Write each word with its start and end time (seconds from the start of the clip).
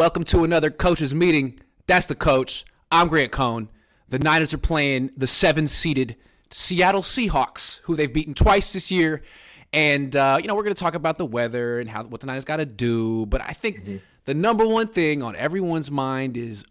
Welcome 0.00 0.24
to 0.24 0.44
another 0.44 0.70
coaches 0.70 1.14
meeting. 1.14 1.60
That's 1.86 2.06
the 2.06 2.14
coach. 2.14 2.64
I'm 2.90 3.08
Grant 3.08 3.32
Cohn. 3.32 3.68
The 4.08 4.18
Niners 4.18 4.54
are 4.54 4.58
playing 4.58 5.10
the 5.14 5.26
seven-seeded 5.26 6.16
Seattle 6.50 7.02
Seahawks, 7.02 7.80
who 7.80 7.96
they've 7.96 8.10
beaten 8.10 8.32
twice 8.32 8.72
this 8.72 8.90
year. 8.90 9.20
And 9.74 10.16
uh, 10.16 10.38
you 10.40 10.48
know 10.48 10.54
we're 10.54 10.62
going 10.62 10.74
to 10.74 10.80
talk 10.80 10.94
about 10.94 11.18
the 11.18 11.26
weather 11.26 11.80
and 11.80 11.86
how 11.90 12.04
what 12.04 12.22
the 12.22 12.26
Niners 12.26 12.46
got 12.46 12.56
to 12.56 12.64
do. 12.64 13.26
But 13.26 13.42
I 13.42 13.52
think 13.52 13.82
mm-hmm. 13.82 13.96
the 14.24 14.32
number 14.32 14.66
one 14.66 14.86
thing 14.86 15.22
on 15.22 15.36
everyone's 15.36 15.90
mind 15.90 16.38
is 16.38 16.64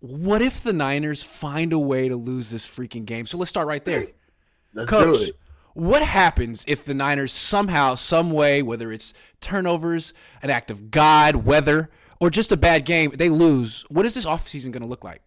what 0.00 0.42
if 0.42 0.62
the 0.62 0.74
Niners 0.74 1.22
find 1.22 1.72
a 1.72 1.78
way 1.78 2.10
to 2.10 2.16
lose 2.16 2.50
this 2.50 2.66
freaking 2.66 3.06
game? 3.06 3.24
So 3.24 3.38
let's 3.38 3.48
start 3.48 3.68
right 3.68 3.86
there. 3.86 4.02
Let's 4.74 4.90
Coach, 4.90 5.30
what 5.72 6.02
happens 6.02 6.62
if 6.68 6.84
the 6.84 6.92
Niners 6.92 7.32
somehow, 7.32 7.94
some 7.94 8.32
way, 8.32 8.60
whether 8.60 8.92
it's 8.92 9.14
turnovers, 9.40 10.12
an 10.42 10.50
act 10.50 10.70
of 10.70 10.90
God, 10.90 11.36
weather, 11.36 11.88
or 12.20 12.30
just 12.30 12.52
a 12.52 12.56
bad 12.56 12.84
game, 12.84 13.12
they 13.12 13.28
lose? 13.28 13.84
What 13.88 14.06
is 14.06 14.14
this 14.14 14.26
offseason 14.26 14.72
going 14.72 14.82
to 14.82 14.88
look 14.88 15.04
like? 15.04 15.22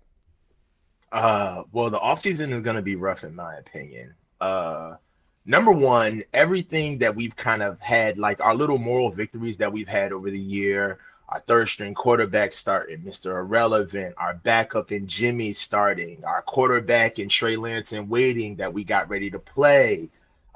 Uh, 1.12 1.64
well, 1.72 1.90
the 1.90 2.00
offseason 2.00 2.54
is 2.54 2.62
going 2.62 2.76
to 2.76 2.82
be 2.82 2.96
rough, 2.96 3.24
in 3.24 3.36
my 3.36 3.56
opinion. 3.56 4.14
Uh, 4.40 4.96
number 5.46 5.72
one, 5.72 6.24
everything 6.34 7.00
that 7.00 7.16
we've 7.16 7.36
kind 7.36 7.64
of 7.64 7.80
had, 7.80 8.18
like 8.18 8.40
our 8.42 8.56
little 8.56 8.78
moral 8.78 9.10
victories 9.10 9.58
that 9.58 9.72
we've 9.72 9.88
had 9.88 10.14
over 10.14 10.30
the 10.30 10.40
year, 10.40 11.00
our 11.30 11.40
third 11.42 11.68
string 11.68 11.94
quarterback 11.94 12.54
starting, 12.54 13.02
Mr. 13.02 13.38
Irrelevant, 13.38 14.16
our 14.18 14.34
backup 14.36 14.92
in 14.92 15.08
Jimmy 15.08 15.54
starting, 15.54 16.24
our 16.26 16.42
quarterback 16.42 17.20
in 17.20 17.30
Trey 17.30 17.56
Lance 17.56 17.92
and 17.92 18.10
waiting 18.10 18.56
that 18.56 18.74
we 18.74 18.84
got 18.84 19.10
ready 19.10 19.30
to 19.30 19.40
play, 19.40 20.10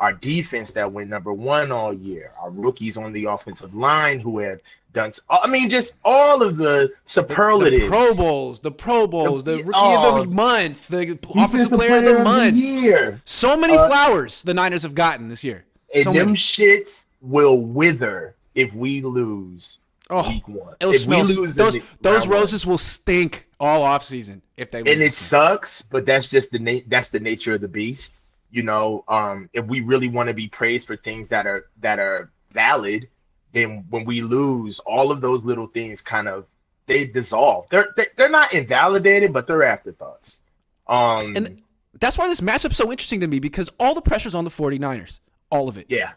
our 0.03 0.11
defense 0.11 0.71
that 0.71 0.91
went 0.91 1.09
number 1.09 1.31
one 1.31 1.71
all 1.71 1.93
year, 1.93 2.33
our 2.37 2.49
rookies 2.49 2.97
on 2.97 3.13
the 3.13 3.23
offensive 3.23 3.73
line 3.73 4.19
who 4.19 4.39
have 4.39 4.59
done. 4.91 5.13
I 5.29 5.47
mean, 5.47 5.69
just 5.69 5.95
all 6.03 6.43
of 6.43 6.57
the 6.57 6.91
superlatives, 7.05 7.83
the, 7.83 7.85
the 7.85 7.89
Pro 7.89 8.13
Bowls, 8.13 8.59
the 8.59 8.71
Pro 8.71 9.07
Bowls, 9.07 9.45
the, 9.45 9.53
the 9.53 9.63
Rookie 9.63 9.79
of 9.79 10.29
the 10.29 10.35
Month, 10.35 10.89
the 10.89 11.17
Offensive 11.35 11.71
Player, 11.71 12.01
player 12.01 12.11
of 12.11 12.17
the 12.17 12.23
Month, 12.25 12.53
year. 12.53 13.21
So 13.23 13.55
many 13.55 13.77
uh, 13.77 13.87
flowers 13.87 14.43
the 14.43 14.53
Niners 14.53 14.83
have 14.83 14.93
gotten 14.93 15.29
this 15.29 15.41
year. 15.41 15.63
And 15.95 16.03
so 16.03 16.11
them 16.11 16.25
many. 16.25 16.37
shits 16.37 17.05
will 17.21 17.61
wither 17.61 18.35
if 18.55 18.73
we 18.73 19.01
lose 19.01 19.79
oh, 20.09 20.29
week 20.29 20.45
one. 20.49 20.75
It'll 20.81 20.93
smell, 20.95 21.25
those 21.25 21.77
those 22.01 22.27
roses 22.27 22.65
one. 22.65 22.73
will 22.73 22.77
stink 22.77 23.47
all 23.57 23.83
off 23.83 24.03
season 24.03 24.41
if 24.57 24.69
they. 24.69 24.79
And 24.79 25.01
it 25.01 25.13
sucks, 25.13 25.81
but 25.81 26.05
that's 26.05 26.27
just 26.27 26.51
the 26.51 26.59
na- 26.59 26.83
that's 26.87 27.07
the 27.07 27.21
nature 27.21 27.53
of 27.53 27.61
the 27.61 27.69
beast 27.69 28.19
you 28.53 28.63
know 28.63 29.03
um 29.07 29.49
if 29.51 29.65
we 29.65 29.81
really 29.81 30.07
want 30.07 30.27
to 30.27 30.33
be 30.33 30.47
praised 30.47 30.87
for 30.87 30.95
things 30.95 31.27
that 31.29 31.45
are 31.47 31.65
that 31.81 31.99
are 31.99 32.31
valid 32.51 33.09
then 33.51 33.83
when 33.89 34.05
we 34.05 34.21
lose 34.21 34.79
all 34.81 35.11
of 35.11 35.19
those 35.21 35.43
little 35.43 35.67
things 35.67 36.01
kind 36.01 36.27
of 36.27 36.45
they 36.85 37.05
dissolve. 37.05 37.65
They're 37.69 37.95
they're 38.15 38.29
not 38.29 38.53
invalidated 38.53 39.33
but 39.33 39.47
they're 39.47 39.63
afterthoughts. 39.63 40.43
Um 40.87 41.35
and 41.35 41.61
that's 41.99 42.17
why 42.17 42.27
this 42.27 42.41
matchup's 42.41 42.77
so 42.77 42.91
interesting 42.91 43.21
to 43.21 43.27
me 43.27 43.39
because 43.39 43.69
all 43.79 43.93
the 43.93 44.01
pressure's 44.01 44.35
on 44.35 44.43
the 44.43 44.49
49ers. 44.49 45.19
All 45.49 45.69
of 45.69 45.77
it. 45.77 45.85
Yeah. 45.89 46.11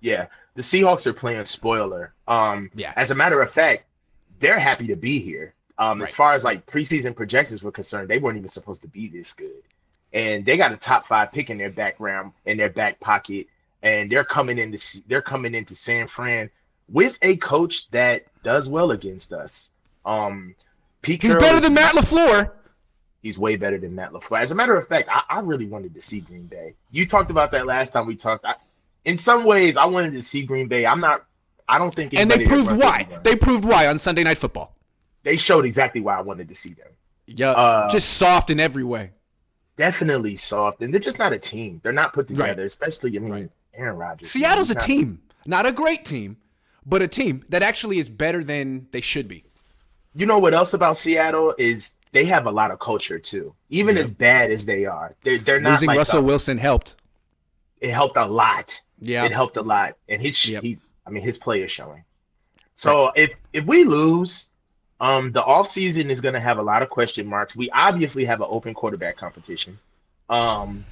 Yeah. 0.00 0.26
The 0.54 0.62
seahawks 0.62 1.06
are 1.06 1.12
playing 1.12 1.44
spoiler. 1.44 2.14
Um 2.28 2.70
yeah. 2.74 2.92
as 2.96 3.10
a 3.10 3.14
matter 3.14 3.42
of 3.42 3.50
fact 3.50 3.84
they're 4.40 4.58
happy 4.58 4.86
to 4.86 4.96
be 4.96 5.18
here. 5.18 5.54
Um 5.78 5.98
right. 5.98 6.08
as 6.08 6.14
far 6.14 6.32
as 6.32 6.44
like 6.44 6.66
preseason 6.66 7.14
projections 7.14 7.62
were 7.62 7.72
concerned 7.72 8.08
they 8.08 8.18
weren't 8.18 8.38
even 8.38 8.48
supposed 8.48 8.82
to 8.82 8.88
be 8.88 9.08
this 9.08 9.32
good 9.32 9.62
and 10.14 10.46
they 10.46 10.56
got 10.56 10.72
a 10.72 10.76
top 10.76 11.04
five 11.04 11.32
pick 11.32 11.50
in 11.50 11.58
their 11.58 11.70
background 11.70 12.32
in 12.46 12.56
their 12.56 12.70
back 12.70 13.00
pocket, 13.00 13.48
and 13.82 14.10
they're 14.10 14.24
coming 14.24 14.58
into 14.58 15.02
they're 15.08 15.20
coming 15.20 15.54
into 15.54 15.74
San 15.74 16.06
Fran 16.06 16.48
with 16.88 17.18
a 17.20 17.36
coach 17.36 17.90
that 17.90 18.24
does 18.42 18.68
well 18.68 18.92
against 18.92 19.32
us. 19.32 19.72
Um, 20.06 20.54
Pete 21.02 21.20
he's 21.20 21.32
Carroll 21.32 21.46
better 21.46 21.60
than 21.60 21.74
Matt 21.74 21.94
LaFleur. 21.94 22.52
He's 23.22 23.38
way 23.38 23.56
better 23.56 23.78
than 23.78 23.94
Matt 23.94 24.12
LaFleur. 24.12 24.40
As 24.40 24.52
a 24.52 24.54
matter 24.54 24.76
of 24.76 24.86
fact, 24.86 25.08
I, 25.10 25.22
I 25.28 25.40
really 25.40 25.66
wanted 25.66 25.94
to 25.94 26.00
see 26.00 26.20
Green 26.20 26.46
Bay. 26.46 26.74
You 26.92 27.06
talked 27.06 27.30
about 27.30 27.50
that 27.50 27.66
last 27.66 27.92
time 27.92 28.06
we 28.06 28.16
talked. 28.16 28.44
I, 28.44 28.54
in 29.04 29.18
some 29.18 29.44
ways, 29.44 29.76
I 29.76 29.86
wanted 29.86 30.12
to 30.12 30.22
see 30.22 30.44
Green 30.44 30.68
Bay. 30.68 30.86
I'm 30.86 31.00
not. 31.00 31.24
I 31.68 31.78
don't 31.78 31.94
think. 31.94 32.14
And 32.14 32.30
they 32.30 32.44
proved 32.44 32.72
why. 32.72 33.08
They 33.24 33.34
proved 33.34 33.64
why 33.64 33.88
on 33.88 33.98
Sunday 33.98 34.22
Night 34.22 34.38
Football. 34.38 34.76
They 35.24 35.36
showed 35.36 35.64
exactly 35.64 36.02
why 36.02 36.18
I 36.18 36.20
wanted 36.20 36.48
to 36.48 36.54
see 36.54 36.74
them. 36.74 36.88
Yeah, 37.26 37.52
uh, 37.52 37.90
just 37.90 38.10
soft 38.10 38.50
in 38.50 38.60
every 38.60 38.84
way 38.84 39.13
definitely 39.76 40.36
soft, 40.36 40.80
and 40.82 40.92
they're 40.92 41.00
just 41.00 41.18
not 41.18 41.32
a 41.32 41.38
team. 41.38 41.80
They're 41.82 41.92
not 41.92 42.12
put 42.12 42.28
together, 42.28 42.62
right. 42.62 42.66
especially 42.66 43.16
I 43.16 43.20
mean 43.20 43.32
right. 43.32 43.50
Aaron 43.74 43.96
Rodgers. 43.96 44.30
Seattle's 44.30 44.70
a 44.70 44.74
team, 44.74 45.20
not 45.46 45.66
a 45.66 45.72
great 45.72 46.04
team, 46.04 46.36
but 46.86 47.02
a 47.02 47.08
team 47.08 47.44
that 47.48 47.62
actually 47.62 47.98
is 47.98 48.08
better 48.08 48.44
than 48.44 48.86
they 48.92 49.00
should 49.00 49.28
be. 49.28 49.44
You 50.14 50.26
know 50.26 50.38
what 50.38 50.54
else 50.54 50.74
about 50.74 50.96
Seattle 50.96 51.54
is 51.58 51.94
they 52.12 52.24
have 52.26 52.46
a 52.46 52.50
lot 52.50 52.70
of 52.70 52.78
culture 52.78 53.18
too. 53.18 53.54
Even 53.70 53.96
as 53.98 54.10
bad 54.10 54.50
as 54.50 54.64
they 54.64 54.86
are, 54.86 55.14
they're 55.24 55.38
they're 55.38 55.60
not 55.60 55.72
losing 55.72 55.88
like 55.88 55.98
Russell 55.98 56.20
the, 56.20 56.26
Wilson 56.26 56.58
helped. 56.58 56.96
It 57.80 57.90
helped 57.90 58.16
a 58.16 58.24
lot. 58.24 58.80
Yeah, 59.00 59.24
it 59.24 59.32
helped 59.32 59.56
a 59.56 59.62
lot, 59.62 59.96
and 60.08 60.22
his 60.22 60.48
yep. 60.48 60.62
he, 60.62 60.78
I 61.06 61.10
mean 61.10 61.22
his 61.22 61.36
play 61.36 61.62
is 61.62 61.70
showing. 61.70 62.04
So 62.76 63.06
right. 63.06 63.12
if 63.16 63.34
if 63.52 63.64
we 63.64 63.84
lose, 63.84 64.50
um, 65.00 65.32
the 65.32 65.42
offseason 65.42 66.10
is 66.10 66.20
going 66.20 66.34
to 66.34 66.40
have 66.40 66.58
a 66.58 66.62
lot 66.62 66.82
of 66.82 66.90
question 66.90 67.26
marks. 67.26 67.56
We 67.56 67.70
obviously 67.70 68.24
have 68.24 68.40
an 68.40 68.46
open 68.48 68.74
quarterback 68.74 69.16
competition. 69.16 69.78
Um, 70.28 70.84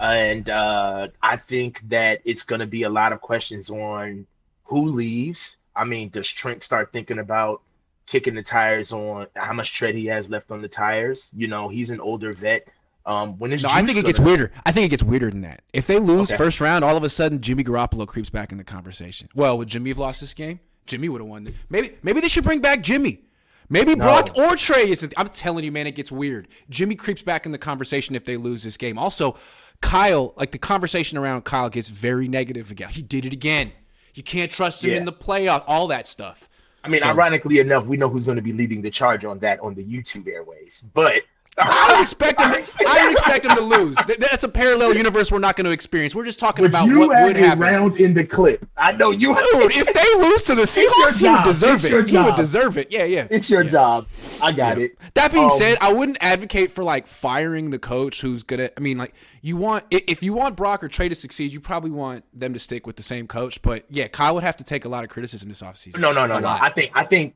and 0.00 0.48
uh, 0.50 1.08
I 1.22 1.36
think 1.36 1.80
that 1.88 2.20
it's 2.24 2.42
going 2.42 2.60
to 2.60 2.66
be 2.66 2.82
a 2.82 2.88
lot 2.88 3.12
of 3.12 3.20
questions 3.20 3.70
on 3.70 4.26
who 4.64 4.88
leaves. 4.88 5.58
I 5.76 5.84
mean, 5.84 6.08
does 6.08 6.28
Trent 6.28 6.62
start 6.62 6.92
thinking 6.92 7.18
about 7.18 7.62
kicking 8.06 8.34
the 8.34 8.42
tires 8.42 8.92
on 8.92 9.26
how 9.36 9.52
much 9.52 9.72
tread 9.72 9.94
he 9.94 10.06
has 10.06 10.30
left 10.30 10.50
on 10.50 10.62
the 10.62 10.68
tires? 10.68 11.30
You 11.36 11.48
know, 11.48 11.68
he's 11.68 11.90
an 11.90 12.00
older 12.00 12.32
vet. 12.32 12.68
Um, 13.06 13.38
when 13.38 13.52
is 13.52 13.62
no, 13.62 13.68
I 13.70 13.82
think 13.82 13.98
it 13.98 14.06
gets 14.06 14.18
weirder. 14.18 14.50
I 14.64 14.72
think 14.72 14.86
it 14.86 14.88
gets 14.88 15.02
weirder 15.02 15.30
than 15.30 15.42
that. 15.42 15.62
If 15.74 15.86
they 15.86 15.98
lose 15.98 16.30
okay. 16.30 16.38
first 16.38 16.60
round, 16.60 16.84
all 16.84 16.96
of 16.96 17.04
a 17.04 17.10
sudden 17.10 17.40
Jimmy 17.42 17.62
Garoppolo 17.62 18.06
creeps 18.06 18.30
back 18.30 18.50
in 18.50 18.56
the 18.56 18.64
conversation. 18.64 19.28
Well, 19.34 19.58
would 19.58 19.68
Jimmy 19.68 19.90
have 19.90 19.98
lost 19.98 20.22
this 20.22 20.32
game? 20.32 20.58
Jimmy 20.86 21.10
would 21.10 21.20
have 21.20 21.28
won. 21.28 21.52
Maybe 21.68 21.92
maybe 22.02 22.20
they 22.20 22.28
should 22.28 22.44
bring 22.44 22.60
back 22.60 22.80
Jimmy. 22.80 23.20
Maybe 23.68 23.94
no. 23.94 24.04
Brock 24.04 24.36
or 24.36 24.56
Trey 24.56 24.90
isn't. 24.90 25.14
I'm 25.16 25.28
telling 25.28 25.64
you, 25.64 25.72
man, 25.72 25.86
it 25.86 25.94
gets 25.94 26.12
weird. 26.12 26.48
Jimmy 26.68 26.94
creeps 26.94 27.22
back 27.22 27.46
in 27.46 27.52
the 27.52 27.58
conversation 27.58 28.14
if 28.14 28.24
they 28.24 28.36
lose 28.36 28.62
this 28.62 28.76
game. 28.76 28.98
Also, 28.98 29.36
Kyle, 29.80 30.34
like 30.36 30.50
the 30.50 30.58
conversation 30.58 31.18
around 31.18 31.44
Kyle 31.44 31.68
gets 31.70 31.88
very 31.88 32.28
negative 32.28 32.70
again. 32.70 32.88
He 32.88 33.02
did 33.02 33.26
it 33.26 33.32
again. 33.32 33.72
You 34.14 34.22
can't 34.22 34.50
trust 34.50 34.84
him 34.84 34.90
yeah. 34.92 34.96
in 34.98 35.04
the 35.04 35.12
playoff. 35.12 35.64
All 35.66 35.88
that 35.88 36.06
stuff. 36.06 36.48
I 36.84 36.88
mean, 36.88 37.00
so, 37.00 37.08
ironically 37.08 37.58
enough, 37.60 37.86
we 37.86 37.96
know 37.96 38.08
who's 38.08 38.26
going 38.26 38.36
to 38.36 38.42
be 38.42 38.52
leading 38.52 38.82
the 38.82 38.90
charge 38.90 39.24
on 39.24 39.38
that 39.40 39.58
on 39.60 39.74
the 39.74 39.84
YouTube 39.84 40.28
airways. 40.28 40.84
But 40.92 41.22
I 41.58 41.88
don't 41.88 42.02
expect 42.02 42.40
him. 42.40 42.50
To, 42.50 42.56
I 42.88 42.98
don't 42.98 43.03
expect 43.36 43.60
him 43.60 43.68
to 43.68 43.76
lose. 43.76 43.96
That's 44.18 44.44
a 44.44 44.48
parallel 44.48 44.94
universe 44.94 45.30
we're 45.30 45.38
not 45.38 45.56
going 45.56 45.64
to 45.66 45.70
experience. 45.70 46.14
We're 46.14 46.24
just 46.24 46.38
talking 46.38 46.64
but 46.64 46.70
about 46.70 46.86
you 46.86 47.00
what 47.00 47.26
would 47.26 47.36
happen. 47.36 47.60
round 47.60 47.96
in 47.96 48.14
the 48.14 48.24
clip. 48.24 48.66
I 48.76 48.92
know 48.92 49.10
you. 49.10 49.34
Dude, 49.34 49.72
if 49.74 49.92
they 49.92 50.28
lose 50.28 50.42
to 50.44 50.54
the 50.54 50.62
Seahawks, 50.62 51.20
he 51.20 51.28
would 51.28 51.42
deserve 51.42 51.84
it. 51.84 52.08
He 52.08 52.18
would 52.18 52.36
deserve 52.36 52.78
it. 52.78 52.92
Yeah, 52.92 53.04
yeah. 53.04 53.26
It's 53.30 53.50
your 53.50 53.62
yeah. 53.64 53.70
job. 53.70 54.08
I 54.42 54.52
got 54.52 54.78
yeah. 54.78 54.84
it. 54.84 54.98
That 55.14 55.32
being 55.32 55.44
um, 55.44 55.50
said, 55.50 55.78
I 55.80 55.92
wouldn't 55.92 56.18
advocate 56.20 56.70
for 56.70 56.84
like 56.84 57.06
firing 57.06 57.70
the 57.70 57.78
coach 57.78 58.20
who's 58.20 58.42
gonna. 58.42 58.70
I 58.76 58.80
mean, 58.80 58.98
like 58.98 59.14
you 59.42 59.56
want 59.56 59.84
if 59.90 60.22
you 60.22 60.32
want 60.32 60.56
Brock 60.56 60.82
or 60.82 60.88
Trey 60.88 61.08
to 61.08 61.14
succeed, 61.14 61.52
you 61.52 61.60
probably 61.60 61.90
want 61.90 62.24
them 62.38 62.52
to 62.52 62.58
stick 62.58 62.86
with 62.86 62.96
the 62.96 63.02
same 63.02 63.26
coach. 63.26 63.62
But 63.62 63.84
yeah, 63.90 64.08
Kyle 64.08 64.34
would 64.34 64.44
have 64.44 64.56
to 64.58 64.64
take 64.64 64.84
a 64.84 64.88
lot 64.88 65.04
of 65.04 65.10
criticism 65.10 65.48
this 65.48 65.62
offseason. 65.62 65.98
No, 65.98 66.12
no, 66.12 66.26
no, 66.26 66.38
no. 66.38 66.48
I 66.48 66.70
think, 66.70 66.90
I 66.94 67.04
think, 67.04 67.34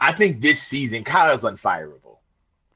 I 0.00 0.12
think 0.12 0.40
this 0.40 0.62
season 0.62 1.04
Kyle's 1.04 1.42
unfireable. 1.42 2.09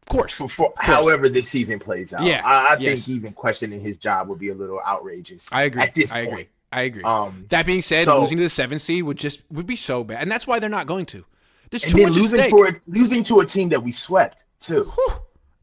Of 0.05 0.09
course. 0.17 0.35
For, 0.35 0.49
for 0.49 0.73
course. 0.73 0.87
however 0.87 1.29
this 1.29 1.49
season 1.49 1.79
plays 1.79 2.13
out. 2.13 2.25
Yeah. 2.25 2.43
I, 2.45 2.75
I 2.75 2.77
yes. 2.79 3.07
think 3.07 3.17
even 3.17 3.33
questioning 3.33 3.81
his 3.81 3.97
job 3.97 4.29
would 4.29 4.39
be 4.39 4.51
a 4.51 4.55
little 4.55 4.81
outrageous. 4.87 5.51
I 5.53 5.63
agree. 5.65 5.83
At 5.83 5.95
this 5.95 6.13
I 6.13 6.27
point. 6.27 6.33
agree. 6.33 6.49
I 6.73 6.83
agree. 6.83 7.03
Um, 7.05 7.47
that 7.51 7.67
being 7.67 7.83
said, 7.83 8.05
so, 8.05 8.21
losing 8.21 8.37
to 8.39 8.43
the 8.43 8.49
seventh 8.49 8.83
seed 8.83 9.05
would 9.05 9.17
just 9.17 9.43
would 9.51 9.67
be 9.67 9.77
so 9.77 10.03
bad, 10.03 10.21
and 10.23 10.31
that's 10.31 10.45
why 10.45 10.59
they're 10.59 10.69
not 10.69 10.89
going 10.89 11.07
to. 11.07 11.25
There's 11.71 11.83
too 11.83 12.03
much 12.03 12.15
losing 12.15 12.41
at 12.41 12.47
stake. 12.47 12.51
For, 12.51 12.81
losing 12.89 13.23
to 13.25 13.41
a 13.41 13.47
team 13.47 13.69
that 13.69 13.83
we 13.83 13.93
swept 13.93 14.45
too. 14.61 14.85
Whew. 14.85 15.15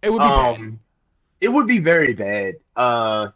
It 0.01 0.11
would 0.11 0.19
be 0.19 0.25
um, 0.25 0.55
bad. 0.55 0.79
It 1.41 1.49
would 1.49 1.67
be 1.67 1.79
very 1.79 2.13
bad. 2.13 2.55
Uh, 2.75 3.29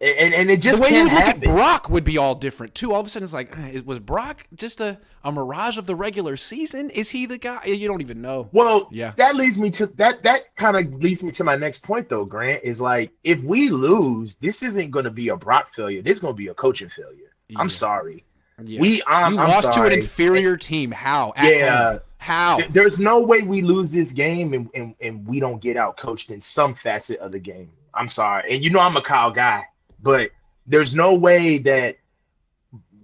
and 0.00 0.34
and 0.34 0.50
it 0.50 0.60
just 0.60 0.78
the 0.78 0.84
way 0.84 0.96
you 0.96 1.04
would 1.04 1.12
happen. 1.12 1.40
look 1.40 1.48
at 1.50 1.54
Brock 1.54 1.90
would 1.90 2.04
be 2.04 2.18
all 2.18 2.34
different 2.34 2.74
too. 2.74 2.92
All 2.92 3.00
of 3.00 3.06
a 3.06 3.10
sudden, 3.10 3.24
it's 3.24 3.32
like, 3.32 3.56
was 3.86 4.00
Brock 4.00 4.46
just 4.54 4.80
a, 4.80 4.98
a 5.22 5.30
mirage 5.30 5.78
of 5.78 5.86
the 5.86 5.94
regular 5.94 6.36
season? 6.36 6.90
Is 6.90 7.10
he 7.10 7.26
the 7.26 7.38
guy? 7.38 7.64
You 7.64 7.86
don't 7.86 8.00
even 8.00 8.20
know. 8.20 8.48
Well, 8.52 8.88
yeah, 8.90 9.12
that 9.16 9.36
leads 9.36 9.58
me 9.58 9.70
to 9.70 9.86
that. 9.86 10.22
That 10.22 10.54
kind 10.56 10.76
of 10.76 11.02
leads 11.02 11.22
me 11.22 11.30
to 11.32 11.44
my 11.44 11.56
next 11.56 11.82
point, 11.82 12.08
though. 12.08 12.24
Grant 12.24 12.62
is 12.64 12.80
like, 12.80 13.12
if 13.22 13.42
we 13.42 13.70
lose, 13.70 14.34
this 14.36 14.62
isn't 14.62 14.90
going 14.90 15.04
to 15.04 15.10
be 15.10 15.28
a 15.28 15.36
Brock 15.36 15.72
failure. 15.74 16.02
This 16.02 16.16
is 16.16 16.20
going 16.20 16.34
to 16.34 16.38
be 16.38 16.48
a 16.48 16.54
coaching 16.54 16.88
failure. 16.88 17.32
Yeah. 17.48 17.60
I'm 17.60 17.68
sorry. 17.68 18.24
Yeah. 18.62 18.80
We 18.80 19.02
um, 19.02 19.34
you 19.34 19.40
I'm 19.40 19.48
lost 19.48 19.74
sorry. 19.74 19.90
to 19.90 19.94
an 19.94 20.00
inferior 20.00 20.56
team. 20.56 20.90
How? 20.90 21.32
At 21.36 21.52
yeah. 21.52 21.90
Home. 21.90 22.00
How? 22.18 22.58
There's 22.70 22.98
no 22.98 23.20
way 23.20 23.42
we 23.42 23.60
lose 23.60 23.90
this 23.90 24.12
game 24.12 24.54
and, 24.54 24.70
and, 24.74 24.94
and 25.00 25.26
we 25.26 25.40
don't 25.40 25.60
get 25.60 25.76
out 25.76 25.98
coached 25.98 26.30
in 26.30 26.40
some 26.40 26.74
facet 26.74 27.18
of 27.18 27.32
the 27.32 27.38
game. 27.38 27.70
I'm 27.92 28.08
sorry. 28.08 28.54
And 28.54 28.64
you 28.64 28.70
know 28.70 28.80
I'm 28.80 28.96
a 28.96 29.02
Kyle 29.02 29.30
guy, 29.30 29.64
but 30.04 30.30
there's 30.66 30.94
no 30.94 31.14
way 31.14 31.58
that 31.58 31.96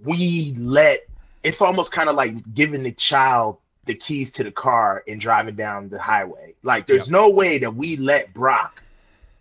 we 0.03 0.55
let 0.57 1.01
it's 1.43 1.61
almost 1.61 1.91
kind 1.91 2.07
of 2.09 2.15
like 2.15 2.53
giving 2.53 2.83
the 2.83 2.91
child 2.91 3.57
the 3.85 3.95
keys 3.95 4.31
to 4.31 4.43
the 4.43 4.51
car 4.51 5.03
and 5.07 5.19
driving 5.19 5.55
down 5.55 5.89
the 5.89 5.99
highway. 5.99 6.53
Like, 6.63 6.87
there's 6.87 7.07
yep. 7.07 7.11
no 7.11 7.29
way 7.29 7.57
that 7.57 7.73
we 7.73 7.97
let 7.97 8.33
Brock 8.33 8.81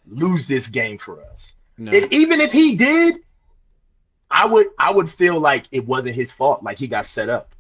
lose 0.09 0.49
this 0.49 0.69
game 0.69 0.99
for 0.99 1.23
us. 1.25 1.55
No. 1.77 1.93
If, 1.93 2.11
even 2.11 2.41
if 2.41 2.53
he 2.53 2.77
did, 2.77 3.17
I 4.31 4.47
would 4.47 4.69
I 4.79 4.93
would 4.93 5.11
feel 5.11 5.41
like 5.41 5.65
it 5.73 5.87
wasn't 5.87 6.15
his 6.15 6.31
fault, 6.31 6.62
like 6.62 6.79
he 6.79 6.87
got 6.87 7.07
set 7.07 7.29
up. 7.29 7.55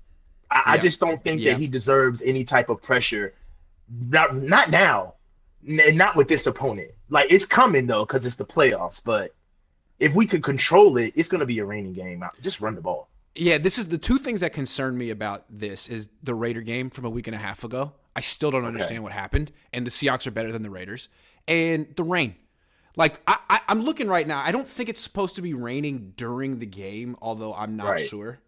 I, 0.50 0.56
yeah. 0.56 0.62
I 0.66 0.78
just 0.78 1.00
don't 1.00 1.22
think 1.22 1.40
yeah. 1.40 1.52
that 1.52 1.60
he 1.60 1.66
deserves 1.66 2.22
any 2.22 2.44
type 2.44 2.68
of 2.68 2.80
pressure. 2.80 3.34
Not 3.88 4.36
not 4.36 4.70
now, 4.70 5.14
and 5.66 5.98
not 5.98 6.16
with 6.16 6.28
this 6.28 6.46
opponent. 6.46 6.92
Like 7.08 7.30
it's 7.30 7.46
coming 7.46 7.86
though, 7.86 8.04
because 8.04 8.24
it's 8.24 8.36
the 8.36 8.44
playoffs. 8.44 9.02
But 9.02 9.34
if 10.00 10.14
we 10.14 10.26
could 10.26 10.42
control 10.42 10.96
it, 10.96 11.12
it's 11.14 11.28
going 11.28 11.40
to 11.40 11.46
be 11.46 11.58
a 11.58 11.64
raining 11.64 11.92
game. 11.92 12.24
Just 12.40 12.60
run 12.60 12.74
the 12.74 12.80
ball. 12.80 13.08
Yeah, 13.36 13.58
this 13.58 13.78
is 13.78 13.88
the 13.88 13.98
two 13.98 14.18
things 14.18 14.40
that 14.40 14.52
concern 14.52 14.98
me 14.98 15.10
about 15.10 15.44
this 15.48 15.88
is 15.88 16.08
the 16.22 16.34
Raider 16.34 16.62
game 16.62 16.90
from 16.90 17.04
a 17.04 17.10
week 17.10 17.28
and 17.28 17.36
a 17.36 17.38
half 17.38 17.62
ago. 17.62 17.92
I 18.16 18.20
still 18.20 18.50
don't 18.50 18.64
understand 18.64 18.98
okay. 18.98 19.00
what 19.00 19.12
happened, 19.12 19.52
and 19.72 19.86
the 19.86 19.90
Seahawks 19.90 20.26
are 20.26 20.32
better 20.32 20.50
than 20.50 20.62
the 20.62 20.70
Raiders, 20.70 21.08
and 21.46 21.86
the 21.94 22.02
rain. 22.02 22.34
Like 22.96 23.20
I, 23.28 23.38
I, 23.48 23.60
am 23.68 23.82
looking 23.82 24.08
right 24.08 24.26
now. 24.26 24.42
I 24.44 24.50
don't 24.50 24.66
think 24.66 24.88
it's 24.88 25.00
supposed 25.00 25.36
to 25.36 25.42
be 25.42 25.54
raining 25.54 26.14
during 26.16 26.58
the 26.58 26.66
game, 26.66 27.16
although 27.22 27.54
I'm 27.54 27.76
not 27.76 27.86
right. 27.86 28.06
sure. 28.06 28.40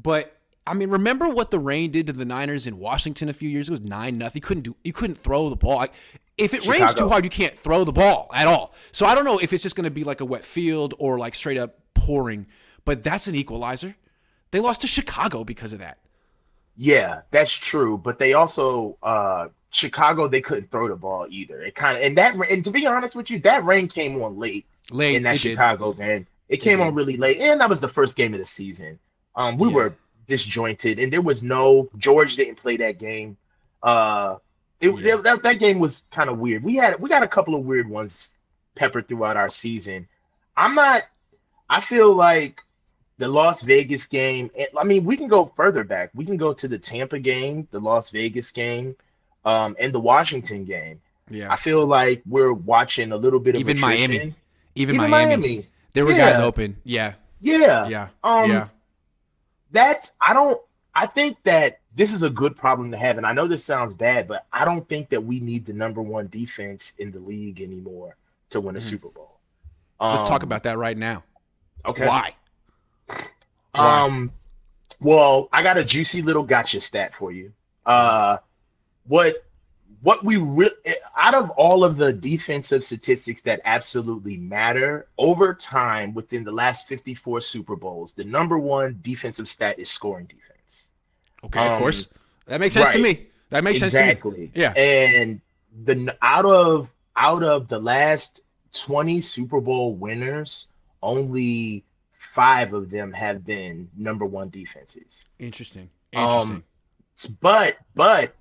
But 0.00 0.36
I 0.66 0.74
mean, 0.74 0.90
remember 0.90 1.28
what 1.28 1.50
the 1.50 1.58
rain 1.58 1.90
did 1.90 2.06
to 2.06 2.12
the 2.12 2.24
Niners 2.24 2.68
in 2.68 2.78
Washington 2.78 3.28
a 3.28 3.32
few 3.32 3.48
years? 3.48 3.68
ago? 3.68 3.74
It 3.74 3.82
was 3.82 3.90
nine 3.90 4.18
nothing. 4.18 4.40
You 4.40 4.46
couldn't 4.46 4.62
do. 4.62 4.76
You 4.84 4.92
couldn't 4.92 5.16
throw 5.16 5.48
the 5.48 5.56
ball. 5.56 5.86
If 6.42 6.54
it 6.54 6.64
Chicago. 6.64 6.78
rains 6.80 6.94
too 6.94 7.08
hard, 7.08 7.24
you 7.24 7.30
can't 7.30 7.56
throw 7.56 7.84
the 7.84 7.92
ball 7.92 8.30
at 8.34 8.46
all. 8.46 8.74
So 8.90 9.06
I 9.06 9.14
don't 9.14 9.24
know 9.24 9.38
if 9.38 9.52
it's 9.52 9.62
just 9.62 9.76
going 9.76 9.84
to 9.84 9.90
be 9.90 10.04
like 10.04 10.20
a 10.20 10.24
wet 10.24 10.44
field 10.44 10.94
or 10.98 11.18
like 11.18 11.34
straight 11.34 11.58
up 11.58 11.78
pouring. 11.94 12.46
But 12.84 13.04
that's 13.04 13.28
an 13.28 13.34
equalizer. 13.34 13.94
They 14.50 14.60
lost 14.60 14.82
to 14.82 14.86
Chicago 14.86 15.44
because 15.44 15.72
of 15.72 15.78
that. 15.78 15.98
Yeah, 16.76 17.22
that's 17.30 17.52
true. 17.52 17.98
But 17.98 18.18
they 18.18 18.32
also 18.32 18.96
uh 19.02 19.48
Chicago 19.70 20.28
they 20.28 20.40
couldn't 20.40 20.70
throw 20.70 20.88
the 20.88 20.96
ball 20.96 21.26
either. 21.30 21.62
It 21.62 21.74
kind 21.74 21.96
of 21.96 22.04
and 22.04 22.16
that 22.18 22.34
and 22.50 22.64
to 22.64 22.70
be 22.70 22.86
honest 22.86 23.14
with 23.14 23.30
you, 23.30 23.38
that 23.40 23.64
rain 23.64 23.88
came 23.88 24.22
on 24.22 24.38
late. 24.38 24.66
Late 24.90 25.16
in 25.16 25.22
that 25.22 25.40
Chicago 25.40 25.92
did. 25.92 26.02
game. 26.02 26.26
It 26.48 26.56
came 26.58 26.80
on 26.80 26.94
really 26.94 27.16
late, 27.16 27.38
and 27.38 27.60
that 27.60 27.68
was 27.68 27.80
the 27.80 27.88
first 27.88 28.16
game 28.16 28.34
of 28.34 28.38
the 28.38 28.44
season. 28.44 28.98
Um, 29.36 29.56
we 29.56 29.68
yeah. 29.68 29.74
were 29.74 29.94
disjointed, 30.26 30.98
and 30.98 31.12
there 31.12 31.22
was 31.22 31.42
no 31.42 31.88
George 31.96 32.36
didn't 32.36 32.56
play 32.56 32.76
that 32.78 32.98
game. 32.98 33.38
Uh, 33.82 34.36
it, 34.82 34.98
yeah. 34.98 35.16
that 35.16 35.42
that 35.44 35.58
game 35.60 35.78
was 35.78 36.06
kind 36.10 36.28
of 36.28 36.38
weird. 36.38 36.62
We 36.64 36.76
had 36.76 36.98
we 37.00 37.08
got 37.08 37.22
a 37.22 37.28
couple 37.28 37.54
of 37.54 37.64
weird 37.64 37.88
ones 37.88 38.36
peppered 38.74 39.08
throughout 39.08 39.36
our 39.36 39.48
season. 39.48 40.08
I'm 40.56 40.74
not. 40.74 41.04
I 41.70 41.80
feel 41.80 42.12
like 42.12 42.60
the 43.18 43.28
Las 43.28 43.62
Vegas 43.62 44.08
game. 44.08 44.50
I 44.76 44.84
mean, 44.84 45.04
we 45.04 45.16
can 45.16 45.28
go 45.28 45.52
further 45.56 45.84
back. 45.84 46.10
We 46.14 46.24
can 46.24 46.36
go 46.36 46.52
to 46.52 46.66
the 46.66 46.78
Tampa 46.78 47.20
game, 47.20 47.68
the 47.70 47.78
Las 47.78 48.10
Vegas 48.10 48.50
game 48.50 48.96
um, 49.44 49.76
and 49.78 49.94
the 49.94 50.00
Washington 50.00 50.64
game. 50.64 51.00
Yeah, 51.30 51.50
I 51.50 51.56
feel 51.56 51.86
like 51.86 52.22
we're 52.26 52.52
watching 52.52 53.12
a 53.12 53.16
little 53.16 53.40
bit 53.40 53.54
of 53.54 53.60
even 53.60 53.76
attrition. 53.76 54.10
Miami, 54.10 54.34
even, 54.74 54.94
even 54.96 54.96
Miami. 54.96 55.36
Miami. 55.36 55.68
There 55.92 56.04
were 56.04 56.10
yeah. 56.10 56.32
guys 56.32 56.40
open. 56.40 56.76
Yeah, 56.82 57.14
yeah, 57.40 57.86
yeah, 57.86 58.08
um, 58.24 58.50
yeah. 58.50 58.68
That's 59.70 60.12
I 60.20 60.34
don't. 60.34 60.60
I 60.92 61.06
think 61.06 61.38
that 61.44 61.78
this 61.94 62.14
is 62.14 62.22
a 62.22 62.30
good 62.30 62.56
problem 62.56 62.90
to 62.90 62.96
have, 62.96 63.18
and 63.18 63.26
I 63.26 63.32
know 63.32 63.46
this 63.46 63.64
sounds 63.64 63.92
bad, 63.94 64.26
but 64.26 64.46
I 64.52 64.64
don't 64.64 64.88
think 64.88 65.10
that 65.10 65.22
we 65.22 65.40
need 65.40 65.66
the 65.66 65.72
number 65.72 66.00
one 66.00 66.28
defense 66.28 66.94
in 66.98 67.10
the 67.10 67.20
league 67.20 67.60
anymore 67.60 68.16
to 68.50 68.60
win 68.60 68.76
a 68.76 68.78
mm. 68.78 68.82
Super 68.82 69.08
Bowl. 69.08 69.38
Um, 70.00 70.16
Let's 70.16 70.28
talk 70.28 70.42
um, 70.42 70.48
about 70.48 70.62
that 70.64 70.78
right 70.78 70.96
now. 70.96 71.22
Okay. 71.84 72.06
Why? 72.06 72.34
Um. 73.74 74.32
Well, 75.00 75.48
I 75.52 75.62
got 75.62 75.78
a 75.78 75.84
juicy 75.84 76.22
little 76.22 76.44
gotcha 76.44 76.80
stat 76.80 77.14
for 77.14 77.32
you. 77.32 77.52
Uh, 77.84 78.38
what 79.06 79.44
what 80.02 80.24
we 80.24 80.36
really 80.36 80.74
out 81.16 81.34
of 81.34 81.50
all 81.50 81.84
of 81.84 81.96
the 81.96 82.12
defensive 82.12 82.82
statistics 82.82 83.42
that 83.42 83.60
absolutely 83.64 84.36
matter 84.36 85.06
over 85.18 85.54
time 85.54 86.12
within 86.14 86.44
the 86.44 86.52
last 86.52 86.88
54 86.88 87.40
Super 87.40 87.76
Bowls, 87.76 88.12
the 88.12 88.24
number 88.24 88.58
one 88.58 88.98
defensive 89.02 89.48
stat 89.48 89.78
is 89.78 89.88
scoring 89.88 90.26
defense. 90.26 90.51
Okay, 91.44 91.60
um, 91.60 91.72
of 91.72 91.78
course. 91.78 92.08
That 92.46 92.60
makes 92.60 92.74
sense 92.74 92.88
right. 92.88 92.96
to 92.96 93.02
me. 93.02 93.26
That 93.50 93.64
makes 93.64 93.82
exactly. 93.82 94.30
sense 94.32 94.52
to 94.52 94.58
me. 94.58 94.62
Yeah. 94.62 94.72
And 94.72 95.40
the 95.84 96.16
out 96.22 96.46
of 96.46 96.90
out 97.16 97.42
of 97.42 97.68
the 97.68 97.78
last 97.78 98.42
20 98.72 99.20
Super 99.20 99.60
Bowl 99.60 99.94
winners, 99.94 100.68
only 101.02 101.84
five 102.12 102.72
of 102.72 102.90
them 102.90 103.12
have 103.12 103.44
been 103.44 103.88
number 103.96 104.24
one 104.24 104.48
defenses. 104.48 105.28
Interesting. 105.38 105.90
Interesting. 106.12 106.52
Um, 106.52 106.64
but 107.40 107.76
but 107.94 108.34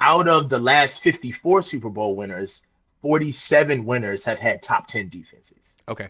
out 0.00 0.28
of 0.28 0.48
the 0.48 0.58
last 0.58 1.02
54 1.02 1.62
Super 1.62 1.88
Bowl 1.88 2.14
winners, 2.14 2.62
47 3.02 3.84
winners 3.84 4.24
have 4.24 4.38
had 4.38 4.62
top 4.62 4.86
10 4.86 5.08
defenses. 5.08 5.76
Okay. 5.88 6.08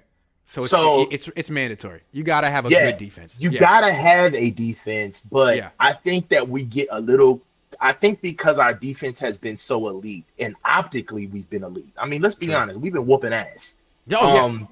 So 0.48 0.62
it's 0.62 0.70
so, 0.70 1.06
it's, 1.10 1.28
it's 1.36 1.50
mandatory. 1.50 2.00
You 2.10 2.22
got 2.22 2.40
to 2.40 2.48
have 2.48 2.64
a 2.64 2.70
yeah, 2.70 2.90
good 2.90 2.98
defense. 2.98 3.36
You 3.38 3.50
yeah. 3.50 3.60
got 3.60 3.80
to 3.82 3.92
have 3.92 4.34
a 4.34 4.50
defense, 4.50 5.20
but 5.20 5.56
yeah. 5.56 5.68
I 5.78 5.92
think 5.92 6.30
that 6.30 6.48
we 6.48 6.64
get 6.64 6.88
a 6.90 7.00
little 7.00 7.42
I 7.80 7.92
think 7.92 8.22
because 8.22 8.58
our 8.58 8.72
defense 8.72 9.20
has 9.20 9.36
been 9.36 9.58
so 9.58 9.88
elite 9.88 10.24
and 10.38 10.56
optically 10.64 11.26
we've 11.26 11.48
been 11.50 11.64
elite. 11.64 11.92
I 11.98 12.06
mean, 12.06 12.22
let's 12.22 12.34
be 12.34 12.52
honest, 12.54 12.80
we've 12.80 12.94
been 12.94 13.06
whooping 13.06 13.34
ass. 13.34 13.76
Oh, 14.12 14.46
um, 14.46 14.68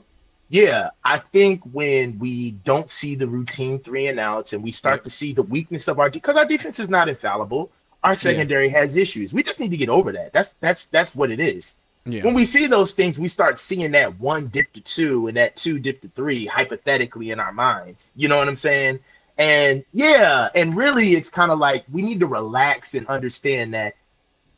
yeah. 0.48 0.62
yeah, 0.62 0.90
I 1.04 1.18
think 1.18 1.60
when 1.72 2.18
we 2.18 2.52
don't 2.52 2.90
see 2.90 3.14
the 3.14 3.28
routine 3.28 3.78
three 3.78 4.06
and 4.06 4.18
outs 4.18 4.54
and 4.54 4.64
we 4.64 4.70
start 4.70 5.04
to 5.04 5.10
see 5.10 5.34
the 5.34 5.42
weakness 5.42 5.88
of 5.88 6.00
our 6.00 6.08
because 6.08 6.36
our 6.36 6.46
defense 6.46 6.80
is 6.80 6.88
not 6.88 7.10
infallible 7.10 7.70
our 8.06 8.14
secondary 8.14 8.68
has 8.68 8.96
issues. 8.96 9.34
We 9.34 9.42
just 9.42 9.58
need 9.58 9.72
to 9.72 9.76
get 9.76 9.88
over 9.88 10.12
that. 10.12 10.32
That's 10.32 10.50
that's 10.60 10.86
that's 10.86 11.14
what 11.14 11.30
it 11.30 11.40
is. 11.40 11.76
Yeah. 12.06 12.24
When 12.24 12.34
we 12.34 12.44
see 12.44 12.66
those 12.66 12.92
things, 12.92 13.18
we 13.18 13.28
start 13.28 13.58
seeing 13.58 13.90
that 13.92 14.18
one 14.20 14.46
dip 14.46 14.72
to 14.74 14.80
two 14.80 15.26
and 15.26 15.36
that 15.36 15.56
two 15.56 15.78
dip 15.78 16.00
to 16.02 16.08
three 16.08 16.46
hypothetically 16.46 17.30
in 17.30 17.40
our 17.40 17.52
minds. 17.52 18.12
You 18.14 18.28
know 18.28 18.38
what 18.38 18.48
I'm 18.48 18.54
saying? 18.54 19.00
And 19.38 19.84
yeah, 19.92 20.48
and 20.54 20.76
really 20.76 21.10
it's 21.10 21.28
kind 21.28 21.50
of 21.50 21.58
like 21.58 21.84
we 21.92 22.02
need 22.02 22.20
to 22.20 22.26
relax 22.26 22.94
and 22.94 23.06
understand 23.08 23.74
that 23.74 23.96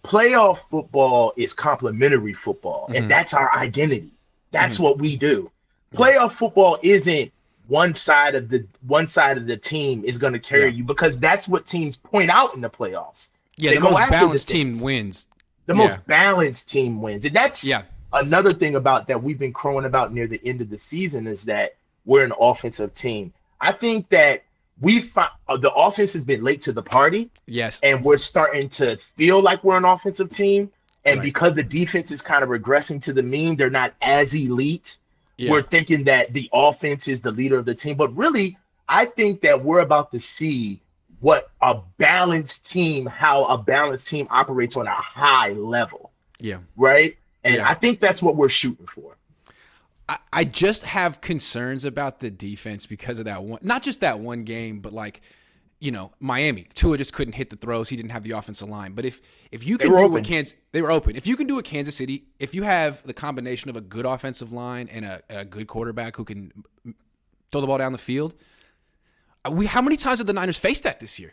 playoff 0.05 0.59
football 0.71 1.33
is 1.37 1.55
complementary 1.55 2.35
football, 2.35 2.85
mm-hmm. 2.85 2.97
and 2.97 3.11
that's 3.11 3.35
our 3.35 3.53
identity. 3.57 4.13
That's 4.51 4.77
mm-hmm. 4.77 4.85
what 4.85 4.99
we 4.99 5.17
do. 5.17 5.51
Playoff 5.95 6.33
football 6.33 6.79
isn't 6.83 7.33
one 7.67 7.95
side 7.95 8.35
of 8.35 8.49
the 8.49 8.67
one 8.87 9.09
side 9.09 9.37
of 9.37 9.47
the 9.47 9.57
team 9.57 10.05
is 10.05 10.19
going 10.19 10.33
to 10.33 10.39
carry 10.39 10.71
yeah. 10.71 10.79
you 10.79 10.85
because 10.85 11.19
that's 11.19 11.49
what 11.49 11.67
teams 11.67 11.97
point 11.97 12.31
out 12.31 12.55
in 12.55 12.61
the 12.61 12.71
playoffs. 12.71 13.31
Yeah, 13.57 13.71
they 13.71 13.77
the 13.77 13.83
most 13.83 14.11
balanced 14.11 14.49
team 14.49 14.73
wins. 14.81 15.27
The 15.69 15.75
yeah. 15.75 15.85
most 15.85 16.07
balanced 16.07 16.71
team 16.71 17.03
wins. 17.03 17.27
And 17.27 17.37
that's 17.37 17.63
yeah. 17.63 17.83
another 18.15 18.55
thing 18.55 18.75
about 18.75 19.07
that 19.09 19.23
we've 19.23 19.39
been 19.39 19.53
crowing 19.53 19.85
about 19.85 20.15
near 20.15 20.27
the 20.27 20.41
end 20.43 20.63
of 20.63 20.71
the 20.71 20.79
season 20.79 21.27
is 21.27 21.45
that 21.45 21.77
we're 22.07 22.25
an 22.25 22.33
offensive 22.41 22.95
team. 22.95 23.35
I 23.61 23.73
think 23.73 24.09
that 24.09 24.45
we 24.81 25.01
find 25.01 25.29
uh, 25.47 25.59
the 25.59 25.71
offense 25.71 26.15
has 26.15 26.25
been 26.25 26.43
late 26.43 26.63
to 26.63 26.73
the 26.73 26.83
party. 26.83 27.31
Yes. 27.47 27.81
And 27.83 28.03
we're 28.03 28.17
starting 28.17 28.71
to 28.71 28.97
feel 28.97 29.43
like 29.43 29.63
we're 29.63 29.77
an 29.77 29.85
offensive 29.85 30.31
team. 30.31 30.71
And 31.05 31.19
right. 31.19 31.25
because 31.25 31.53
the 31.53 31.65
defense 31.65 32.11
is 32.11 32.23
kind 32.23 32.43
of 32.43 32.49
regressing 32.49 33.03
to 33.03 33.13
the 33.13 33.23
mean, 33.23 33.57
they're 33.57 33.69
not 33.69 33.93
as 34.01 34.35
elite. 34.35 34.97
Yeah. 35.37 35.51
We're 35.51 35.63
thinking 35.63 36.05
that 36.05 36.33
the 36.33 36.49
offense 36.51 37.09
is 37.09 37.21
the 37.21 37.31
leader 37.31 37.59
of 37.59 37.67
the 37.67 37.75
team. 37.75 37.99
But 37.99 38.17
really, 38.17 38.57
I 38.89 39.05
think 39.05 39.43
that 39.43 39.63
we're 39.63 39.81
about 39.81 40.13
to 40.13 40.19
see 40.19 40.81
what 41.21 41.51
a 41.63 41.81
balanced 41.99 42.71
team, 42.71 43.07
how 43.07 43.45
a 43.45 43.59
balanced 43.59 44.09
team 44.09 44.27
operates 44.31 44.77
on 44.77 44.87
a 44.87 44.95
high 44.95 45.53
level. 45.53 46.13
Yeah. 46.39 46.59
Right. 46.77 47.17
And 47.45 47.57
yeah. 47.57 47.69
I 47.69 47.75
think 47.75 48.01
that's 48.01 48.23
what 48.23 48.37
we're 48.37 48.49
shooting 48.49 48.87
for. 48.87 49.17
I, 50.09 50.19
I 50.33 50.45
just 50.45 50.85
have 50.85 51.21
concerns 51.21 51.85
about 51.85 52.21
the 52.21 52.31
defense 52.31 52.87
because 52.87 53.19
of 53.19 53.25
that 53.27 53.43
one, 53.43 53.61
not 53.63 53.83
just 53.83 54.01
that 54.01 54.21
one 54.21 54.45
game, 54.45 54.81
but 54.81 54.93
like, 54.93 55.21
you 55.81 55.93
know, 55.93 56.11
Miami. 56.19 56.67
Tua 56.75 56.99
just 56.99 57.13
couldn't 57.13 57.35
hit 57.35 57.51
the 57.51 57.57
throws. 57.57 57.89
He 57.89 57.97
didn't 57.97 58.11
have 58.11 58.25
the 58.25 58.33
offensive 58.33 58.69
line. 58.69 58.93
But 58.93 59.05
if 59.05 59.21
if 59.53 59.65
you 59.65 59.79
can 59.79 59.91
do 59.91 59.97
open. 59.97 60.13
what 60.13 60.25
Kansas, 60.25 60.57
they 60.73 60.83
were 60.83 60.91
open. 60.91 61.15
If 61.15 61.27
you 61.27 61.37
can 61.37 61.47
do 61.47 61.59
a 61.59 61.63
Kansas 61.63 61.95
City, 61.95 62.25
if 62.41 62.55
you 62.55 62.65
have 62.65 63.03
the 63.05 63.15
combination 63.15 63.71
of 63.71 63.77
a 63.77 63.81
good 63.81 64.05
offensive 64.05 64.51
line 64.51 64.89
and 64.89 65.05
a, 65.05 65.23
a 65.31 65.45
good 65.45 65.69
quarterback 65.69 66.17
who 66.17 66.25
can 66.25 66.53
throw 67.53 67.61
the 67.61 67.67
ball 67.67 67.79
down 67.79 67.93
the 67.93 67.99
field, 67.99 68.35
we 69.51 69.67
how 69.67 69.83
many 69.83 69.97
times 69.97 70.19
have 70.19 70.27
the 70.27 70.33
Niners 70.33 70.57
faced 70.59 70.85
that 70.85 71.01
this 71.01 71.19
year? 71.19 71.33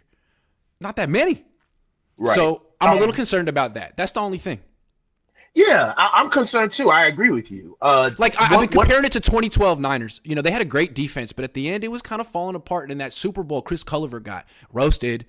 Not 0.80 0.96
that 0.98 1.10
many. 1.10 1.46
Right. 2.18 2.36
So 2.36 2.64
I'm 2.80 2.92
um, 2.92 2.98
a 2.98 3.00
little 3.00 3.16
concerned 3.16 3.50
about 3.50 3.74
that. 3.76 3.98
That's 3.98 4.12
the 4.12 4.22
only 4.22 4.38
thing. 4.38 4.60
Yeah, 5.54 5.94
I, 5.96 6.20
am 6.20 6.30
concerned 6.30 6.74
too. 6.74 6.92
I 6.92 7.06
agree 7.06 7.30
with 7.30 7.50
you. 7.50 7.78
Uh, 7.82 8.12
like 8.18 8.40
I, 8.40 8.44
have 8.44 8.60
been 8.60 8.68
comparing 8.68 9.04
what, 9.04 9.06
it 9.06 9.12
to 9.14 9.22
2012 9.22 9.80
Niners. 9.80 10.20
You 10.26 10.36
know, 10.36 10.42
they 10.42 10.52
had 10.52 10.62
a 10.62 10.66
great 10.66 10.94
defense, 10.94 11.32
but 11.32 11.46
at 11.46 11.54
the 11.54 11.70
end, 11.70 11.86
it 11.86 11.88
was 11.88 12.02
kind 12.02 12.20
of 12.20 12.28
falling 12.28 12.56
apart. 12.56 12.84
And 12.84 12.92
in 12.92 12.98
that 12.98 13.14
Super 13.14 13.42
Bowl, 13.42 13.62
Chris 13.62 13.82
Culliver 13.82 14.22
got 14.22 14.46
roasted, 14.74 15.26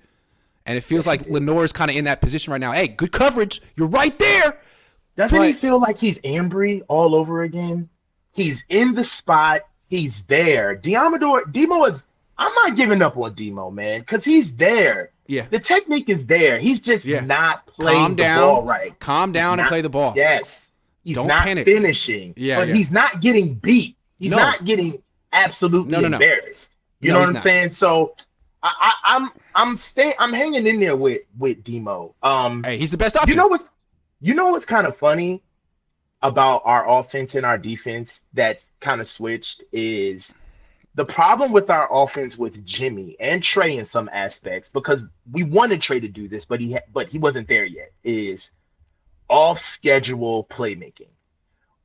and 0.65 0.77
it 0.77 0.81
feels 0.81 1.07
yes, 1.07 1.25
like 1.25 1.61
is 1.63 1.71
kind 1.71 1.89
of 1.89 1.95
in 1.95 2.03
that 2.05 2.19
position 2.19 2.51
right 2.51 2.59
now. 2.59 2.73
Hey, 2.73 2.89
good 2.89 3.13
coverage. 3.13 3.61
You're 3.77 3.87
right 3.87 4.17
there. 4.19 4.61
Doesn't 5.15 5.37
but, 5.37 5.47
he 5.47 5.53
feel 5.53 5.79
like 5.79 5.97
he's 5.97 6.19
Ambry 6.21 6.83
all 6.89 7.15
over 7.15 7.43
again? 7.43 7.89
He's 8.33 8.65
in 8.69 8.93
the 8.93 9.05
spot. 9.05 9.61
He's 9.87 10.23
there. 10.25 10.75
Deommodore, 10.75 11.51
Demo 11.51 11.85
is 11.85 12.05
I'm 12.37 12.53
not 12.53 12.75
giving 12.75 13.01
up 13.01 13.17
on 13.17 13.33
Demo, 13.33 13.71
man, 13.71 14.01
because 14.01 14.23
he's 14.23 14.55
there. 14.55 15.11
Yeah. 15.27 15.45
The 15.49 15.59
technique 15.59 16.09
is 16.09 16.27
there. 16.27 16.59
He's 16.59 16.79
just 16.79 17.05
yeah. 17.05 17.21
not 17.21 17.65
playing 17.67 17.97
Calm 17.97 18.15
down, 18.15 18.35
the 18.35 18.41
ball 18.45 18.63
right. 18.63 18.99
Calm 18.99 19.31
down 19.31 19.59
and 19.59 19.67
play 19.67 19.81
the 19.81 19.89
ball. 19.89 20.13
Yes. 20.15 20.71
He's 21.03 21.15
Don't 21.15 21.27
not 21.27 21.43
panic. 21.43 21.65
finishing. 21.65 22.33
Yeah. 22.37 22.57
But 22.57 22.69
yeah. 22.69 22.75
he's 22.75 22.91
not 22.91 23.21
getting 23.21 23.55
beat. 23.55 23.97
He's 24.19 24.31
no. 24.31 24.37
not 24.37 24.65
getting 24.65 25.01
absolutely 25.33 25.91
no, 25.91 26.01
no, 26.01 26.07
embarrassed. 26.07 26.73
You 26.99 27.11
know 27.11 27.19
what 27.19 27.27
I'm 27.27 27.33
not. 27.33 27.43
saying? 27.43 27.71
So 27.71 28.15
I, 28.63 28.71
I, 28.79 29.15
I'm 29.15 29.29
I'm 29.55 29.77
staying 29.77 30.13
I'm 30.19 30.33
hanging 30.33 30.65
in 30.65 30.79
there 30.79 30.95
with 30.95 31.21
with 31.37 31.63
Demo. 31.63 32.15
Um 32.23 32.63
Hey, 32.63 32.77
he's 32.77 32.91
the 32.91 32.97
best 32.97 33.15
option. 33.15 33.29
You 33.29 33.35
know 33.35 33.47
what's 33.47 33.69
you 34.19 34.33
know 34.33 34.47
what's 34.47 34.65
kind 34.65 34.87
of 34.87 34.97
funny 34.97 35.43
about 36.21 36.63
our 36.65 36.89
offense 36.89 37.35
and 37.35 37.45
our 37.45 37.57
defense 37.57 38.23
that's 38.33 38.67
kind 38.79 38.99
of 38.99 39.07
switched 39.07 39.63
is 39.71 40.35
the 40.97 41.05
problem 41.05 41.51
with 41.51 41.69
our 41.69 41.87
offense 41.93 42.39
with 42.39 42.65
Jimmy 42.65 43.15
and 43.19 43.43
Trey 43.43 43.77
in 43.77 43.85
some 43.85 44.09
aspects, 44.11 44.71
because 44.71 45.03
we 45.31 45.43
wanted 45.43 45.79
Trey 45.79 45.99
to 45.99 46.07
do 46.07 46.27
this, 46.27 46.43
but 46.43 46.59
he 46.59 46.73
ha- 46.73 46.87
but 46.91 47.07
he 47.07 47.19
wasn't 47.19 47.47
there 47.47 47.65
yet, 47.65 47.91
is 48.03 48.53
off 49.29 49.59
schedule 49.59 50.45
playmaking, 50.45 51.11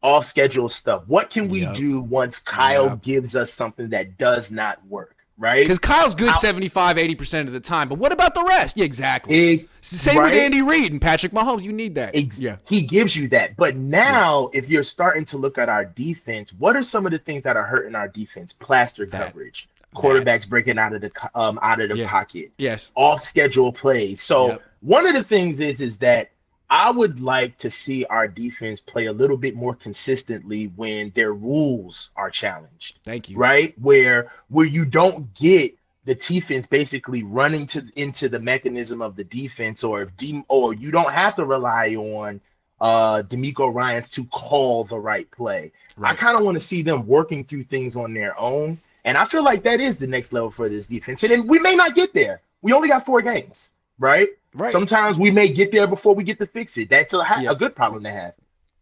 off 0.03 0.25
schedule 0.25 0.71
stuff. 0.71 1.03
What 1.09 1.29
can 1.29 1.51
we 1.51 1.61
yep. 1.61 1.77
do 1.77 2.01
once 2.01 2.41
Kyle 2.41 2.87
yep. 2.87 3.03
gives 3.03 3.37
us 3.37 3.53
something 3.53 3.91
that 3.91 4.17
does 4.17 4.51
not 4.51 4.85
work? 4.87 5.22
Right? 5.43 5.65
Because 5.65 5.81
Kyle's 5.81 6.15
good 6.15 6.37
75, 6.37 6.99
80% 6.99 7.49
of 7.49 7.53
the 7.53 7.59
time. 7.59 7.89
But 7.89 7.99
what 7.99 8.13
about 8.13 8.33
the 8.33 8.45
rest? 8.45 8.77
Yeah, 8.77 8.85
exactly. 8.85 9.55
It, 9.55 9.69
Same 9.81 10.19
right? 10.19 10.31
with 10.31 10.41
Andy 10.41 10.63
Reid 10.63 10.93
and 10.93 11.03
Patrick 11.03 11.33
Mahomes. 11.33 11.65
You 11.65 11.73
need 11.73 11.97
that. 11.97 12.15
Ex- 12.15 12.41
yeah. 12.41 12.59
He 12.65 12.83
gives 12.83 13.17
you 13.17 13.27
that. 13.31 13.57
But 13.57 13.75
now, 13.75 14.51
yeah. 14.53 14.61
if 14.61 14.69
you're 14.69 14.85
starting 14.85 15.25
to 15.25 15.39
look 15.39 15.59
at 15.59 15.69
our 15.69 15.85
defense, 15.85 16.53
what 16.53 16.77
are 16.77 16.83
some 16.85 17.07
of 17.07 17.13
the 17.13 17.19
things 17.19 17.43
that 17.43 17.57
are 17.57 17.65
hurting 17.65 17.97
our 17.97 18.07
defense? 18.07 18.53
Plaster 18.53 19.05
that, 19.07 19.21
coverage, 19.21 19.69
quarterbacks 19.97 20.43
that. 20.43 20.51
breaking 20.51 20.79
out 20.79 20.93
of 20.93 21.01
the 21.01 21.11
um 21.35 21.59
out 21.61 21.81
of 21.81 21.89
the 21.89 21.97
yeah. 21.97 22.09
pocket. 22.09 22.53
Yes. 22.57 22.93
Off 22.95 23.21
schedule 23.21 23.73
plays. 23.73 24.23
So 24.23 24.47
yep. 24.47 24.63
one 24.81 25.09
of 25.09 25.15
the 25.15 25.25
things 25.25 25.59
is 25.59 25.81
is 25.81 25.99
that 25.99 26.31
I 26.73 26.91
would 26.91 27.21
like 27.21 27.59
to 27.59 27.71
see 27.71 28.07
our 28.07 28.27
defense 28.27 28.81
play 28.81 29.05
a 29.05 29.13
little 29.13 29.37
bit 29.37 29.55
more 29.55 29.75
consistently 29.75 30.73
when 30.75 31.11
their 31.11 31.35
rules 31.35 32.13
are 32.17 32.31
challenged. 32.31 32.99
Thank 33.05 33.29
you. 33.29 33.37
Right? 33.37 33.79
Where 33.79 34.33
where 34.49 34.65
you 34.65 34.87
don't 34.87 35.35
get 35.35 35.73
the 36.07 36.15
defense 36.15 36.67
basically 36.67 37.25
running 37.25 37.67
to 37.67 37.85
into 37.97 38.31
the 38.31 38.39
mechanism 38.39 39.03
of 39.03 39.17
the 39.17 39.25
defense 39.25 39.85
or 39.85 40.01
if 40.01 40.17
de- 40.17 40.47
or 40.49 40.73
you 40.73 40.91
don't 40.91 41.13
have 41.13 41.35
to 41.35 41.45
rely 41.45 41.95
on 41.95 42.41
uh 42.81 43.23
DeMeco 43.23 43.73
Ryans 43.73 44.09
to 44.09 44.25
call 44.25 44.85
the 44.85 44.99
right 44.99 45.31
play. 45.31 45.73
Right. 45.99 46.13
I 46.13 46.15
kind 46.15 46.39
of 46.39 46.43
want 46.43 46.55
to 46.55 46.65
see 46.65 46.81
them 46.81 47.07
working 47.07 47.45
through 47.45 47.65
things 47.65 47.97
on 47.97 48.15
their 48.15 48.39
own. 48.41 48.81
And 49.05 49.19
I 49.19 49.27
feel 49.27 49.45
like 49.45 49.63
that 49.65 49.81
is 49.81 49.99
the 49.99 50.07
next 50.07 50.33
level 50.33 50.51
for 50.51 50.71
this 50.71 50.87
defense. 50.87 51.23
And 51.23 51.47
we 51.47 51.59
may 51.59 51.75
not 51.75 51.95
get 51.95 52.15
there. 52.15 52.41
We 52.63 52.73
only 52.73 52.89
got 52.89 53.05
four 53.05 53.21
games, 53.21 53.75
right? 53.99 54.31
Right. 54.55 54.71
Sometimes 54.71 55.19
we 55.19 55.31
may 55.31 55.53
get 55.53 55.73
there 55.73 55.87
before 55.87 56.15
we 56.15 56.25
get 56.25 56.39
to 56.39 56.47
fix 56.47 56.77
it. 56.77 56.91
That's 56.91 57.15
a, 57.15 57.25
ha- 57.25 57.45
a 57.49 57.57
good 57.57 57.75
problem 57.75 58.05
to 58.05 58.11
have. 58.11 58.35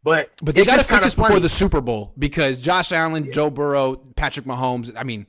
But 0.02 0.30
but 0.42 0.54
they 0.54 0.64
got 0.64 0.78
to 0.78 0.84
fix 0.84 1.04
this 1.04 1.14
before 1.14 1.40
the 1.40 1.48
Super 1.48 1.80
Bowl 1.80 2.12
because 2.18 2.60
Josh 2.60 2.90
Allen, 2.90 3.26
yeah. 3.26 3.32
Joe 3.32 3.50
Burrow, 3.50 3.96
Patrick 4.16 4.46
Mahomes. 4.46 4.92
I 4.96 5.04
mean, 5.04 5.26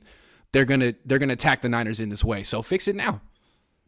they're 0.52 0.64
gonna 0.64 0.94
they're 1.04 1.18
gonna 1.18 1.34
attack 1.34 1.62
the 1.62 1.68
Niners 1.68 2.00
in 2.00 2.08
this 2.08 2.24
way. 2.24 2.42
So 2.42 2.62
fix 2.62 2.88
it 2.88 2.96
now. 2.96 3.20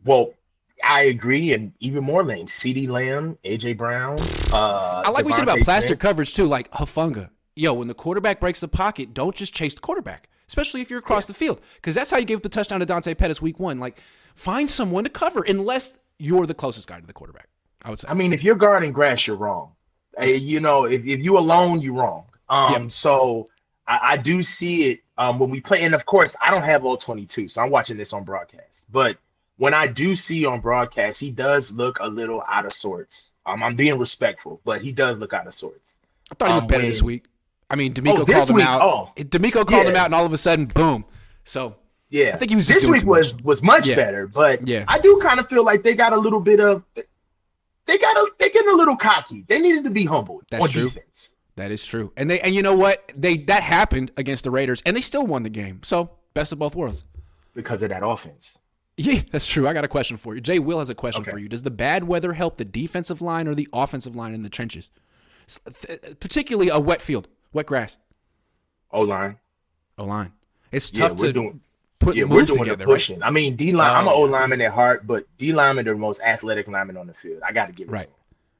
Well, 0.04 0.34
I 0.82 1.04
agree, 1.04 1.54
and 1.54 1.72
even 1.80 2.04
more 2.04 2.22
lanes. 2.22 2.52
CeeDee 2.52 2.88
Lamb, 2.88 3.38
AJ 3.44 3.78
Brown. 3.78 4.18
Uh, 4.52 5.02
I 5.06 5.10
like 5.10 5.24
what 5.24 5.30
you 5.30 5.36
said 5.36 5.44
about 5.44 5.58
plaster 5.60 5.88
Smith. 5.88 6.00
coverage 6.00 6.34
too, 6.34 6.44
like 6.44 6.70
Hufanga. 6.72 7.30
Yo, 7.56 7.72
when 7.72 7.88
the 7.88 7.94
quarterback 7.94 8.40
breaks 8.40 8.60
the 8.60 8.68
pocket, 8.68 9.14
don't 9.14 9.34
just 9.34 9.54
chase 9.54 9.74
the 9.74 9.80
quarterback, 9.80 10.28
especially 10.48 10.82
if 10.82 10.90
you're 10.90 10.98
across 10.98 11.24
yeah. 11.24 11.28
the 11.28 11.34
field, 11.34 11.60
because 11.76 11.94
that's 11.94 12.10
how 12.10 12.18
you 12.18 12.26
gave 12.26 12.38
up 12.38 12.42
the 12.42 12.48
touchdown 12.48 12.80
to 12.80 12.86
Dante 12.86 13.14
Pettis 13.14 13.40
week 13.40 13.58
one. 13.58 13.78
Like, 13.78 14.02
find 14.34 14.68
someone 14.68 15.04
to 15.04 15.10
cover, 15.10 15.42
unless 15.48 15.98
you're 16.18 16.46
the 16.46 16.54
closest 16.54 16.88
guy 16.88 17.00
to 17.00 17.06
the 17.06 17.12
quarterback. 17.12 17.48
I 17.82 17.90
would 17.90 17.98
say. 17.98 18.08
I 18.08 18.14
mean, 18.14 18.32
if 18.32 18.42
you're 18.42 18.54
guarding 18.54 18.92
grass, 18.92 19.26
you're 19.26 19.36
wrong. 19.36 19.72
you 20.20 20.60
know, 20.60 20.84
if, 20.84 21.04
if 21.04 21.20
you 21.20 21.38
alone, 21.38 21.80
you're 21.80 21.94
wrong. 21.94 22.24
Um, 22.48 22.72
yep. 22.72 22.90
so 22.90 23.48
I, 23.86 24.00
I, 24.02 24.16
do 24.18 24.42
see 24.42 24.90
it 24.90 25.00
um 25.16 25.38
when 25.38 25.48
we 25.50 25.60
play, 25.60 25.82
and 25.82 25.94
of 25.94 26.04
course, 26.04 26.36
I 26.42 26.50
don't 26.50 26.62
have 26.62 26.84
all 26.84 26.96
22, 26.96 27.48
so 27.48 27.62
I'm 27.62 27.70
watching 27.70 27.96
this 27.96 28.12
on 28.12 28.22
broadcast. 28.24 28.86
But 28.92 29.16
when 29.56 29.72
I 29.72 29.86
do 29.86 30.16
see 30.16 30.44
on 30.44 30.60
broadcast, 30.60 31.20
he 31.20 31.30
does 31.30 31.72
look 31.72 31.98
a 32.00 32.08
little 32.08 32.42
out 32.48 32.66
of 32.66 32.72
sorts. 32.72 33.32
Um, 33.46 33.62
I'm 33.62 33.76
being 33.76 33.98
respectful, 33.98 34.60
but 34.64 34.82
he 34.82 34.92
does 34.92 35.18
look 35.18 35.32
out 35.32 35.46
of 35.46 35.54
sorts. 35.54 35.98
I 36.30 36.34
thought 36.34 36.48
he 36.48 36.54
looked 36.54 36.62
um, 36.64 36.68
better 36.68 36.82
when, 36.82 36.90
this 36.90 37.02
week. 37.02 37.26
I 37.70 37.76
mean, 37.76 37.94
DeMeco 37.94 38.20
oh, 38.20 38.24
called 38.24 38.50
him 38.50 38.56
week, 38.56 38.66
out. 38.66 38.82
Oh, 38.82 39.10
DeMeco 39.16 39.66
called 39.66 39.84
yeah. 39.84 39.90
him 39.90 39.96
out, 39.96 40.06
and 40.06 40.14
all 40.14 40.26
of 40.26 40.32
a 40.32 40.38
sudden, 40.38 40.66
boom. 40.66 41.04
So 41.44 41.76
yeah, 42.14 42.30
I 42.32 42.36
think 42.36 42.50
he 42.50 42.56
was. 42.56 42.68
This 42.68 42.86
week 42.86 43.04
was 43.04 43.34
was 43.42 43.60
much 43.60 43.88
yeah. 43.88 43.96
better, 43.96 44.28
but 44.28 44.68
yeah, 44.68 44.84
I 44.86 45.00
do 45.00 45.18
kind 45.20 45.40
of 45.40 45.48
feel 45.48 45.64
like 45.64 45.82
they 45.82 45.96
got 45.96 46.12
a 46.12 46.16
little 46.16 46.38
bit 46.38 46.60
of. 46.60 46.84
They 46.94 47.98
got 47.98 48.16
a 48.16 48.30
they 48.38 48.50
getting 48.50 48.70
a 48.70 48.76
little 48.76 48.96
cocky. 48.96 49.44
They 49.48 49.58
needed 49.58 49.82
to 49.82 49.90
be 49.90 50.04
humbled 50.04 50.44
That's 50.48 50.62
on 50.62 50.70
true. 50.70 50.84
defense. 50.90 51.34
That 51.56 51.72
is 51.72 51.84
true, 51.84 52.12
and 52.16 52.30
they 52.30 52.38
and 52.38 52.54
you 52.54 52.62
know 52.62 52.76
what 52.76 53.10
they 53.16 53.38
that 53.38 53.64
happened 53.64 54.12
against 54.16 54.44
the 54.44 54.52
Raiders, 54.52 54.80
and 54.86 54.96
they 54.96 55.00
still 55.00 55.26
won 55.26 55.42
the 55.42 55.50
game. 55.50 55.80
So 55.82 56.10
best 56.34 56.52
of 56.52 56.60
both 56.60 56.76
worlds 56.76 57.02
because 57.52 57.82
of 57.82 57.88
that 57.88 58.06
offense. 58.06 58.60
Yeah, 58.96 59.22
that's 59.32 59.48
true. 59.48 59.66
I 59.66 59.72
got 59.72 59.82
a 59.82 59.88
question 59.88 60.16
for 60.16 60.36
you. 60.36 60.40
Jay 60.40 60.60
Will 60.60 60.78
has 60.78 60.90
a 60.90 60.94
question 60.94 61.22
okay. 61.22 61.32
for 61.32 61.38
you. 61.38 61.48
Does 61.48 61.64
the 61.64 61.72
bad 61.72 62.04
weather 62.04 62.32
help 62.34 62.58
the 62.58 62.64
defensive 62.64 63.22
line 63.22 63.48
or 63.48 63.56
the 63.56 63.66
offensive 63.72 64.14
line 64.14 64.34
in 64.34 64.44
the 64.44 64.48
trenches? 64.48 64.88
Particularly 66.20 66.68
a 66.68 66.78
wet 66.78 67.02
field, 67.02 67.26
wet 67.52 67.66
grass. 67.66 67.98
O 68.92 69.00
line. 69.00 69.36
O 69.98 70.04
line. 70.04 70.32
It's 70.70 70.92
tough 70.92 71.18
yeah, 71.18 71.26
to 71.26 71.32
doing, 71.32 71.60
putting 72.04 72.20
yeah, 72.20 72.24
we're 72.26 72.44
doing 72.44 72.60
together, 72.60 72.76
the 72.76 72.84
pushing. 72.84 73.20
Right? 73.20 73.28
I 73.28 73.30
mean, 73.30 73.56
D 73.56 73.72
line. 73.72 73.94
I'm 73.94 74.06
an 74.06 74.12
old 74.12 74.30
lineman 74.30 74.60
at 74.60 74.72
heart, 74.72 75.06
but 75.06 75.26
D 75.38 75.52
lineman 75.52 75.88
are 75.88 75.94
the 75.94 75.98
most 75.98 76.20
athletic 76.22 76.68
lineman 76.68 76.96
on 76.96 77.06
the 77.06 77.14
field. 77.14 77.42
I 77.46 77.52
got 77.52 77.66
to 77.66 77.72
give 77.72 77.88
it 77.88 77.92
right. 77.92 78.02
to 78.02 78.06
them. 78.06 78.14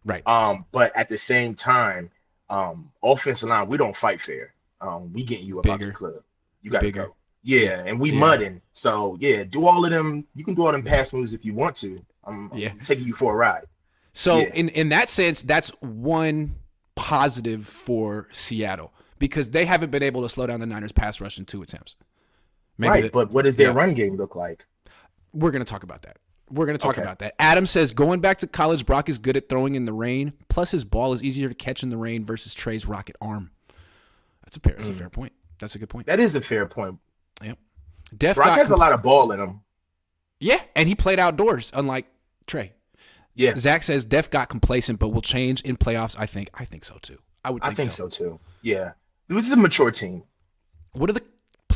Right. 0.04 0.26
Um, 0.26 0.64
but 0.72 0.94
at 0.96 1.08
the 1.08 1.16
same 1.16 1.54
time, 1.54 2.10
um, 2.50 2.90
offensive 3.02 3.48
line, 3.48 3.68
we 3.68 3.78
don't 3.78 3.96
fight 3.96 4.20
fair. 4.20 4.52
Um, 4.80 5.12
we 5.12 5.24
getting 5.24 5.46
you 5.46 5.60
about 5.60 5.80
the 5.80 5.92
club. 5.92 6.22
You 6.62 6.70
got 6.70 6.82
to 6.82 6.92
go. 6.92 7.14
Yeah, 7.42 7.82
and 7.84 8.00
we 8.00 8.10
yeah. 8.10 8.18
mudding. 8.18 8.62
So 8.72 9.16
yeah, 9.20 9.44
do 9.44 9.66
all 9.66 9.84
of 9.84 9.90
them. 9.90 10.26
You 10.34 10.44
can 10.44 10.54
do 10.54 10.64
all 10.64 10.72
them 10.72 10.82
pass 10.82 11.12
moves 11.12 11.34
if 11.34 11.44
you 11.44 11.54
want 11.54 11.76
to. 11.76 12.04
I'm, 12.24 12.50
yeah. 12.54 12.70
I'm 12.70 12.80
taking 12.80 13.04
you 13.04 13.14
for 13.14 13.32
a 13.32 13.36
ride. 13.36 13.66
So 14.14 14.38
yeah. 14.38 14.54
in 14.54 14.68
in 14.70 14.88
that 14.90 15.08
sense, 15.08 15.42
that's 15.42 15.68
one 15.80 16.56
positive 16.94 17.66
for 17.66 18.28
Seattle 18.32 18.92
because 19.18 19.50
they 19.50 19.64
haven't 19.64 19.90
been 19.90 20.02
able 20.02 20.22
to 20.22 20.28
slow 20.28 20.46
down 20.46 20.60
the 20.60 20.66
Niners 20.66 20.92
pass 20.92 21.20
rush 21.20 21.38
in 21.38 21.44
two 21.44 21.62
attempts. 21.62 21.96
Maybe 22.78 22.90
right, 22.90 23.02
the, 23.04 23.10
but 23.10 23.30
what 23.30 23.44
does 23.44 23.56
their 23.56 23.68
yeah. 23.68 23.74
run 23.74 23.94
game 23.94 24.16
look 24.16 24.34
like? 24.34 24.66
We're 25.32 25.50
going 25.50 25.64
to 25.64 25.70
talk 25.70 25.82
about 25.82 26.02
that. 26.02 26.18
We're 26.50 26.66
going 26.66 26.76
to 26.76 26.82
talk 26.82 26.94
okay. 26.94 27.02
about 27.02 27.20
that. 27.20 27.34
Adam 27.38 27.66
says 27.66 27.92
going 27.92 28.20
back 28.20 28.38
to 28.38 28.46
college, 28.46 28.84
Brock 28.84 29.08
is 29.08 29.18
good 29.18 29.36
at 29.36 29.48
throwing 29.48 29.74
in 29.74 29.86
the 29.86 29.92
rain. 29.92 30.34
Plus, 30.48 30.70
his 30.70 30.84
ball 30.84 31.12
is 31.12 31.22
easier 31.22 31.48
to 31.48 31.54
catch 31.54 31.82
in 31.82 31.90
the 31.90 31.96
rain 31.96 32.24
versus 32.24 32.54
Trey's 32.54 32.86
rocket 32.86 33.16
arm. 33.20 33.50
That's 34.44 34.56
a 34.56 34.60
fair. 34.60 34.74
That's 34.76 34.88
mm. 34.88 34.92
a 34.92 34.98
fair 34.98 35.10
point. 35.10 35.32
That's 35.58 35.74
a 35.74 35.78
good 35.78 35.88
point. 35.88 36.06
That 36.06 36.20
is 36.20 36.36
a 36.36 36.40
fair 36.40 36.66
point. 36.66 36.98
Yep. 37.42 37.58
Def 38.16 38.36
Brock 38.36 38.58
has 38.58 38.68
compl- 38.68 38.72
a 38.72 38.76
lot 38.76 38.92
of 38.92 39.02
ball 39.02 39.32
in 39.32 39.40
him. 39.40 39.60
Yeah, 40.38 40.60
and 40.76 40.88
he 40.88 40.94
played 40.94 41.18
outdoors, 41.18 41.70
unlike 41.74 42.06
Trey. 42.46 42.72
Yeah. 43.34 43.56
Zach 43.56 43.82
says 43.82 44.04
Def 44.04 44.30
got 44.30 44.48
complacent, 44.48 44.98
but 44.98 45.08
will 45.08 45.22
change 45.22 45.62
in 45.62 45.76
playoffs. 45.76 46.16
I 46.18 46.26
think. 46.26 46.50
I 46.54 46.64
think 46.64 46.84
so 46.84 46.98
too. 47.00 47.18
I 47.44 47.50
would. 47.50 47.62
Think 47.62 47.72
I 47.72 47.74
think 47.74 47.90
so. 47.90 48.08
so 48.08 48.24
too. 48.24 48.40
Yeah. 48.62 48.92
This 49.28 49.46
is 49.46 49.52
a 49.52 49.56
mature 49.56 49.90
team. 49.90 50.22
What 50.92 51.10
are 51.10 51.14
the 51.14 51.24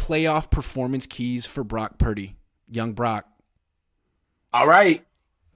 playoff 0.08 0.50
performance 0.50 1.06
keys 1.06 1.44
for 1.44 1.62
Brock 1.62 1.98
Purdy, 1.98 2.36
young 2.70 2.92
Brock. 2.92 3.26
All 4.54 4.66
right. 4.66 5.04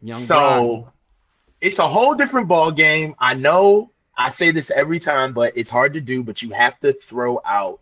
Young 0.02 0.21
so 0.21 0.82
Brock. 0.82 0.94
it's 1.61 1.78
a 1.78 1.88
whole 1.88 2.14
different 2.14 2.49
ball 2.49 2.71
game. 2.71 3.14
I 3.18 3.32
know 3.35 3.90
I 4.16 4.28
say 4.28 4.50
this 4.50 4.71
every 4.71 4.99
time, 4.99 5.32
but 5.32 5.56
it's 5.56 5.71
hard 5.71 5.94
to 5.94 6.00
do. 6.00 6.23
But 6.23 6.42
you 6.42 6.50
have 6.50 6.78
to 6.80 6.92
throw 6.92 7.40
out 7.44 7.80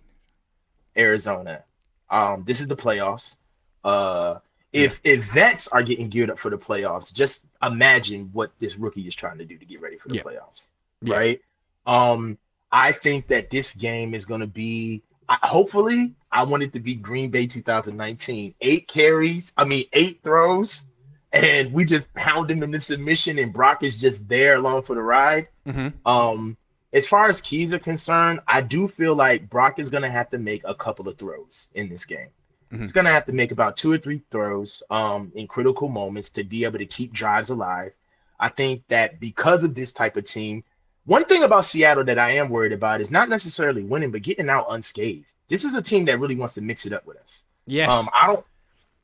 Arizona. 0.96 1.64
Um, 2.08 2.44
this 2.44 2.60
is 2.60 2.68
the 2.68 2.76
playoffs. 2.76 3.38
Uh, 3.82 4.36
if 4.72 5.00
yeah. 5.02 5.14
if 5.14 5.24
vets 5.32 5.66
are 5.68 5.82
getting 5.82 6.08
geared 6.08 6.30
up 6.30 6.38
for 6.38 6.50
the 6.50 6.58
playoffs, 6.58 7.12
just 7.12 7.46
imagine 7.60 8.30
what 8.32 8.52
this 8.60 8.76
rookie 8.76 9.08
is 9.08 9.16
trying 9.16 9.38
to 9.38 9.44
do 9.44 9.58
to 9.58 9.64
get 9.64 9.80
ready 9.80 9.96
for 9.96 10.08
the 10.08 10.16
yeah. 10.16 10.22
playoffs. 10.22 10.68
Yeah. 11.02 11.16
Right. 11.16 11.40
Um, 11.84 12.38
I 12.70 12.92
think 12.92 13.26
that 13.26 13.50
this 13.50 13.74
game 13.74 14.14
is 14.14 14.24
going 14.24 14.42
to 14.42 14.46
be 14.46 15.02
I, 15.28 15.38
hopefully, 15.42 16.14
I 16.32 16.44
want 16.44 16.62
it 16.62 16.72
to 16.74 16.80
be 16.80 16.94
Green 16.94 17.30
Bay 17.30 17.46
2019. 17.46 18.54
Eight 18.60 18.88
carries, 18.88 19.52
I 19.56 19.64
mean, 19.64 19.86
eight 19.92 20.20
throws, 20.22 20.86
and 21.32 21.72
we 21.72 21.84
just 21.84 22.12
pound 22.14 22.50
him 22.50 22.62
into 22.62 22.80
submission, 22.80 23.38
and 23.38 23.52
Brock 23.52 23.82
is 23.82 23.96
just 23.96 24.28
there 24.28 24.56
along 24.56 24.82
for 24.82 24.94
the 24.94 25.02
ride. 25.02 25.48
Mm-hmm. 25.66 26.06
Um, 26.06 26.56
as 26.92 27.06
far 27.06 27.28
as 27.28 27.40
keys 27.40 27.72
are 27.72 27.78
concerned, 27.78 28.40
I 28.48 28.60
do 28.62 28.88
feel 28.88 29.14
like 29.14 29.48
Brock 29.48 29.78
is 29.78 29.90
going 29.90 30.02
to 30.02 30.10
have 30.10 30.30
to 30.30 30.38
make 30.38 30.62
a 30.64 30.74
couple 30.74 31.08
of 31.08 31.18
throws 31.18 31.68
in 31.74 31.88
this 31.88 32.04
game. 32.04 32.28
Mm-hmm. 32.72 32.82
He's 32.82 32.92
going 32.92 33.06
to 33.06 33.12
have 33.12 33.26
to 33.26 33.32
make 33.32 33.52
about 33.52 33.76
two 33.76 33.92
or 33.92 33.98
three 33.98 34.22
throws 34.30 34.82
um, 34.90 35.32
in 35.34 35.46
critical 35.46 35.88
moments 35.88 36.30
to 36.30 36.44
be 36.44 36.64
able 36.64 36.78
to 36.78 36.86
keep 36.86 37.12
drives 37.12 37.50
alive. 37.50 37.92
I 38.38 38.48
think 38.48 38.84
that 38.88 39.20
because 39.20 39.64
of 39.64 39.74
this 39.74 39.92
type 39.92 40.16
of 40.16 40.24
team, 40.24 40.64
one 41.04 41.24
thing 41.24 41.42
about 41.42 41.64
Seattle 41.64 42.04
that 42.04 42.18
I 42.18 42.32
am 42.32 42.48
worried 42.48 42.72
about 42.72 43.00
is 43.00 43.10
not 43.10 43.28
necessarily 43.28 43.82
winning, 43.82 44.10
but 44.10 44.22
getting 44.22 44.48
out 44.48 44.66
unscathed. 44.70 45.26
This 45.50 45.64
is 45.64 45.74
a 45.74 45.82
team 45.82 46.06
that 46.06 46.18
really 46.18 46.36
wants 46.36 46.54
to 46.54 46.62
mix 46.62 46.86
it 46.86 46.92
up 46.94 47.04
with 47.06 47.18
us. 47.18 47.44
Yes. 47.66 47.90
Um, 47.90 48.08
I 48.14 48.28
don't. 48.28 48.46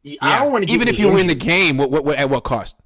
Yeah. 0.02 0.18
I 0.22 0.38
don't 0.38 0.52
want 0.52 0.64
to 0.64 0.72
even 0.72 0.86
if 0.86 0.98
you 1.00 1.06
injured. 1.08 1.18
win 1.18 1.26
the 1.26 1.34
game. 1.34 1.76
What, 1.76 1.90
what, 1.90 2.04
what 2.04 2.16
at 2.16 2.30
what 2.30 2.44
cost? 2.44 2.76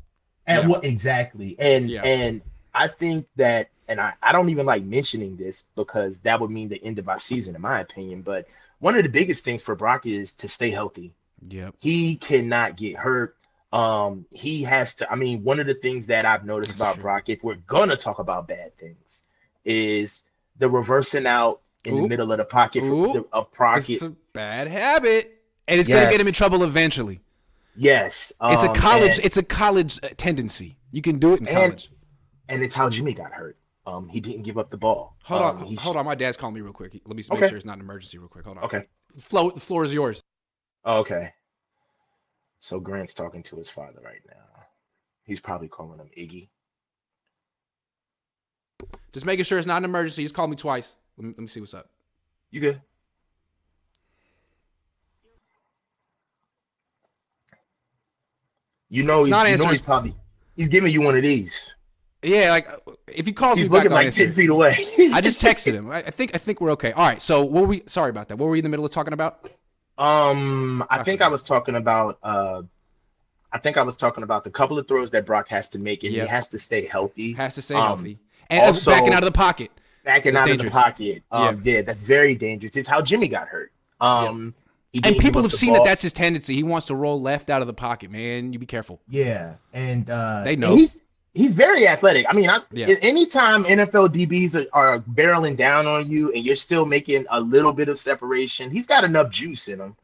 At 0.47 0.63
yeah. 0.63 0.69
what 0.69 0.85
exactly? 0.85 1.55
And 1.59 1.91
yeah. 1.91 2.03
and 2.03 2.41
I 2.75 2.89
think 2.89 3.27
that, 3.37 3.69
and 3.87 4.01
I, 4.01 4.15
I 4.23 4.33
don't 4.33 4.49
even 4.49 4.65
like 4.65 4.83
mentioning 4.83 5.37
this 5.37 5.67
because 5.77 6.21
that 6.21 6.41
would 6.41 6.51
mean 6.51 6.71
the 6.71 6.83
end 6.83 6.99
of 6.99 7.09
our 7.09 7.19
season, 7.19 7.55
in 7.55 7.61
my 7.61 7.81
opinion. 7.81 8.23
But 8.23 8.47
one 8.79 8.97
of 8.97 9.03
the 9.03 9.11
biggest 9.11 9.45
things 9.45 9.63
for 9.63 9.75
Brock 9.75 10.07
is 10.07 10.33
to 10.35 10.49
stay 10.49 10.71
healthy. 10.71 11.13
Yep. 11.47 11.75
He 11.79 12.17
cannot 12.17 12.77
get 12.77 12.97
hurt. 12.97 13.37
Um, 13.73 14.25
he 14.31 14.63
has 14.63 14.95
to. 14.97 15.13
I 15.13 15.17
mean, 15.17 15.45
one 15.45 15.61
of 15.61 15.67
the 15.67 15.75
things 15.75 16.07
that 16.07 16.25
I've 16.25 16.47
noticed 16.47 16.75
about. 16.75 16.99
Brock, 16.99 17.29
if 17.29 17.45
we're 17.45 17.57
gonna 17.67 17.97
talk 17.97 18.19
about 18.19 18.49
bad 18.49 18.77
things, 18.79 19.25
is 19.67 20.25
the 20.59 20.71
reversing 20.71 21.27
out 21.27 21.61
in 21.85 22.03
the 22.03 22.09
middle 22.09 22.31
of 22.33 22.39
the 22.39 22.45
pocket 22.45 22.85
for, 22.85 23.25
of 23.33 23.53
pocket. 23.53 23.91
It's 23.91 24.03
a 24.03 24.15
bad 24.33 24.69
habit, 24.69 25.43
and 25.69 25.81
it's 25.81 25.89
yes. 25.89 25.99
gonna 25.99 26.11
get 26.11 26.21
him 26.21 26.27
in 26.27 26.33
trouble 26.33 26.63
eventually. 26.65 27.21
Yes, 27.77 28.33
um, 28.41 28.53
it's 28.53 28.63
a 28.63 28.71
um, 28.71 28.77
college. 28.77 29.17
And, 29.17 29.25
it's 29.25 29.37
a 29.37 29.43
college 29.43 29.99
tendency. 30.17 30.77
You 30.91 31.03
can 31.03 31.19
do 31.19 31.35
it 31.35 31.41
in 31.41 31.47
college, 31.47 31.91
and, 32.49 32.57
and 32.57 32.63
it's 32.63 32.75
how 32.75 32.91
Jimmy 32.91 33.15
got 33.15 33.33
hurt. 33.33 33.57
Um, 33.87 34.09
he 34.09 34.21
didn't 34.21 34.43
give 34.43 34.59
up 34.59 34.71
the 34.71 34.77
ball. 34.77 35.17
Hold 35.25 35.43
um, 35.43 35.63
on, 35.63 35.77
hold 35.77 35.97
on. 35.97 36.05
My 36.05 36.15
dad's 36.15 36.37
calling 36.37 36.55
me 36.55 36.61
real 36.61 36.73
quick. 36.73 36.93
Let 37.07 37.17
me 37.17 37.23
make 37.31 37.33
okay. 37.33 37.49
sure 37.49 37.57
it's 37.57 37.67
not 37.67 37.77
an 37.77 37.81
emergency, 37.81 38.19
real 38.19 38.29
quick. 38.29 38.45
Hold 38.45 38.59
on. 38.59 38.65
Okay. 38.65 38.85
Flo, 39.19 39.51
the 39.51 39.61
floor 39.61 39.85
is 39.85 39.95
yours. 39.95 40.23
Oh, 40.85 41.01
okay. 41.01 41.33
So 42.61 42.79
Grant's 42.79 43.15
talking 43.15 43.43
to 43.45 43.57
his 43.57 43.71
father 43.71 44.01
right 44.05 44.21
now. 44.29 44.65
He's 45.25 45.41
probably 45.41 45.69
calling 45.69 45.99
him 45.99 46.11
Iggy. 46.17 46.49
Just 49.13 49.27
making 49.27 49.45
sure 49.45 49.59
it's 49.59 49.67
not 49.67 49.79
an 49.79 49.85
emergency. 49.85 50.23
He's 50.23 50.33
called 50.33 50.51
me 50.51 50.57
twice. 50.57 50.97
Let 51.21 51.27
me, 51.27 51.35
let 51.37 51.41
me 51.41 51.47
see 51.49 51.61
what's 51.61 51.75
up. 51.75 51.87
You 52.51 52.61
good? 52.61 52.81
You 58.89 59.03
know, 59.03 59.25
he's, 59.25 59.29
you 59.29 59.65
know 59.65 59.71
he's 59.71 59.83
probably 59.83 60.17
he's 60.57 60.71
giving 60.71 60.91
you 60.91 61.03
one 61.03 61.15
of 61.15 61.23
these. 61.23 61.75
Yeah, 62.23 62.51
like 62.51 62.69
if 63.07 63.27
he 63.27 63.33
calls 63.35 63.59
he's 63.59 63.69
me 63.69 63.77
looking 63.77 63.91
back, 63.91 64.07
like 64.07 64.15
ten 64.15 64.33
feet 64.33 64.49
away. 64.49 64.75
I 65.13 65.21
just 65.21 65.43
texted 65.43 65.75
him. 65.75 65.91
I, 65.91 66.01
think 66.01 66.35
I 66.35 66.39
think 66.39 66.63
we're 66.63 66.71
okay. 66.73 66.93
All 66.93 67.07
right. 67.07 67.21
So 67.21 67.45
what 67.45 67.63
were 67.63 67.69
we? 67.69 67.83
Sorry 67.85 68.09
about 68.09 68.29
that. 68.29 68.39
What 68.39 68.47
were 68.47 68.53
we 68.53 68.59
in 68.61 68.65
the 68.65 68.71
middle 68.71 68.87
of 68.87 68.91
talking 68.91 69.13
about? 69.13 69.55
Um, 69.99 70.83
I, 70.89 71.01
I 71.01 71.03
think 71.03 71.21
I 71.21 71.29
was 71.29 71.43
talking 71.43 71.77
about. 71.77 72.19
uh 72.23 72.63
I 73.53 73.59
think 73.59 73.77
I 73.77 73.83
was 73.83 73.97
talking 73.97 74.25
about 74.25 74.45
the 74.45 74.51
couple 74.51 74.79
of 74.79 74.89
throws 74.89 75.11
that 75.11 75.27
Brock 75.27 75.49
has 75.49 75.69
to 75.71 75.79
make, 75.79 76.03
and 76.05 76.15
yep. 76.15 76.23
he 76.23 76.29
has 76.31 76.49
to 76.49 76.59
stay 76.59 76.87
healthy. 76.87 77.33
Has 77.35 77.57
to 77.57 77.63
stay 77.63 77.75
um, 77.75 77.83
healthy, 77.83 78.19
and 78.49 78.63
also, 78.63 78.91
backing 78.93 79.13
out 79.13 79.23
of 79.23 79.27
the 79.27 79.37
pocket. 79.37 79.71
Backing 80.05 80.37
out 80.37 80.47
dangerous. 80.47 80.69
of 80.69 80.73
the 80.73 80.81
pocket. 80.81 81.23
Um, 81.31 81.63
yeah. 81.65 81.75
yeah, 81.75 81.83
that's 81.83 82.03
very 82.03 82.35
dangerous. 82.35 82.77
It's 82.77 82.89
how 82.89 83.03
Jimmy 83.03 83.29
got 83.29 83.49
hurt. 83.49 83.73
Um, 84.01 84.55
and 85.05 85.17
people 85.19 85.43
have 85.43 85.53
seen 85.53 85.75
ball. 85.75 85.85
that 85.85 85.89
that's 85.89 86.03
his 86.03 86.13
tendency. 86.13 86.55
He 86.55 86.63
wants 86.63 86.87
to 86.89 86.95
roll 86.95 87.21
left 87.21 87.51
out 87.51 87.61
of 87.61 87.67
the 87.67 87.75
pocket, 87.75 88.11
man. 88.11 88.53
You 88.53 88.59
be 88.59 88.67
careful. 88.67 89.01
Yeah, 89.09 89.55
and 89.73 90.09
uh, 90.09 90.43
they 90.45 90.57
know 90.57 90.75
he's 90.75 91.01
he's 91.35 91.55
very 91.55 91.87
athletic. 91.87 92.27
I 92.29 92.33
mean, 92.33 92.51
I, 92.51 92.61
yeah. 92.73 92.89
anytime 93.03 93.65
NFL 93.65 94.09
DBs 94.09 94.67
are, 94.73 94.95
are, 94.95 94.99
barreling 95.01 95.57
down 95.57 95.87
on 95.87 96.11
you 96.11 96.33
and 96.33 96.45
you're 96.45 96.57
still 96.57 96.87
making 96.87 97.27
a 97.31 97.41
little 97.41 97.73
bit 97.73 97.89
of 97.89 97.99
separation, 97.99 98.71
he's 98.71 98.87
got 98.87 99.05
enough 99.05 99.31
juice 99.31 99.69
in 99.69 99.81
him. 99.81 99.97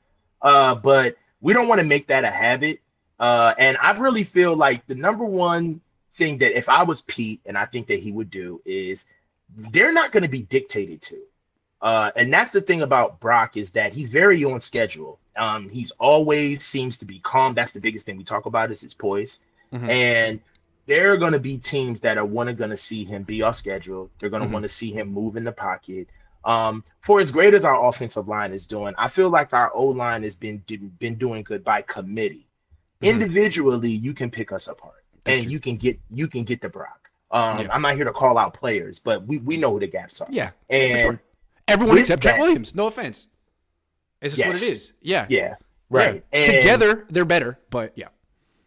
Uh, 0.43 0.75
but 0.75 1.17
we 1.41 1.53
don't 1.53 1.69
want 1.69 1.81
to 1.81 1.87
make 1.87 2.07
that 2.07 2.25
a 2.25 2.31
habit. 2.31 2.81
Uh, 3.19 3.55
and 3.59 3.76
I 3.81 3.93
really 3.93 4.25
feel 4.25 4.55
like 4.55 4.87
the 4.87 4.95
number 4.95 5.25
one 5.25 5.81
thing 6.15 6.38
that 6.38 6.57
if 6.57 6.69
I 6.69 6.83
was 6.83 7.03
Pete, 7.03 7.41
and 7.47 7.57
I 7.59 7.67
think 7.67 7.87
that 7.88 7.99
he 7.99 8.12
would 8.12 8.31
do, 8.31 8.61
is 8.65 9.07
they're 9.55 9.93
not 9.93 10.12
going 10.12 10.23
to 10.23 10.29
be 10.29 10.43
dictated 10.43 11.03
to. 11.03 11.21
Uh, 11.81 12.11
and 12.17 12.32
that's 12.32 12.52
the 12.52 12.61
thing 12.61 12.82
about 12.82 13.21
Brock 13.21 13.56
is 13.56 13.71
that 13.73 13.93
he's 13.93 14.11
very 14.11 14.45
on 14.45 14.61
schedule. 14.61 15.19
Um, 15.37 15.69
he's 15.69 15.91
always 15.93 16.65
seems 16.65 16.99
to 16.99 17.04
be 17.04 17.21
calm. 17.21 17.54
That's 17.54 17.73
the 17.73 17.80
biggest 17.80 18.06
thing 18.06 18.17
we 18.17 18.25
talk 18.25 18.47
about 18.47 18.71
is 18.71 18.80
his 18.80 18.95
poise. 18.95 19.41
Mm-hmm. 19.73 19.91
And 19.91 20.41
there 20.87 21.13
are 21.13 21.17
going 21.17 21.32
to 21.32 21.39
be 21.39 21.59
teams 21.59 22.00
that 22.00 22.17
are 22.17 22.25
one 22.25 22.52
going 22.54 22.71
to 22.71 22.76
see 22.76 23.04
him 23.04 23.25
be 23.25 23.43
off 23.43 23.56
schedule. 23.56 24.11
They're 24.19 24.30
going 24.30 24.41
to 24.41 24.47
mm-hmm. 24.47 24.54
want 24.54 24.63
to 24.65 24.69
see 24.69 24.93
him 24.93 25.09
move 25.09 25.37
in 25.37 25.45
the 25.45 25.52
pocket. 25.52 26.09
Um, 26.45 26.85
for 27.00 27.21
as 27.21 27.32
great 27.32 27.54
as 27.54 27.65
our 27.65 27.87
offensive 27.87 28.28
line 28.28 28.52
is 28.52 28.67
doing, 28.67 28.95
I 28.97 29.09
feel 29.09 29.28
like 29.28 29.52
our 29.52 29.75
O 29.75 29.87
line 29.87 30.23
has 30.23 30.37
been 30.37 30.63
been 30.99 31.17
doing 31.17 31.43
good 31.43 31.65
by 31.65 31.82
committee. 31.82 32.47
Mm-hmm. 33.02 33.21
Individually, 33.21 33.91
you 33.91 34.15
can 34.15 34.30
pick 34.30 34.52
us 34.52 34.69
apart, 34.69 35.04
That's 35.25 35.39
and 35.39 35.45
true. 35.45 35.52
you 35.52 35.61
can 35.61 35.76
get 35.76 36.00
you 36.09 36.28
can 36.28 36.45
get 36.45 36.61
the 36.61 36.69
Brock. 36.69 37.05
Um, 37.30 37.60
yeah. 37.60 37.69
I'm 37.73 37.82
not 37.82 37.97
here 37.97 38.04
to 38.04 38.12
call 38.12 38.39
out 38.39 38.54
players, 38.54 38.99
but 39.00 39.26
we, 39.26 39.39
we 39.39 39.56
know 39.56 39.73
who 39.73 39.80
the 39.80 39.86
gaps 39.86 40.21
are. 40.21 40.28
Yeah, 40.30 40.50
and 40.71 40.99
sure. 40.99 41.23
everyone 41.67 41.99
except 41.99 42.23
Trent 42.23 42.41
Williams. 42.41 42.75
No 42.75 42.86
offense, 42.86 43.26
it's 44.21 44.36
just 44.36 44.47
yes. 44.47 44.54
what 44.54 44.62
it 44.62 44.75
is. 44.75 44.93
Yeah, 45.02 45.26
yeah, 45.28 45.56
right. 45.91 46.25
Yeah. 46.32 46.52
Together, 46.52 47.06
they're 47.10 47.25
better, 47.25 47.58
but 47.71 47.93
yeah, 47.97 48.08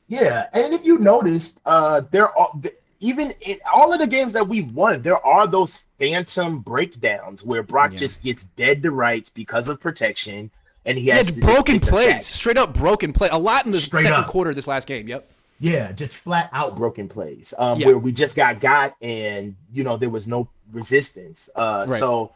yeah. 0.08 0.48
And 0.54 0.74
if 0.74 0.86
you 0.86 1.00
noticed, 1.00 1.62
uh, 1.66 2.02
there 2.12 2.38
are 2.38 2.52
even 3.00 3.34
in 3.42 3.58
all 3.74 3.94
of 3.94 4.00
the 4.00 4.08
games 4.08 4.34
that 4.34 4.46
we've 4.46 4.70
won, 4.74 5.02
there 5.02 5.26
are 5.26 5.48
those 5.48 5.86
phantom 5.98 6.60
breakdowns 6.60 7.46
where 7.46 7.64
Brock 7.64 7.94
yeah. 7.94 8.00
just 8.00 8.24
gets 8.24 8.44
dead 8.44 8.84
to 8.84 8.92
rights 8.92 9.30
because 9.30 9.70
of 9.70 9.80
protection, 9.80 10.52
and 10.86 10.98
he 10.98 11.08
has 11.08 11.32
broken 11.32 11.80
plays, 11.80 12.26
straight 12.26 12.58
up 12.58 12.74
broken 12.74 13.14
play. 13.14 13.30
A 13.32 13.38
lot 13.38 13.66
in 13.66 13.72
the 13.72 13.78
straight 13.78 14.04
second 14.04 14.20
up. 14.20 14.28
quarter 14.28 14.50
of 14.50 14.58
this 14.58 14.68
last 14.68 14.86
game. 14.86 15.08
Yep. 15.08 15.32
Yeah, 15.60 15.92
just 15.92 16.16
flat 16.16 16.50
out 16.54 16.76
broken 16.78 17.10
plays 17.10 17.54
um, 17.58 17.80
yeah. 17.80 17.88
where 17.88 17.98
we 17.98 18.14
just 18.14 18.36
got 18.36 18.62
got 18.62 18.96
and 19.02 19.56
you 19.74 19.84
know 19.84 19.98
there 19.98 20.10
was 20.10 20.28
no 20.28 20.50
resistance. 20.72 21.50
Uh, 21.54 21.86
right. 21.88 22.00
So 22.00 22.34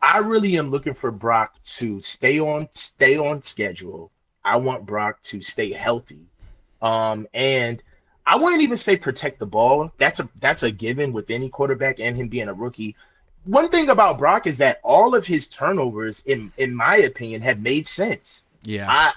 I 0.00 0.18
really 0.18 0.56
am 0.56 0.70
looking 0.70 0.94
for 0.94 1.10
Brock 1.10 1.60
to 1.62 2.00
stay 2.00 2.38
on 2.38 2.68
stay 2.70 3.16
on 3.16 3.42
schedule. 3.42 4.10
I 4.44 4.56
want 4.56 4.86
Brock 4.86 5.20
to 5.22 5.42
stay 5.42 5.72
healthy, 5.72 6.26
um, 6.80 7.26
and 7.34 7.82
I 8.24 8.36
wouldn't 8.36 8.62
even 8.62 8.76
say 8.76 8.96
protect 8.96 9.40
the 9.40 9.46
ball. 9.46 9.92
That's 9.98 10.20
a 10.20 10.28
that's 10.38 10.62
a 10.62 10.70
given 10.70 11.12
with 11.12 11.30
any 11.30 11.48
quarterback 11.48 11.98
and 11.98 12.16
him 12.16 12.28
being 12.28 12.48
a 12.48 12.54
rookie. 12.54 12.94
One 13.44 13.68
thing 13.68 13.88
about 13.88 14.18
Brock 14.18 14.46
is 14.46 14.58
that 14.58 14.80
all 14.84 15.14
of 15.16 15.26
his 15.26 15.48
turnovers, 15.48 16.22
in 16.26 16.52
in 16.56 16.74
my 16.74 16.98
opinion, 16.98 17.42
have 17.42 17.60
made 17.60 17.88
sense. 17.88 18.46
Yeah, 18.62 18.88
I 18.88 19.12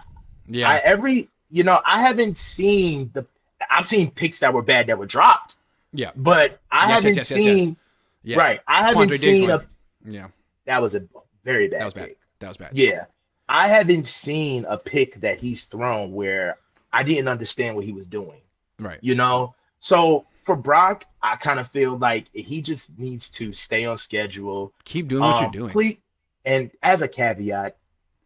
yeah 0.47 0.69
I, 0.69 0.77
every 0.77 1.29
you 1.53 1.63
know, 1.63 1.79
I 1.85 2.01
haven't 2.01 2.35
seen 2.35 3.11
the. 3.13 3.25
I've 3.69 3.85
seen 3.85 4.09
picks 4.09 4.39
that 4.39 4.51
were 4.53 4.63
bad 4.63 4.87
that 4.87 4.97
were 4.97 5.05
dropped. 5.05 5.57
Yeah, 5.93 6.09
but 6.15 6.59
I 6.71 6.89
yes, 6.89 6.95
haven't 7.03 7.15
yes, 7.15 7.31
yes, 7.31 7.39
seen. 7.39 7.77
Yes, 8.23 8.37
Right, 8.37 8.59
I 8.67 8.87
haven't 8.87 9.09
Quandre 9.09 9.17
seen 9.19 9.49
a. 9.51 9.63
Yeah, 10.03 10.27
that 10.65 10.81
was 10.81 10.95
a 10.95 11.03
very 11.43 11.67
bad. 11.67 11.81
That 11.81 11.85
was 11.85 11.93
pick. 11.93 12.03
bad. 12.03 12.15
That 12.39 12.47
was 12.47 12.57
bad. 12.57 12.69
Yeah, 12.73 13.05
I 13.47 13.67
haven't 13.67 14.07
seen 14.07 14.65
a 14.67 14.77
pick 14.79 15.21
that 15.21 15.37
he's 15.37 15.65
thrown 15.65 16.11
where 16.11 16.57
I 16.91 17.03
didn't 17.03 17.27
understand 17.27 17.75
what 17.75 17.85
he 17.85 17.93
was 17.93 18.07
doing. 18.07 18.41
Right. 18.79 18.97
You 19.01 19.13
know, 19.13 19.53
so 19.79 20.25
for 20.33 20.55
Brock, 20.55 21.05
I 21.21 21.35
kind 21.35 21.59
of 21.59 21.67
feel 21.67 21.99
like 21.99 22.25
he 22.33 22.63
just 22.63 22.97
needs 22.97 23.29
to 23.29 23.53
stay 23.53 23.85
on 23.85 23.99
schedule. 23.99 24.73
Keep 24.85 25.09
doing 25.09 25.21
what 25.21 25.35
um, 25.35 25.43
you're 25.43 25.51
doing. 25.51 25.71
Please, 25.71 25.97
and 26.45 26.71
as 26.81 27.03
a 27.03 27.07
caveat, 27.07 27.77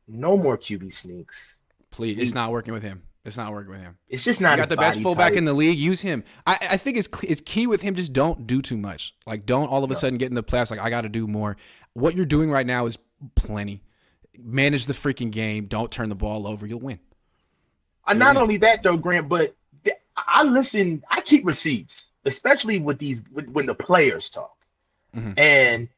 no 0.07 0.37
more 0.37 0.57
QB 0.57 0.93
sneaks. 0.93 1.57
Please, 1.91 2.17
it's 2.17 2.33
not 2.33 2.51
working 2.51 2.73
with 2.73 2.83
him. 2.83 3.01
It's 3.27 3.35
not 3.35 3.51
working 3.51 3.71
with 3.73 3.81
him. 3.81 3.97
It's 4.07 4.23
just 4.23 4.39
not. 4.39 4.57
You 4.57 4.63
got 4.63 4.69
the 4.69 4.77
best 4.77 5.01
fullback 5.01 5.31
type. 5.31 5.37
in 5.37 5.43
the 5.43 5.53
league. 5.53 5.77
Use 5.77 5.99
him. 5.99 6.23
I, 6.47 6.57
I 6.71 6.77
think 6.77 6.95
it's 6.95 7.09
it's 7.23 7.41
key 7.41 7.67
with 7.67 7.81
him. 7.81 7.93
Just 7.93 8.13
don't 8.13 8.47
do 8.47 8.61
too 8.61 8.77
much. 8.77 9.13
Like 9.25 9.45
don't 9.45 9.67
all 9.67 9.83
of 9.83 9.91
a 9.91 9.93
no. 9.93 9.99
sudden 9.99 10.17
get 10.17 10.29
in 10.29 10.35
the 10.35 10.43
playoffs. 10.43 10.71
Like 10.71 10.79
I 10.79 10.89
got 10.89 11.01
to 11.01 11.09
do 11.09 11.27
more. 11.27 11.57
What 11.91 12.15
you're 12.15 12.25
doing 12.25 12.49
right 12.49 12.65
now 12.65 12.85
is 12.85 12.97
plenty. 13.35 13.83
Manage 14.39 14.85
the 14.85 14.93
freaking 14.93 15.29
game. 15.29 15.65
Don't 15.65 15.91
turn 15.91 16.07
the 16.07 16.15
ball 16.15 16.47
over. 16.47 16.65
You'll 16.65 16.79
win. 16.79 16.99
Uh, 18.05 18.13
not 18.13 18.35
win. 18.35 18.43
only 18.43 18.57
that 18.57 18.81
though, 18.81 18.95
Grant, 18.95 19.27
but 19.27 19.53
I 20.15 20.43
listen. 20.43 21.03
I 21.11 21.19
keep 21.19 21.45
receipts, 21.45 22.13
especially 22.23 22.79
with 22.79 22.97
these 22.97 23.25
when 23.51 23.65
the 23.65 23.75
players 23.75 24.29
talk, 24.29 24.55
mm-hmm. 25.13 25.37
and 25.37 25.89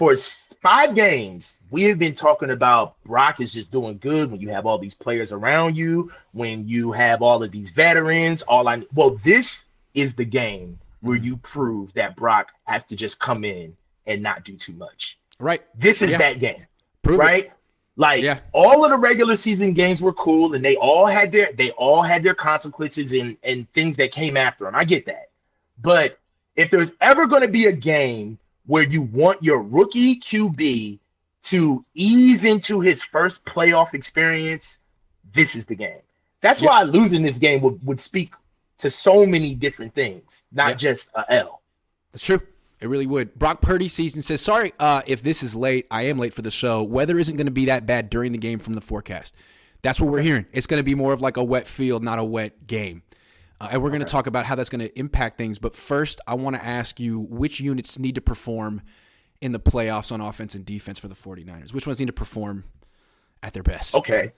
for 0.00 0.16
five 0.62 0.94
games, 0.94 1.60
we 1.70 1.82
have 1.82 1.98
been 1.98 2.14
talking 2.14 2.48
about 2.52 2.94
Brock 3.04 3.38
is 3.38 3.52
just 3.52 3.70
doing 3.70 3.98
good 3.98 4.30
when 4.30 4.40
you 4.40 4.48
have 4.48 4.64
all 4.64 4.78
these 4.78 4.94
players 4.94 5.30
around 5.30 5.76
you, 5.76 6.10
when 6.32 6.66
you 6.66 6.90
have 6.92 7.20
all 7.20 7.42
of 7.42 7.50
these 7.50 7.70
veterans. 7.70 8.40
All 8.40 8.66
I 8.66 8.82
well, 8.94 9.10
this 9.16 9.66
is 9.92 10.14
the 10.14 10.24
game 10.24 10.78
where 11.02 11.18
you 11.18 11.36
prove 11.36 11.92
that 11.92 12.16
Brock 12.16 12.50
has 12.64 12.86
to 12.86 12.96
just 12.96 13.20
come 13.20 13.44
in 13.44 13.76
and 14.06 14.22
not 14.22 14.42
do 14.42 14.56
too 14.56 14.72
much. 14.72 15.18
Right. 15.38 15.62
This 15.74 16.00
is 16.00 16.12
yeah. 16.12 16.18
that 16.18 16.38
game. 16.38 16.66
Prove 17.02 17.18
right. 17.18 17.44
It. 17.44 17.52
Like 17.96 18.22
yeah. 18.22 18.40
all 18.52 18.82
of 18.86 18.90
the 18.90 18.96
regular 18.96 19.36
season 19.36 19.74
games 19.74 20.00
were 20.00 20.14
cool, 20.14 20.54
and 20.54 20.64
they 20.64 20.76
all 20.76 21.04
had 21.04 21.30
their 21.30 21.52
they 21.52 21.72
all 21.72 22.00
had 22.00 22.22
their 22.22 22.34
consequences 22.34 23.12
and 23.12 23.36
and 23.42 23.70
things 23.74 23.98
that 23.98 24.12
came 24.12 24.38
after 24.38 24.64
them. 24.64 24.74
I 24.74 24.84
get 24.84 25.04
that, 25.04 25.28
but 25.82 26.18
if 26.56 26.70
there's 26.70 26.94
ever 27.02 27.26
going 27.26 27.42
to 27.42 27.48
be 27.48 27.66
a 27.66 27.72
game 27.72 28.38
where 28.70 28.84
you 28.84 29.02
want 29.02 29.42
your 29.42 29.62
rookie 29.62 30.20
QB 30.20 31.00
to 31.42 31.84
ease 31.94 32.44
into 32.44 32.78
his 32.78 33.02
first 33.02 33.44
playoff 33.44 33.94
experience, 33.94 34.82
this 35.32 35.56
is 35.56 35.66
the 35.66 35.74
game. 35.74 35.98
That's 36.40 36.62
yep. 36.62 36.70
why 36.70 36.82
losing 36.84 37.22
this 37.22 37.36
game 37.36 37.62
would, 37.62 37.84
would 37.84 37.98
speak 37.98 38.32
to 38.78 38.88
so 38.88 39.26
many 39.26 39.56
different 39.56 39.92
things, 39.92 40.44
not 40.52 40.68
yep. 40.68 40.78
just 40.78 41.10
a 41.16 41.24
L. 41.32 41.62
That's 42.12 42.24
true. 42.24 42.40
It 42.78 42.88
really 42.88 43.08
would. 43.08 43.36
Brock 43.36 43.60
Purdy 43.60 43.88
season 43.88 44.22
says, 44.22 44.40
"Sorry 44.40 44.72
uh, 44.78 45.02
if 45.04 45.20
this 45.20 45.42
is 45.42 45.56
late. 45.56 45.88
I 45.90 46.02
am 46.02 46.20
late 46.20 46.32
for 46.32 46.42
the 46.42 46.50
show. 46.52 46.84
Weather 46.84 47.18
isn't 47.18 47.34
going 47.34 47.48
to 47.48 47.52
be 47.52 47.64
that 47.64 47.86
bad 47.86 48.08
during 48.08 48.30
the 48.30 48.38
game 48.38 48.60
from 48.60 48.74
the 48.74 48.80
forecast. 48.80 49.34
That's 49.82 50.00
what 50.00 50.12
we're 50.12 50.22
hearing. 50.22 50.46
It's 50.52 50.68
going 50.68 50.78
to 50.78 50.84
be 50.84 50.94
more 50.94 51.12
of 51.12 51.20
like 51.20 51.36
a 51.36 51.44
wet 51.44 51.66
field, 51.66 52.04
not 52.04 52.20
a 52.20 52.24
wet 52.24 52.68
game. 52.68 53.02
Uh, 53.60 53.68
and 53.72 53.82
we're 53.82 53.90
going 53.90 54.00
to 54.00 54.06
talk 54.06 54.26
about 54.26 54.46
how 54.46 54.54
that's 54.54 54.70
going 54.70 54.80
to 54.80 54.98
impact 54.98 55.36
things. 55.36 55.58
But 55.58 55.76
first, 55.76 56.20
I 56.26 56.34
want 56.34 56.56
to 56.56 56.64
ask 56.64 56.98
you 56.98 57.20
which 57.20 57.60
units 57.60 57.98
need 57.98 58.14
to 58.14 58.20
perform 58.20 58.82
in 59.40 59.52
the 59.52 59.60
playoffs 59.60 60.12
on 60.12 60.20
offense 60.20 60.54
and 60.54 60.64
defense 60.64 60.98
for 60.98 61.08
the 61.08 61.14
49ers? 61.14 61.72
Which 61.72 61.86
ones 61.86 61.98
need 61.98 62.06
to 62.06 62.12
perform 62.12 62.64
at 63.42 63.52
their 63.52 63.62
best? 63.62 63.94
Okay. 63.94 64.32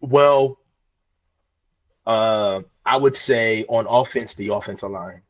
Well, 0.00 0.58
uh, 2.06 2.62
I 2.86 2.96
would 2.96 3.16
say 3.16 3.64
on 3.68 3.86
offense, 3.88 4.34
the 4.34 4.48
offensive 4.48 4.90
line. 4.90 5.22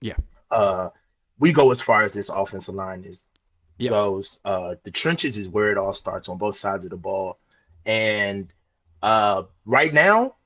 Yeah. 0.00 0.16
Uh, 0.50 0.90
we 1.38 1.52
go 1.52 1.70
as 1.70 1.80
far 1.80 2.02
as 2.02 2.12
this 2.12 2.28
offensive 2.28 2.74
line 2.74 3.04
is 3.04 3.24
yep. 3.78 3.90
goes. 3.90 4.38
Uh, 4.44 4.76
the 4.84 4.90
trenches 4.90 5.36
is 5.38 5.48
where 5.48 5.70
it 5.70 5.78
all 5.78 5.92
starts 5.92 6.28
on 6.28 6.38
both 6.38 6.54
sides 6.54 6.84
of 6.84 6.90
the 6.90 6.96
ball, 6.96 7.38
and 7.84 8.52
uh, 9.02 9.42
right 9.64 9.92
now 9.92 10.36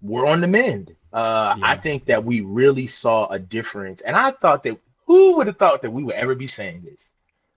we're 0.00 0.26
on 0.26 0.40
the 0.40 0.46
mend. 0.46 0.96
Uh, 1.12 1.54
yeah. 1.58 1.66
I 1.66 1.76
think 1.76 2.04
that 2.06 2.24
we 2.24 2.40
really 2.42 2.86
saw 2.86 3.26
a 3.28 3.38
difference, 3.38 4.00
and 4.02 4.16
I 4.16 4.30
thought 4.30 4.62
that 4.64 4.78
who 5.06 5.36
would 5.36 5.48
have 5.48 5.56
thought 5.56 5.82
that 5.82 5.90
we 5.90 6.04
would 6.04 6.14
ever 6.14 6.34
be 6.34 6.46
saying 6.46 6.82
this? 6.84 7.08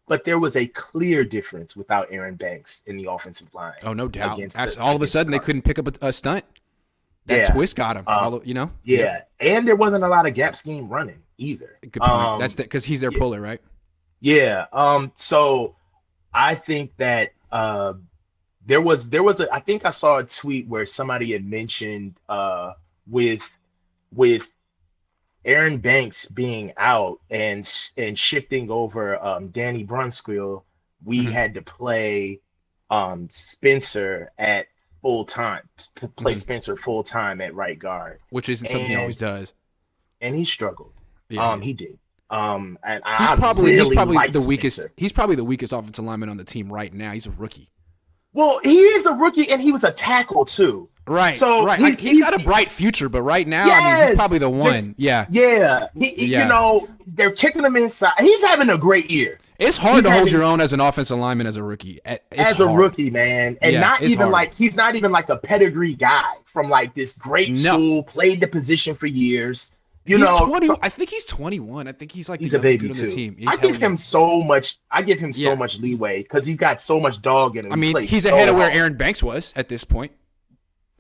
But 0.08 0.24
there 0.26 0.40
was 0.40 0.56
a 0.56 0.68
clear 0.68 1.24
difference 1.24 1.76
without 1.76 2.08
Aaron 2.10 2.36
Banks 2.36 2.82
in 2.88 2.98
the 2.98 3.10
offensive 3.10 3.54
line. 3.54 3.76
Oh, 3.84 3.94
no 3.94 4.08
doubt. 4.08 4.38
The, 4.38 4.78
all 4.80 4.96
of 4.96 5.02
a 5.02 5.08
sudden, 5.08 5.32
they 5.32 5.40
couldn't 5.40 5.62
pick 5.62 5.80
up 5.80 5.88
a, 5.88 6.08
a 6.08 6.14
stunt. 6.14 6.44
That 7.28 7.38
yeah. 7.38 7.54
twist 7.54 7.76
got 7.76 7.96
him. 7.96 8.04
Um, 8.08 8.42
you 8.44 8.54
know. 8.54 8.72
Yeah. 8.84 9.22
yeah. 9.40 9.56
and 9.56 9.68
there 9.68 9.76
wasn't 9.76 10.04
a 10.04 10.08
lot 10.08 10.28
of 10.28 10.34
gap 10.34 10.56
scheme 10.56 10.90
running 10.90 11.22
either. 11.38 11.78
Good 11.82 12.02
point. 12.02 12.12
Um, 12.12 12.40
That's 12.40 12.56
because 12.56 12.84
he's 12.84 13.00
their 13.00 13.14
yeah. 13.14 13.20
puller, 13.20 13.40
right? 13.40 13.62
Yeah. 14.20 14.66
Um. 14.74 15.12
So 15.16 15.76
I 16.34 16.56
think 16.56 16.96
that 16.98 17.32
uh, 17.52 17.94
there 18.66 18.82
was 18.82 19.10
there 19.10 19.24
was 19.24 19.40
a 19.40 19.54
I 19.54 19.60
think 19.60 19.86
I 19.86 19.90
saw 19.90 20.18
a 20.18 20.24
tweet 20.24 20.68
where 20.68 20.86
somebody 20.86 21.32
had 21.32 21.46
mentioned 21.46 22.16
uh 22.28 22.74
with 23.08 23.58
with 24.14 24.52
Aaron 25.46 25.78
Banks 25.80 26.28
being 26.28 26.74
out 26.78 27.20
and 27.30 27.70
and 27.98 28.18
shifting 28.18 28.70
over 28.70 29.24
um, 29.24 29.50
Danny 29.50 29.86
Brunskill, 29.86 30.64
we 31.04 31.22
mm-hmm. 31.22 31.32
had 31.32 31.54
to 31.56 31.62
play 31.62 32.40
um, 32.90 33.28
Spencer 33.30 34.32
at 34.38 34.68
full 35.02 35.26
time, 35.26 35.68
play 36.16 36.34
mm-hmm. 36.34 36.40
Spencer 36.40 36.78
full 36.78 37.04
time 37.04 37.42
at 37.42 37.54
right 37.56 37.78
guard, 37.78 38.20
which 38.30 38.50
isn't 38.50 38.68
something 38.68 38.90
he 38.90 38.96
always 38.96 39.18
does. 39.18 39.54
And 40.22 40.36
he 40.36 40.46
struggled. 40.46 40.94
Yeah. 41.30 41.52
Um, 41.52 41.62
he 41.62 41.74
did. 41.74 42.00
Um, 42.30 42.80
and 42.84 43.04
he's 43.06 43.30
I 43.30 43.36
probably 43.36 43.74
really 43.76 43.90
he's 43.90 43.96
probably 43.96 44.28
the 44.30 44.42
weakest. 44.48 44.80
He's 44.98 45.12
probably 45.12 45.36
the 45.36 45.44
weakest 45.44 45.74
offensive 45.74 46.06
lineman 46.06 46.30
on 46.30 46.38
the 46.38 46.44
team 46.44 46.72
right 46.72 46.94
now. 46.94 47.12
He's 47.12 47.28
a 47.28 47.32
rookie. 47.32 47.70
Well, 48.34 48.60
he 48.64 48.78
is 48.78 49.06
a 49.06 49.14
rookie, 49.14 49.50
and 49.50 49.62
he 49.62 49.72
was 49.72 49.84
a 49.84 49.92
tackle 49.92 50.46
too. 50.46 50.90
Right. 51.06 51.38
So 51.38 51.66
right. 51.66 51.80
He's, 51.80 52.00
he's 52.00 52.20
got 52.20 52.40
a 52.40 52.44
bright 52.44 52.70
future, 52.70 53.10
but 53.10 53.22
right 53.22 53.48
now, 53.48 53.66
yes, 53.66 53.82
I 53.82 54.00
mean, 54.00 54.08
he's 54.08 54.18
probably 54.18 54.38
the 54.38 54.50
one. 54.50 54.62
Just, 54.62 54.92
yeah. 54.98 55.26
Yeah. 55.30 55.88
He, 55.96 56.28
yeah. 56.28 56.44
You 56.44 56.50
know, 56.50 56.88
they're 57.08 57.32
kicking 57.32 57.64
him 57.64 57.76
inside. 57.76 58.14
He's 58.20 58.44
having 58.44 58.70
a 58.70 58.78
great 58.78 59.12
year. 59.12 59.40
It's 59.60 59.78
hard 59.78 59.98
he's 59.98 60.06
to 60.06 60.10
having, 60.10 60.24
hold 60.24 60.32
your 60.32 60.44
own 60.44 60.62
as 60.62 60.74
an 60.74 60.80
offensive 60.80 61.18
lineman 61.18 61.46
as 61.46 61.58
a 61.58 61.64
rookie. 61.64 62.00
It's 62.06 62.22
as 62.32 62.58
hard. 62.58 62.72
a 62.72 62.74
rookie, 62.74 63.10
man, 63.10 63.58
and 63.62 63.74
yeah, 63.74 63.82
not 63.82 64.02
even 64.02 64.18
hard. 64.18 64.32
like 64.32 64.54
he's 64.54 64.76
not 64.76 64.96
even 64.96 65.12
like 65.12 65.30
a 65.30 65.38
pedigree 65.38 65.94
guy 65.94 66.34
from 66.46 66.70
like 66.70 66.94
this 66.94 67.14
great 67.14 67.50
no. 67.50 67.74
school, 67.74 68.04
played 68.04 68.40
the 68.42 68.48
position 68.48 68.96
for 68.96 69.08
years. 69.08 69.74
You 70.06 70.18
he's 70.18 70.28
know, 70.28 70.46
20, 70.48 70.68
so, 70.68 70.78
I 70.82 70.90
think 70.90 71.10
he's 71.10 71.24
21. 71.26 71.88
I 71.88 71.92
think 71.94 72.12
he's 72.12 72.28
like 72.28 72.42
he's 72.42 72.54
a 72.54 72.60
baby 72.60 72.90
too. 72.90 73.08
team. 73.08 73.38
He's 73.38 73.48
I 73.48 73.56
give 73.56 73.78
him 73.78 73.96
so 73.96 74.42
much. 74.44 74.78
I 74.92 75.02
give 75.02 75.18
him 75.18 75.32
so 75.32 75.42
yeah. 75.42 75.56
much 75.56 75.80
leeway 75.80 76.24
because 76.24 76.46
he's 76.46 76.58
got 76.58 76.82
so 76.82 77.00
much 77.00 77.22
dog 77.22 77.56
in 77.56 77.66
him. 77.66 77.72
I 77.72 77.76
mean, 77.78 77.98
he 78.02 78.06
he's 78.06 78.24
so 78.24 78.36
ahead 78.36 78.50
of 78.50 78.56
where 78.56 78.70
Aaron 78.70 78.98
Banks 78.98 79.24
was 79.24 79.54
at 79.56 79.70
this 79.70 79.86
point. 79.86 80.12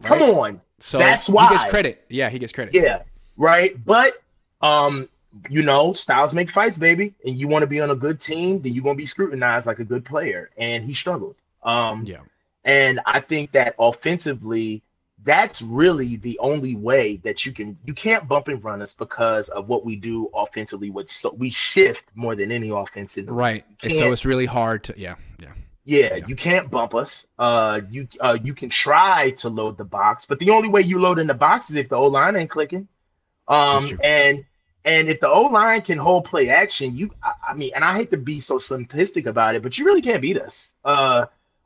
Right? 0.01 0.07
Come 0.07 0.21
on, 0.21 0.61
so 0.79 0.99
that's 0.99 1.27
why 1.27 1.47
he 1.47 1.55
gets 1.55 1.69
credit. 1.69 2.05
Yeah, 2.09 2.29
he 2.29 2.39
gets 2.39 2.53
credit. 2.53 2.73
Yeah, 2.73 3.03
right. 3.35 3.75
But 3.85 4.13
um, 4.61 5.09
you 5.49 5.63
know, 5.63 5.93
styles 5.93 6.33
make 6.33 6.49
fights, 6.49 6.77
baby. 6.77 7.13
And 7.25 7.37
you 7.37 7.47
want 7.47 7.63
to 7.63 7.67
be 7.67 7.81
on 7.81 7.89
a 7.89 7.95
good 7.95 8.19
team, 8.19 8.61
then 8.61 8.73
you're 8.73 8.83
gonna 8.83 8.95
be 8.95 9.05
scrutinized 9.05 9.67
like 9.67 9.79
a 9.79 9.85
good 9.85 10.05
player. 10.05 10.49
And 10.57 10.85
he 10.85 10.93
struggled. 10.93 11.35
Um, 11.63 12.05
yeah. 12.05 12.19
And 12.63 13.01
I 13.05 13.19
think 13.19 13.51
that 13.51 13.75
offensively, 13.77 14.83
that's 15.23 15.61
really 15.61 16.17
the 16.17 16.37
only 16.39 16.75
way 16.75 17.17
that 17.17 17.45
you 17.45 17.51
can 17.51 17.77
you 17.85 17.93
can't 17.93 18.27
bump 18.27 18.47
and 18.47 18.63
run 18.63 18.81
us 18.81 18.93
because 18.93 19.49
of 19.49 19.67
what 19.67 19.85
we 19.85 19.95
do 19.95 20.29
offensively 20.33 20.89
with 20.89 21.09
so 21.09 21.33
we 21.33 21.49
shift 21.49 22.05
more 22.15 22.35
than 22.35 22.51
any 22.51 22.69
offensive 22.69 23.27
right 23.29 23.65
so 23.81 24.11
it's 24.11 24.25
really 24.25 24.45
hard 24.45 24.83
to 24.83 24.93
yeah 24.97 25.15
yeah 25.39 25.53
yeah, 25.85 26.15
yeah, 26.15 26.27
you 26.27 26.35
can't 26.35 26.71
bump 26.71 26.95
us. 26.95 27.27
Uh, 27.37 27.81
you 27.91 28.07
uh, 28.21 28.37
you 28.41 28.53
can 28.53 28.69
try 28.69 29.31
to 29.31 29.49
load 29.49 29.77
the 29.77 29.83
box, 29.83 30.25
but 30.25 30.39
the 30.39 30.51
only 30.51 30.69
way 30.69 30.81
you 30.81 30.99
load 30.99 31.19
in 31.19 31.27
the 31.27 31.33
box 31.33 31.69
is 31.69 31.75
if 31.75 31.89
the 31.89 31.97
O 31.97 32.07
line 32.07 32.37
ain't 32.37 32.49
clicking. 32.49 32.87
Um, 33.49 33.99
and 34.01 34.45
and 34.85 35.09
if 35.09 35.19
the 35.19 35.29
O 35.29 35.41
line 35.43 35.81
can 35.81 35.97
hold 35.97 36.23
play 36.23 36.47
action, 36.49 36.95
you 36.95 37.11
I, 37.21 37.33
I, 37.49 37.53
mean, 37.53 37.71
and 37.75 37.83
I 37.83 37.97
hate 37.97 38.11
to 38.11 38.17
be 38.17 38.39
so 38.39 38.57
simplistic 38.57 39.25
about 39.25 39.55
it, 39.55 39.61
but 39.61 39.77
you 39.77 39.83
really 39.83 40.01
can't 40.01 40.21
beat 40.21 40.39
us. 40.39 40.75
Uh, 40.85 41.25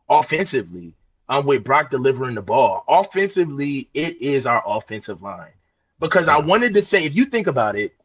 offensively, 0.10 0.94
um, 1.30 1.46
with 1.46 1.64
Brock 1.64 1.90
delivering 1.90 2.36
the 2.36 2.42
ball. 2.42 2.84
Offensively, 2.88 3.90
it 3.94 4.22
is 4.22 4.46
our 4.46 4.64
offensive 4.66 5.22
line. 5.22 5.52
Because 6.00 6.28
I 6.28 6.38
wanted 6.38 6.74
to 6.76 6.82
say, 6.82 7.04
if 7.06 7.16
you 7.16 7.26
think 7.26 7.48
about 7.48 7.76
it, 7.76 7.96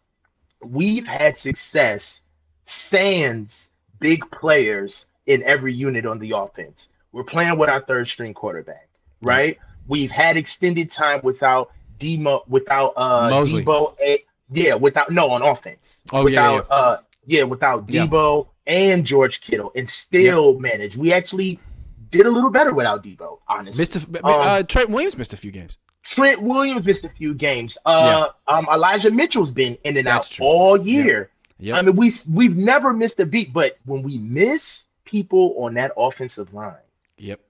we've 0.62 1.06
had 1.06 1.37
success 1.37 2.22
sans 2.64 3.70
big 4.00 4.30
players 4.30 5.06
in 5.26 5.42
every 5.42 5.74
unit 5.74 6.06
on 6.06 6.18
the 6.18 6.32
offense. 6.32 6.88
We're 7.12 7.24
playing 7.24 7.58
with 7.58 7.68
our 7.68 7.80
third 7.80 8.08
string 8.08 8.35
quarterback, 8.35 8.88
right? 9.20 9.58
We've 9.87 10.11
had 10.11 10.37
extended 10.37 10.90
time 10.90 11.20
without 11.22 11.70
Demo, 11.98 12.42
without 12.48 12.94
uh 12.96 13.28
Moseley. 13.30 13.64
Deebo, 13.64 13.96
a, 14.00 14.24
yeah, 14.50 14.74
without 14.74 15.11
no 15.11 15.30
on 15.30 15.42
offense. 15.42 16.02
Oh 16.12 16.24
without, 16.24 16.54
yeah, 16.54 16.61
yeah. 16.68 16.74
uh 16.74 16.96
yeah, 17.26 17.42
without 17.44 17.87
Deebo 17.87 18.48
yeah. 18.66 18.72
and 18.72 19.04
George 19.04 19.40
Kittle, 19.40 19.72
and 19.76 19.88
still 19.88 20.58
managed. 20.58 20.96
We 20.96 21.12
actually 21.12 21.61
did 22.12 22.27
a 22.27 22.31
little 22.31 22.51
better 22.51 22.72
without 22.72 23.03
Deebo, 23.03 23.38
honestly. 23.48 23.83
Missed 23.83 23.96
a, 23.96 24.25
um, 24.25 24.40
uh, 24.40 24.62
Trent 24.62 24.90
Williams 24.90 25.18
missed 25.18 25.33
a 25.33 25.37
few 25.37 25.51
games. 25.51 25.79
Trent 26.05 26.42
Williams 26.42 26.87
missed 26.87 27.05
a 27.05 27.09
few 27.09 27.35
games. 27.35 27.79
Uh, 27.85 28.29
yeah. 28.48 28.55
um, 28.55 28.68
Elijah 28.72 29.11
Mitchell's 29.11 29.51
been 29.51 29.77
in 29.85 29.96
and 29.96 30.07
That's 30.07 30.27
out 30.27 30.37
true. 30.37 30.46
all 30.46 30.81
year. 30.81 31.31
Yeah. 31.59 31.75
Yep. 31.75 31.77
I 31.77 31.83
mean, 31.83 31.96
we 31.96 32.12
we've 32.33 32.57
never 32.57 32.92
missed 32.92 33.20
a 33.20 33.27
beat, 33.27 33.53
but 33.53 33.79
when 33.85 34.03
we 34.03 34.18
miss 34.18 34.87
people 35.05 35.55
on 35.59 35.75
that 35.75 35.92
offensive 35.96 36.53
line, 36.53 36.75
yep, 37.18 37.40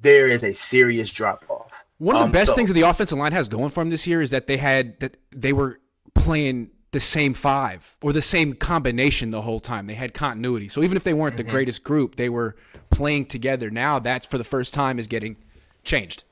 there 0.00 0.26
is 0.28 0.44
a 0.44 0.54
serious 0.54 1.10
drop 1.10 1.44
off. 1.50 1.84
One 1.98 2.16
of 2.16 2.20
the 2.20 2.26
um, 2.26 2.32
best 2.32 2.50
so, 2.50 2.54
things 2.54 2.70
that 2.70 2.74
the 2.74 2.88
offensive 2.88 3.18
line 3.18 3.32
has 3.32 3.50
going 3.50 3.68
for 3.68 3.82
them 3.82 3.90
this 3.90 4.06
year 4.06 4.22
is 4.22 4.30
that 4.30 4.46
they 4.46 4.56
had 4.56 4.98
that 5.00 5.18
they 5.30 5.52
were 5.52 5.78
playing 6.14 6.70
the 6.94 7.00
same 7.00 7.34
five 7.34 7.96
or 8.02 8.12
the 8.12 8.22
same 8.22 8.54
combination 8.54 9.32
the 9.32 9.42
whole 9.42 9.60
time. 9.60 9.86
They 9.86 9.94
had 9.94 10.14
continuity. 10.14 10.68
So 10.68 10.82
even 10.82 10.96
if 10.96 11.02
they 11.02 11.12
weren't 11.12 11.36
mm-hmm. 11.36 11.44
the 11.44 11.50
greatest 11.50 11.82
group, 11.82 12.14
they 12.14 12.28
were 12.28 12.56
playing 12.90 13.26
together. 13.26 13.68
Now 13.68 13.98
that's 13.98 14.24
for 14.24 14.38
the 14.38 14.44
first 14.44 14.72
time 14.72 14.98
is 14.98 15.08
getting 15.08 15.36
changed. 15.82 16.24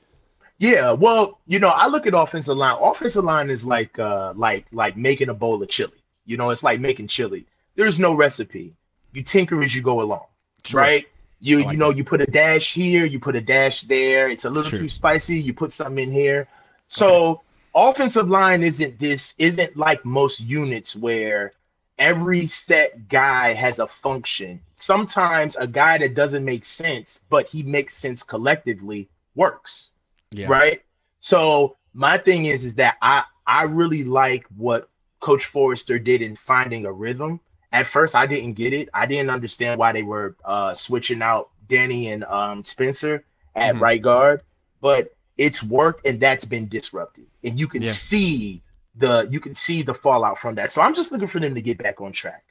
Yeah, 0.59 0.91
well, 0.93 1.41
you 1.47 1.59
know, 1.59 1.67
I 1.67 1.87
look 1.87 2.07
at 2.07 2.13
offensive 2.13 2.55
line. 2.55 2.77
Offensive 2.79 3.25
line 3.25 3.49
is 3.49 3.65
like 3.65 3.99
uh 3.99 4.33
like 4.37 4.65
like 4.71 4.95
making 4.95 5.29
a 5.29 5.33
bowl 5.33 5.61
of 5.61 5.67
chili. 5.67 5.99
You 6.25 6.37
know, 6.37 6.49
it's 6.49 6.63
like 6.63 6.79
making 6.79 7.07
chili. 7.07 7.45
There's 7.75 7.99
no 7.99 8.15
recipe. 8.15 8.73
You 9.11 9.21
tinker 9.21 9.61
as 9.61 9.75
you 9.75 9.81
go 9.81 10.01
along. 10.01 10.25
True. 10.63 10.79
Right? 10.79 11.05
You 11.41 11.63
like 11.65 11.73
you 11.73 11.77
know, 11.77 11.91
that. 11.91 11.97
you 11.97 12.05
put 12.05 12.21
a 12.21 12.25
dash 12.25 12.73
here, 12.73 13.05
you 13.05 13.19
put 13.19 13.35
a 13.35 13.41
dash 13.41 13.81
there. 13.81 14.29
It's 14.29 14.45
a 14.45 14.49
little 14.49 14.71
too 14.71 14.87
spicy, 14.87 15.37
you 15.37 15.53
put 15.53 15.73
something 15.73 16.07
in 16.07 16.11
here. 16.11 16.47
So 16.87 17.31
okay 17.31 17.41
offensive 17.75 18.29
line 18.29 18.63
isn't 18.63 18.99
this 18.99 19.35
isn't 19.37 19.75
like 19.75 20.05
most 20.05 20.39
units 20.39 20.95
where 20.95 21.53
every 21.97 22.45
set 22.47 23.07
guy 23.07 23.53
has 23.53 23.79
a 23.79 23.87
function. 23.87 24.61
Sometimes 24.75 25.55
a 25.55 25.67
guy 25.67 25.97
that 25.99 26.15
doesn't 26.15 26.45
make 26.45 26.65
sense, 26.65 27.21
but 27.29 27.47
he 27.47 27.63
makes 27.63 27.95
sense 27.95 28.23
collectively 28.23 29.09
works. 29.35 29.91
Yeah. 30.31 30.47
Right? 30.47 30.81
So 31.19 31.77
my 31.93 32.17
thing 32.17 32.45
is 32.45 32.65
is 32.65 32.75
that 32.75 32.97
I 33.01 33.23
I 33.45 33.63
really 33.63 34.03
like 34.03 34.45
what 34.57 34.89
Coach 35.19 35.45
Foerster 35.45 35.99
did 35.99 36.21
in 36.21 36.35
finding 36.35 36.85
a 36.85 36.91
rhythm. 36.91 37.39
At 37.71 37.87
first 37.87 38.15
I 38.15 38.27
didn't 38.27 38.53
get 38.53 38.73
it. 38.73 38.89
I 38.93 39.05
didn't 39.05 39.29
understand 39.29 39.79
why 39.79 39.91
they 39.91 40.03
were 40.03 40.35
uh 40.43 40.73
switching 40.73 41.21
out 41.21 41.49
Danny 41.67 42.09
and 42.09 42.23
um 42.25 42.63
Spencer 42.63 43.23
at 43.55 43.73
mm-hmm. 43.73 43.83
right 43.83 44.01
guard, 44.01 44.41
but 44.81 45.15
it's 45.37 45.63
worked 45.63 46.05
and 46.05 46.19
that's 46.19 46.45
been 46.45 46.67
disrupted. 46.67 47.25
And 47.43 47.59
you 47.59 47.67
can 47.67 47.81
yeah. 47.81 47.89
see 47.89 48.61
the 48.95 49.27
you 49.31 49.39
can 49.39 49.55
see 49.55 49.81
the 49.81 49.93
fallout 49.93 50.37
from 50.37 50.55
that. 50.55 50.71
So 50.71 50.81
i'm 50.81 50.93
just 50.93 51.11
looking 51.11 51.27
for 51.27 51.39
them 51.39 51.55
to 51.55 51.61
get 51.61 51.77
back 51.77 51.99
on 52.01 52.11
track. 52.11 52.43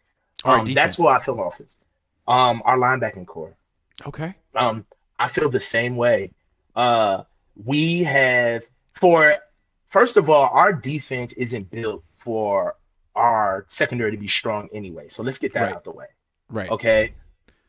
Um, 0.44 0.64
that's 0.64 0.98
what 0.98 1.20
i 1.20 1.24
feel 1.24 1.40
offense. 1.42 1.78
Um 2.26 2.62
our 2.64 2.76
linebacking 2.76 3.26
core. 3.26 3.54
Okay. 4.06 4.34
Um 4.54 4.84
i 5.18 5.28
feel 5.28 5.48
the 5.48 5.60
same 5.60 5.96
way. 5.96 6.32
Uh 6.74 7.24
we 7.64 8.02
have 8.02 8.64
for 8.92 9.36
first 9.86 10.16
of 10.16 10.30
all 10.30 10.48
our 10.52 10.72
defense 10.72 11.32
isn't 11.34 11.70
built 11.70 12.02
for 12.16 12.76
our 13.14 13.66
secondary 13.68 14.10
to 14.10 14.16
be 14.16 14.26
strong 14.26 14.68
anyway. 14.72 15.08
So 15.08 15.22
let's 15.22 15.38
get 15.38 15.52
that 15.54 15.62
right. 15.62 15.74
out 15.74 15.84
the 15.84 15.92
way. 15.92 16.06
Right. 16.48 16.70
Okay 16.70 17.14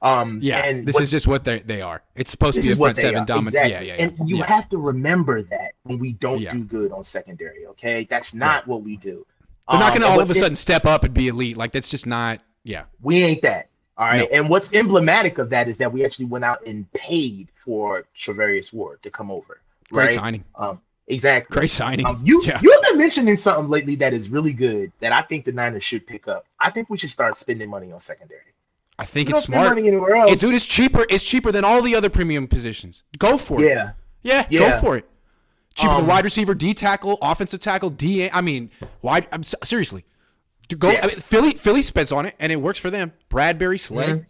Um, 0.03 0.39
yeah, 0.41 0.65
and 0.65 0.85
this 0.85 0.99
is 0.99 1.09
just 1.09 1.27
what 1.27 1.45
they 1.45 1.59
they 1.59 1.81
are. 1.81 2.03
It's 2.13 2.29
supposed 2.29 2.61
to 2.61 2.67
be 2.67 2.73
a 2.73 2.75
front 2.75 2.97
seven 2.97 3.25
dominant. 3.25 3.55
Exactly. 3.55 3.71
Yeah, 3.71 3.95
yeah, 3.95 4.05
yeah, 4.05 4.13
And 4.19 4.29
you 4.29 4.37
yeah. 4.37 4.45
have 4.45 4.67
to 4.69 4.77
remember 4.77 5.43
that 5.43 5.71
when 5.83 5.97
we 5.97 6.11
don't 6.11 6.41
yeah. 6.41 6.51
do 6.51 6.65
good 6.65 6.91
on 6.91 7.03
secondary. 7.03 7.65
Okay, 7.67 8.05
that's 8.09 8.33
not 8.33 8.67
what 8.67 8.83
we 8.83 8.97
do. 8.97 9.25
They're 9.69 9.75
um, 9.75 9.79
not 9.79 9.89
going 9.89 10.01
to 10.01 10.07
all 10.07 10.19
of 10.19 10.29
a 10.29 10.35
sudden 10.35 10.57
step 10.57 10.85
up 10.85 11.05
and 11.05 11.13
be 11.13 11.29
elite. 11.29 11.55
Like 11.55 11.71
that's 11.71 11.89
just 11.89 12.05
not. 12.05 12.41
Yeah, 12.65 12.83
we 13.01 13.23
ain't 13.23 13.43
that. 13.43 13.69
All 13.97 14.07
right. 14.07 14.29
No. 14.29 14.37
And 14.37 14.49
what's 14.49 14.73
emblematic 14.73 15.37
of 15.37 15.49
that 15.51 15.69
is 15.69 15.77
that 15.77 15.93
we 15.93 16.03
actually 16.03 16.25
went 16.25 16.43
out 16.43 16.65
and 16.65 16.91
paid 16.93 17.47
for 17.55 18.05
Charvarius 18.15 18.73
Ward 18.73 19.01
to 19.03 19.11
come 19.11 19.31
over. 19.31 19.61
Great 19.91 20.03
right? 20.03 20.11
signing. 20.11 20.43
Um, 20.55 20.81
exactly. 21.07 21.53
Great 21.53 21.69
signing. 21.69 22.05
Um, 22.05 22.19
you 22.25 22.41
yeah. 22.43 22.59
you 22.61 22.71
have 22.71 22.81
been 22.81 22.97
mentioning 22.97 23.37
something 23.37 23.69
lately 23.69 23.95
that 23.97 24.13
is 24.13 24.27
really 24.27 24.53
good 24.53 24.91
that 24.99 25.13
I 25.13 25.21
think 25.21 25.45
the 25.45 25.53
Niners 25.53 25.83
should 25.83 26.05
pick 26.05 26.27
up. 26.27 26.45
I 26.59 26.71
think 26.71 26.89
we 26.89 26.97
should 26.97 27.11
start 27.11 27.35
spending 27.35 27.69
money 27.69 27.91
on 27.91 27.99
secondary. 27.99 28.52
I 29.03 29.05
think 29.05 29.29
it's 29.29 29.43
smart. 29.43 29.77
Anywhere 29.77 30.15
else. 30.15 30.31
It, 30.31 30.39
dude, 30.39 30.55
it's 30.55 30.65
cheaper. 30.65 31.05
It's 31.09 31.25
cheaper 31.25 31.51
than 31.51 31.65
all 31.65 31.81
the 31.81 31.93
other 31.93 32.09
premium 32.09 32.47
positions. 32.47 33.03
Go 33.17 33.37
for 33.37 33.61
it. 33.61 33.67
Yeah. 33.67 33.91
Yeah, 34.21 34.47
yeah. 34.49 34.59
go 34.59 34.79
for 34.79 34.95
it. 34.95 35.09
Cheaper 35.73 35.91
um, 35.91 36.01
than 36.01 36.07
wide 36.07 36.23
receiver, 36.23 36.55
D 36.55 36.73
tackle, 36.73 37.17
offensive 37.21 37.59
tackle, 37.59 37.89
D. 37.89 38.29
I 38.31 38.39
mean, 38.39 38.71
wide. 39.01 39.27
I'm 39.33 39.43
seriously. 39.43 40.05
To 40.69 40.77
go, 40.77 40.89
yes. 40.89 41.03
I 41.03 41.07
mean, 41.07 41.15
Philly, 41.17 41.51
Philly 41.51 41.81
spends 41.81 42.13
on 42.13 42.25
it, 42.25 42.35
and 42.39 42.49
it 42.49 42.55
works 42.61 42.79
for 42.79 42.89
them. 42.89 43.11
Bradberry, 43.29 43.77
Slay. 43.77 44.05
Mm-hmm. 44.05 44.23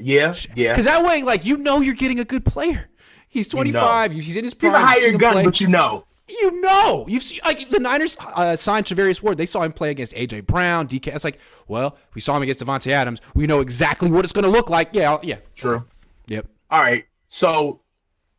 Yeah, 0.00 0.34
yeah. 0.56 0.72
Because 0.72 0.86
that 0.86 1.04
way, 1.04 1.22
like 1.22 1.44
you 1.44 1.56
know, 1.56 1.80
you're 1.80 1.94
getting 1.94 2.18
a 2.18 2.24
good 2.24 2.44
player. 2.44 2.88
He's 3.28 3.46
25. 3.48 4.12
You 4.12 4.18
know. 4.18 4.24
He's 4.24 4.36
in 4.36 4.42
his 4.42 4.54
prime. 4.54 4.72
He's 4.72 4.82
a 4.82 4.86
higher 4.86 5.16
gun, 5.16 5.32
play. 5.34 5.44
but 5.44 5.60
you 5.60 5.68
know. 5.68 6.04
You 6.30 6.60
know, 6.60 7.04
you've 7.08 7.22
seen 7.22 7.40
like 7.44 7.70
the 7.70 7.80
Niners 7.80 8.16
uh, 8.20 8.56
signed 8.56 8.86
Charvarius 8.86 9.22
Ward. 9.22 9.36
They 9.36 9.46
saw 9.46 9.62
him 9.62 9.72
play 9.72 9.90
against 9.90 10.14
AJ 10.14 10.46
Brown, 10.46 10.88
DK. 10.88 11.14
It's 11.14 11.24
like, 11.24 11.38
well, 11.68 11.96
we 12.14 12.20
saw 12.20 12.36
him 12.36 12.42
against 12.42 12.60
Davante 12.60 12.90
Adams. 12.92 13.20
We 13.34 13.46
know 13.46 13.60
exactly 13.60 14.10
what 14.10 14.24
it's 14.24 14.32
going 14.32 14.44
to 14.44 14.50
look 14.50 14.70
like. 14.70 14.90
Yeah, 14.92 15.18
yeah. 15.22 15.38
True. 15.54 15.84
Yep. 16.28 16.46
All 16.70 16.80
right. 16.80 17.04
So 17.28 17.80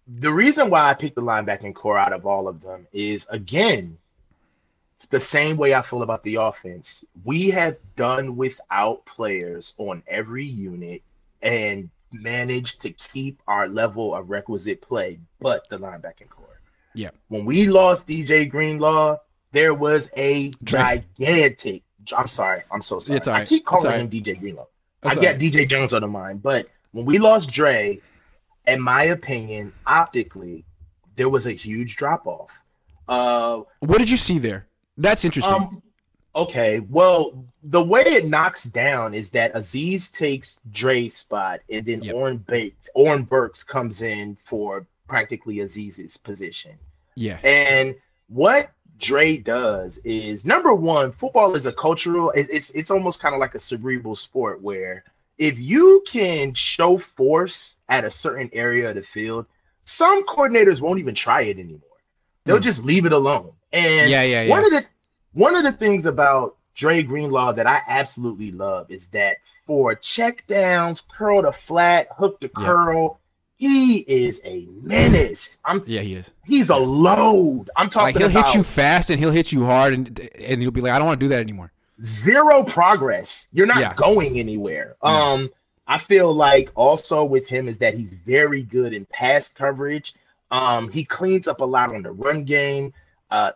the 0.08 0.32
reason 0.32 0.70
why 0.70 0.90
I 0.90 0.94
picked 0.94 1.16
the 1.16 1.22
linebacking 1.22 1.76
core 1.76 1.98
out 1.98 2.14
of 2.14 2.26
all 2.26 2.48
of 2.48 2.62
them 2.62 2.88
is 2.94 3.28
again, 3.30 3.98
it's 4.98 5.08
the 5.08 5.20
same 5.20 5.58
way 5.58 5.74
I 5.74 5.82
feel 5.82 6.04
about 6.04 6.24
the 6.24 6.36
offense. 6.36 7.06
We 7.24 7.50
have 7.52 7.78
done 7.96 8.36
without 8.36 9.06
players 9.06 9.74
on 9.78 10.04
every 10.08 10.46
unit 10.46 11.02
and 11.42 11.90
managed 12.12 12.82
to 12.82 12.92
keep 12.92 13.42
our 13.48 13.68
level 13.68 14.14
of 14.14 14.30
requisite 14.30 14.82
play, 14.82 15.20
but 15.40 15.68
the 15.70 15.80
linebacking 15.80 16.30
core. 16.30 16.51
Yeah. 16.94 17.10
When 17.30 17.46
we 17.46 17.68
lost 17.68 18.08
DJ 18.08 18.50
Greenlaw, 18.50 19.18
there 19.52 19.74
was 19.74 20.10
a 20.18 20.52
gigantic. 20.64 21.84
I'm 22.16 22.28
sorry. 22.28 22.64
I'm 22.72 22.82
so 22.82 23.00
sorry. 23.00 23.22
I 23.28 23.46
keep 23.46 23.66
calling 23.66 23.92
him 23.92 24.10
DJ 24.10 24.40
Greenlaw. 24.40 24.66
I 25.04 25.16
get 25.16 25.40
DJ 25.40 25.68
Jones 25.68 25.94
on 25.94 26.02
the 26.02 26.08
mind, 26.08 26.44
but 26.44 26.68
when 26.92 27.06
we 27.06 27.18
lost 27.18 27.52
Dre, 27.52 28.00
in 28.68 28.82
my 28.82 29.06
opinion, 29.06 29.74
optically, 29.86 30.64
there 31.16 31.30
was 31.30 31.48
a 31.48 31.52
huge 31.52 31.96
drop 31.96 32.28
off. 32.28 32.60
Uh, 33.08 33.62
what 33.80 33.98
did 33.98 34.10
you 34.10 34.18
see 34.18 34.38
there? 34.38 34.68
That's 34.98 35.26
interesting. 35.26 35.54
Um, 35.54 35.82
okay, 36.36 36.80
well, 36.82 37.46
the 37.64 37.84
way 37.84 38.02
it 38.02 38.26
knocks 38.26 38.64
down 38.64 39.14
is 39.14 39.32
that 39.32 39.54
Azeez 39.54 40.12
takes 40.12 40.60
Dre's 40.72 41.16
spot, 41.16 41.62
and 41.70 41.86
then 41.86 42.04
yep. 42.04 42.16
Oren 42.16 42.38
Bates, 42.38 42.90
Oren 42.94 43.24
Burks 43.24 43.64
comes 43.64 44.02
in 44.02 44.38
for 44.44 44.86
practically 45.12 45.58
Azeez's 45.58 46.16
position. 46.16 46.72
Yeah. 47.16 47.38
And 47.44 47.98
what 48.30 48.72
Dre 48.98 49.36
does 49.36 49.98
is 50.06 50.46
number 50.46 50.74
one, 50.74 51.12
football 51.12 51.54
is 51.54 51.66
a 51.66 51.74
cultural, 51.74 52.32
it's 52.32 52.70
it's 52.70 52.90
almost 52.90 53.22
kind 53.22 53.36
of 53.36 53.42
like 53.42 53.54
a 53.54 53.60
cerebral 53.60 54.16
sport 54.16 54.62
where 54.62 55.04
if 55.38 55.60
you 55.60 56.02
can 56.08 56.54
show 56.54 56.98
force 56.98 57.80
at 57.90 58.06
a 58.06 58.10
certain 58.10 58.50
area 58.54 58.88
of 58.88 58.96
the 58.96 59.04
field, 59.04 59.48
some 59.82 60.26
coordinators 60.26 60.80
won't 60.80 61.00
even 61.00 61.14
try 61.14 61.42
it 61.42 61.60
anymore. 61.60 61.98
They'll 62.46 62.60
mm. 62.60 62.64
just 62.72 62.86
leave 62.86 63.06
it 63.06 63.12
alone. 63.12 63.52
And 63.74 64.10
yeah, 64.10 64.24
yeah, 64.24 64.44
yeah. 64.44 64.50
one 64.50 64.64
of 64.64 64.72
the 64.72 64.86
one 65.34 65.58
of 65.58 65.64
the 65.64 65.74
things 65.74 66.06
about 66.06 66.56
Dre 66.74 67.04
Greenlaw 67.04 67.52
that 67.54 67.68
I 67.68 67.82
absolutely 67.86 68.52
love 68.52 68.90
is 68.90 69.08
that 69.08 69.38
for 69.68 69.94
check 69.94 70.48
downs, 70.48 71.02
curl 71.02 71.42
to 71.42 71.52
flat, 71.52 72.08
hook 72.16 72.40
to 72.40 72.48
curl, 72.50 73.20
he 73.62 73.98
is 74.08 74.42
a 74.44 74.68
menace. 74.82 75.60
I'm 75.64 75.84
yeah, 75.86 76.02
he 76.02 76.16
is. 76.16 76.32
He's 76.48 76.72
a 76.72 76.76
load. 76.76 77.70
I'm 77.76 77.92
talking. 77.92 78.16
About. 78.16 78.24
Like 78.24 78.32
he'll 78.32 78.32
about 78.32 78.46
hit 78.48 78.56
you 78.56 78.64
fast 78.64 79.12
and 79.12 79.20
he'll 79.20 79.30
hit 79.30 79.52
you 79.52 79.66
hard 79.66 79.94
and 79.94 80.20
and 80.40 80.64
you'll 80.64 80.72
be 80.72 80.82
like, 80.82 80.94
I 80.94 80.98
don't 80.98 81.06
want 81.06 81.20
to 81.20 81.24
do 81.24 81.30
that 81.30 81.42
anymore. 81.42 81.72
Zero 82.02 82.64
progress. 82.64 83.50
You're 83.54 83.68
not 83.68 83.78
yeah. 83.78 83.94
going 83.94 84.40
anywhere. 84.40 84.96
No. 85.04 85.10
Um, 85.10 85.50
I 85.88 86.00
feel 86.00 86.34
like 86.34 86.72
also 86.74 87.24
with 87.24 87.48
him 87.48 87.68
is 87.68 87.78
that 87.78 87.94
he's 87.94 88.12
very 88.12 88.64
good 88.64 88.94
in 88.94 89.06
pass 89.06 89.50
coverage. 89.50 90.16
Um, 90.50 90.90
he 90.90 91.06
cleans 91.06 91.48
up 91.48 91.62
a 91.62 91.66
lot 91.66 91.94
on 91.94 92.02
the 92.02 92.12
run 92.12 92.46
game. 92.46 92.96
Uh, 93.30 93.52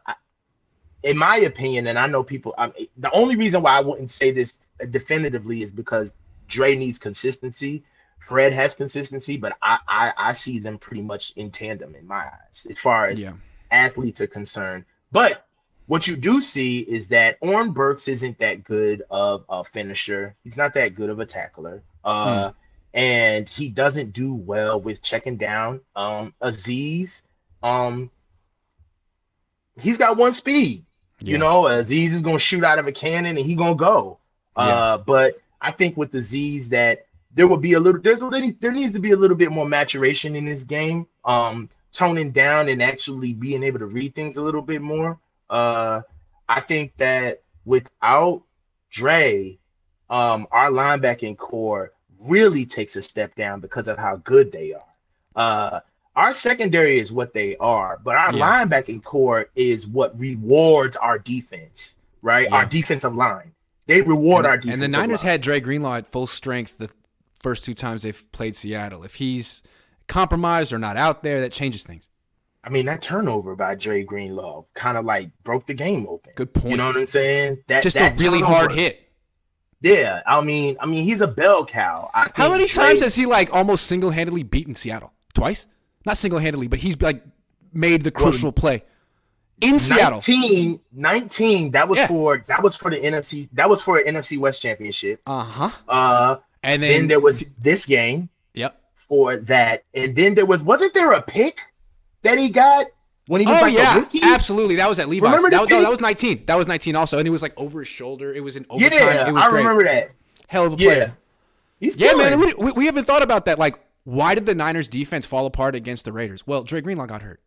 in 1.01 1.17
my 1.17 1.37
opinion, 1.37 1.87
and 1.87 1.97
I 1.97 2.05
know 2.05 2.23
people. 2.23 2.53
I 2.59 2.71
the 2.97 3.09
only 3.09 3.37
reason 3.37 3.63
why 3.63 3.75
I 3.75 3.79
wouldn't 3.79 4.11
say 4.11 4.29
this 4.29 4.59
definitively 4.91 5.63
is 5.63 5.71
because 5.71 6.13
Dre 6.47 6.75
needs 6.75 6.99
consistency 6.99 7.83
Fred 8.27 8.53
has 8.53 8.73
consistency, 8.73 9.37
but 9.37 9.55
I, 9.61 9.77
I, 9.87 10.13
I 10.17 10.31
see 10.31 10.59
them 10.59 10.77
pretty 10.77 11.01
much 11.01 11.33
in 11.35 11.51
tandem 11.51 11.95
in 11.95 12.07
my 12.07 12.25
eyes 12.25 12.65
as 12.69 12.79
far 12.79 13.07
as 13.07 13.21
yeah. 13.21 13.33
athletes 13.69 14.19
are 14.19 14.27
concerned. 14.27 14.85
But 15.11 15.45
what 15.85 16.07
you 16.07 16.15
do 16.15 16.41
see 16.41 16.79
is 16.79 17.09
that 17.09 17.37
Oren 17.41 17.71
Burks 17.71 18.07
isn't 18.07 18.39
that 18.39 18.63
good 18.63 19.03
of 19.11 19.45
a 19.47 19.63
finisher. 19.63 20.35
He's 20.43 20.57
not 20.57 20.73
that 20.73 20.95
good 20.95 21.09
of 21.11 21.19
a 21.19 21.25
tackler. 21.25 21.83
Uh, 22.03 22.49
mm. 22.49 22.53
and 22.95 23.47
he 23.47 23.69
doesn't 23.69 24.13
do 24.13 24.33
well 24.33 24.81
with 24.81 25.03
checking 25.03 25.37
down. 25.37 25.81
Um, 25.95 26.33
Azeez, 26.41 27.23
um, 27.61 28.09
he's 29.79 29.97
got 29.97 30.17
one 30.17 30.33
speed. 30.33 30.83
Yeah. 31.19 31.33
You 31.33 31.37
know, 31.37 31.63
Azeez 31.63 32.07
is 32.07 32.21
gonna 32.21 32.39
shoot 32.39 32.63
out 32.63 32.79
of 32.79 32.87
a 32.87 32.91
cannon 32.91 33.37
and 33.37 33.45
he 33.45 33.55
gonna 33.55 33.75
go. 33.75 34.17
Yeah. 34.57 34.63
Uh, 34.63 34.97
but 34.97 35.39
I 35.61 35.71
think 35.71 35.95
with 35.95 36.11
Azeez 36.11 36.69
that 36.69 37.04
there 37.35 37.47
will 37.47 37.57
be 37.57 37.73
a 37.73 37.79
little 37.79 38.01
there's 38.01 38.21
a 38.21 38.27
little 38.27 38.51
there 38.59 38.71
needs 38.71 38.93
to 38.93 38.99
be 38.99 39.11
a 39.11 39.15
little 39.15 39.37
bit 39.37 39.51
more 39.51 39.67
maturation 39.67 40.35
in 40.35 40.45
this 40.45 40.63
game 40.63 41.05
um 41.25 41.69
toning 41.93 42.31
down 42.31 42.69
and 42.69 42.81
actually 42.81 43.33
being 43.33 43.61
able 43.61 43.79
to 43.79 43.85
read 43.85 44.15
things 44.15 44.37
a 44.37 44.41
little 44.41 44.61
bit 44.61 44.81
more 44.81 45.19
uh 45.49 46.01
i 46.49 46.59
think 46.59 46.95
that 46.97 47.43
without 47.65 48.41
Dre 48.89 49.57
um 50.09 50.47
our 50.51 50.69
linebacking 50.69 51.37
core 51.37 51.91
really 52.23 52.65
takes 52.65 52.95
a 52.95 53.01
step 53.01 53.35
down 53.35 53.59
because 53.59 53.87
of 53.87 53.97
how 53.97 54.15
good 54.17 54.51
they 54.51 54.73
are 54.73 54.93
uh 55.35 55.79
our 56.15 56.31
secondary 56.31 56.97
is 56.97 57.11
what 57.11 57.33
they 57.33 57.57
are 57.57 57.99
but 58.03 58.15
our 58.15 58.33
yeah. 58.33 58.65
linebacking 58.65 59.03
core 59.03 59.49
is 59.55 59.85
what 59.87 60.17
rewards 60.19 60.95
our 60.97 61.19
defense 61.19 61.97
right 62.21 62.47
yeah. 62.49 62.55
our 62.55 62.65
defensive 62.65 63.13
line 63.13 63.51
they 63.87 64.01
reward 64.01 64.45
and, 64.45 64.47
our 64.47 64.57
defense. 64.57 64.73
And 64.73 64.81
the 64.81 64.97
Niners 64.97 65.23
line. 65.23 65.31
had 65.33 65.41
Dre 65.41 65.59
Greenlaw 65.59 65.97
at 65.97 66.07
full 66.07 66.25
strength 66.25 66.79
the 66.79 66.89
first 67.45 67.63
two 67.63 67.75
times 67.75 68.01
they've 68.01 68.31
played 68.31 68.55
Seattle. 68.55 69.03
If 69.03 69.13
he's 69.13 69.61
compromised 70.07 70.73
or 70.73 70.79
not 70.79 70.97
out 70.97 71.21
there, 71.21 71.41
that 71.41 71.51
changes 71.51 71.83
things. 71.83 72.09
I 72.63 72.69
mean, 72.69 72.87
that 72.87 73.03
turnover 73.03 73.55
by 73.55 73.75
Dre 73.75 74.03
Greenlaw 74.03 74.65
kind 74.73 74.97
of 74.97 75.05
like 75.05 75.29
broke 75.43 75.67
the 75.67 75.75
game 75.75 76.07
open. 76.09 76.33
Good 76.35 76.55
point. 76.55 76.71
You 76.71 76.77
know 76.77 76.87
what 76.87 76.97
I'm 76.97 77.05
saying? 77.05 77.59
That 77.67 77.83
just 77.83 77.97
that 77.97 78.19
a 78.19 78.23
really 78.23 78.39
turnover, 78.39 78.55
hard 78.55 78.71
hit. 78.71 79.11
Yeah, 79.81 80.23
I 80.25 80.41
mean, 80.41 80.75
I 80.79 80.87
mean, 80.87 81.03
he's 81.03 81.21
a 81.21 81.27
bell 81.27 81.67
cow. 81.67 82.09
How 82.33 82.49
many 82.49 82.65
Dre, 82.65 82.85
times 82.85 83.01
has 83.01 83.13
he 83.13 83.27
like 83.27 83.53
almost 83.53 83.85
single 83.85 84.09
handedly 84.09 84.41
beaten 84.41 84.73
Seattle? 84.73 85.13
Twice? 85.35 85.67
Not 86.03 86.17
single 86.17 86.39
handedly, 86.39 86.67
but 86.67 86.79
he's 86.79 86.99
like 86.99 87.23
made 87.71 88.01
the 88.01 88.09
crucial 88.09 88.47
well, 88.47 88.53
play 88.53 88.83
in 89.61 89.77
Seattle. 89.77 90.17
19, 90.27 90.79
19 90.93 91.71
that 91.71 91.87
was 91.87 91.99
yeah. 91.99 92.07
for 92.07 92.43
that 92.47 92.63
was 92.63 92.75
for 92.75 92.89
the 92.89 92.97
NFC 92.97 93.49
that 93.53 93.69
was 93.69 93.83
for 93.83 93.99
an 93.99 94.15
NFC 94.15 94.39
West 94.39 94.63
championship. 94.63 95.21
Uh-huh. 95.27 95.69
Uh 95.87 96.37
and 96.65 96.83
then, 96.83 96.91
then 96.91 97.07
there 97.07 97.19
was 97.19 97.43
this 97.59 97.85
game. 97.85 98.29
Yep. 98.53 98.81
For 98.95 99.37
that, 99.37 99.83
and 99.93 100.15
then 100.15 100.33
there 100.33 100.45
was 100.45 100.63
wasn't 100.63 100.93
there 100.93 101.11
a 101.11 101.21
pick 101.21 101.59
that 102.23 102.37
he 102.39 102.49
got 102.49 102.87
when 103.27 103.41
he 103.41 103.47
was 103.47 103.57
oh, 103.57 103.61
like 103.61 103.73
yeah, 103.73 103.97
a 103.97 103.99
rookie? 103.99 104.19
Absolutely, 104.23 104.75
that 104.77 104.89
was 104.89 104.97
at 104.99 105.09
Levi's. 105.09 105.27
Remember 105.27 105.49
that, 105.51 105.61
was, 105.61 105.69
that 105.69 105.89
was 105.89 105.99
nineteen. 105.99 106.43
That 106.45 106.55
was 106.55 106.67
nineteen 106.67 106.95
also, 106.95 107.19
and 107.19 107.27
it 107.27 107.31
was 107.31 107.41
like 107.41 107.53
over 107.55 107.79
his 107.79 107.87
shoulder. 107.87 108.33
It 108.33 108.43
was 108.43 108.55
in 108.55 108.65
overtime. 108.69 108.91
Yeah, 108.93 109.27
it 109.27 109.31
was 109.31 109.43
I 109.43 109.49
great. 109.49 109.59
remember 109.59 109.83
that. 109.83 110.11
Hell 110.47 110.65
of 110.65 110.73
a 110.73 110.77
player. 110.77 110.97
Yeah, 110.97 111.11
He's 111.79 111.99
yeah, 111.99 112.13
man. 112.13 112.39
We, 112.39 112.71
we 112.71 112.85
haven't 112.85 113.05
thought 113.05 113.21
about 113.21 113.45
that. 113.45 113.59
Like, 113.59 113.79
why 114.05 114.35
did 114.35 114.45
the 114.45 114.55
Niners 114.55 114.87
defense 114.87 115.25
fall 115.25 115.45
apart 115.45 115.75
against 115.75 116.05
the 116.05 116.11
Raiders? 116.11 116.47
Well, 116.47 116.63
Dre 116.63 116.81
Greenlaw 116.81 117.05
got 117.05 117.21
hurt. 117.21 117.41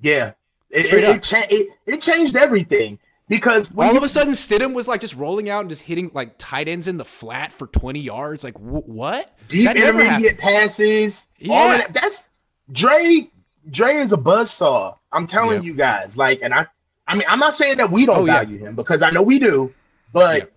Yeah, 0.00 0.32
it, 0.70 0.92
it, 0.92 1.04
it, 1.04 1.22
cha- 1.22 1.46
it, 1.48 1.68
it 1.86 2.00
changed 2.00 2.36
everything 2.36 2.98
because 3.28 3.70
all 3.76 3.92
you, 3.92 3.96
of 3.96 4.02
a 4.02 4.08
sudden 4.08 4.32
Stidham 4.32 4.74
was 4.74 4.88
like 4.88 5.00
just 5.00 5.14
rolling 5.14 5.50
out 5.50 5.60
and 5.60 5.70
just 5.70 5.82
hitting 5.82 6.10
like 6.14 6.34
tight 6.38 6.68
ends 6.68 6.88
in 6.88 6.96
the 6.96 7.04
flat 7.04 7.52
for 7.52 7.66
20 7.66 8.00
yards. 8.00 8.42
Like 8.42 8.56
wh- 8.56 8.88
what? 8.88 9.36
Deep 9.48 9.70
intermediate 9.70 10.38
passes. 10.38 11.28
Yeah, 11.38 11.78
that, 11.78 11.94
that's 11.94 12.24
Dre. 12.72 13.30
Dre 13.70 13.96
is 13.96 14.12
a 14.12 14.16
buzz 14.16 14.50
saw. 14.50 14.94
I'm 15.12 15.26
telling 15.26 15.62
you 15.62 15.74
guys. 15.74 16.16
Like, 16.16 16.40
and 16.42 16.54
I, 16.54 16.66
I 17.06 17.14
mean, 17.14 17.24
I'm 17.28 17.38
not 17.38 17.54
saying 17.54 17.76
that 17.78 17.90
we 17.90 18.06
don't 18.06 18.20
oh, 18.20 18.24
value 18.24 18.58
yeah. 18.58 18.68
him 18.68 18.74
because 18.74 19.02
I 19.02 19.10
know 19.10 19.22
we 19.22 19.38
do, 19.38 19.72
but 20.12 20.50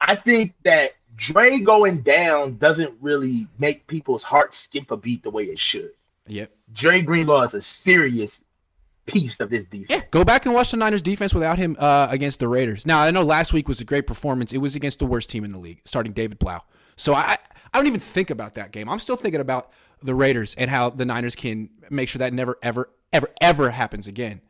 I 0.00 0.14
think 0.14 0.54
that 0.64 0.92
Dre 1.16 1.58
going 1.58 2.02
down 2.02 2.56
doesn't 2.56 2.94
really 3.00 3.46
make 3.58 3.86
people's 3.86 4.22
hearts 4.22 4.58
skip 4.58 4.90
a 4.90 4.96
beat 4.96 5.22
the 5.22 5.30
way 5.30 5.44
it 5.44 5.58
should. 5.58 5.92
Yep. 6.26 6.50
Dre 6.72 7.00
Greenlaw 7.02 7.42
is 7.42 7.54
a 7.54 7.60
serious 7.60 8.44
piece 9.06 9.40
of 9.40 9.50
this 9.50 9.66
defense. 9.66 9.90
Yeah, 9.90 10.02
go 10.10 10.24
back 10.24 10.46
and 10.46 10.54
watch 10.54 10.70
the 10.70 10.76
Niners 10.76 11.02
defense 11.02 11.34
without 11.34 11.58
him 11.58 11.76
uh, 11.78 12.08
against 12.10 12.38
the 12.38 12.48
Raiders. 12.48 12.86
Now 12.86 13.00
I 13.00 13.10
know 13.10 13.22
last 13.22 13.52
week 13.52 13.68
was 13.68 13.80
a 13.80 13.84
great 13.84 14.06
performance. 14.06 14.52
It 14.52 14.58
was 14.58 14.76
against 14.76 14.98
the 14.98 15.06
worst 15.06 15.30
team 15.30 15.44
in 15.44 15.52
the 15.52 15.58
league, 15.58 15.80
starting 15.84 16.12
David 16.12 16.38
Blough. 16.38 16.60
So 16.96 17.14
I 17.14 17.38
I 17.72 17.78
don't 17.78 17.86
even 17.86 18.00
think 18.00 18.30
about 18.30 18.54
that 18.54 18.72
game. 18.72 18.88
I'm 18.88 18.98
still 18.98 19.16
thinking 19.16 19.40
about 19.40 19.70
the 20.02 20.14
Raiders 20.14 20.54
and 20.54 20.70
how 20.70 20.90
the 20.90 21.04
Niners 21.04 21.34
can 21.34 21.70
make 21.90 22.08
sure 22.08 22.18
that 22.20 22.32
never 22.32 22.56
ever 22.62 22.90
ever 23.12 23.28
ever 23.40 23.70
happens 23.70 24.06
again. 24.06 24.40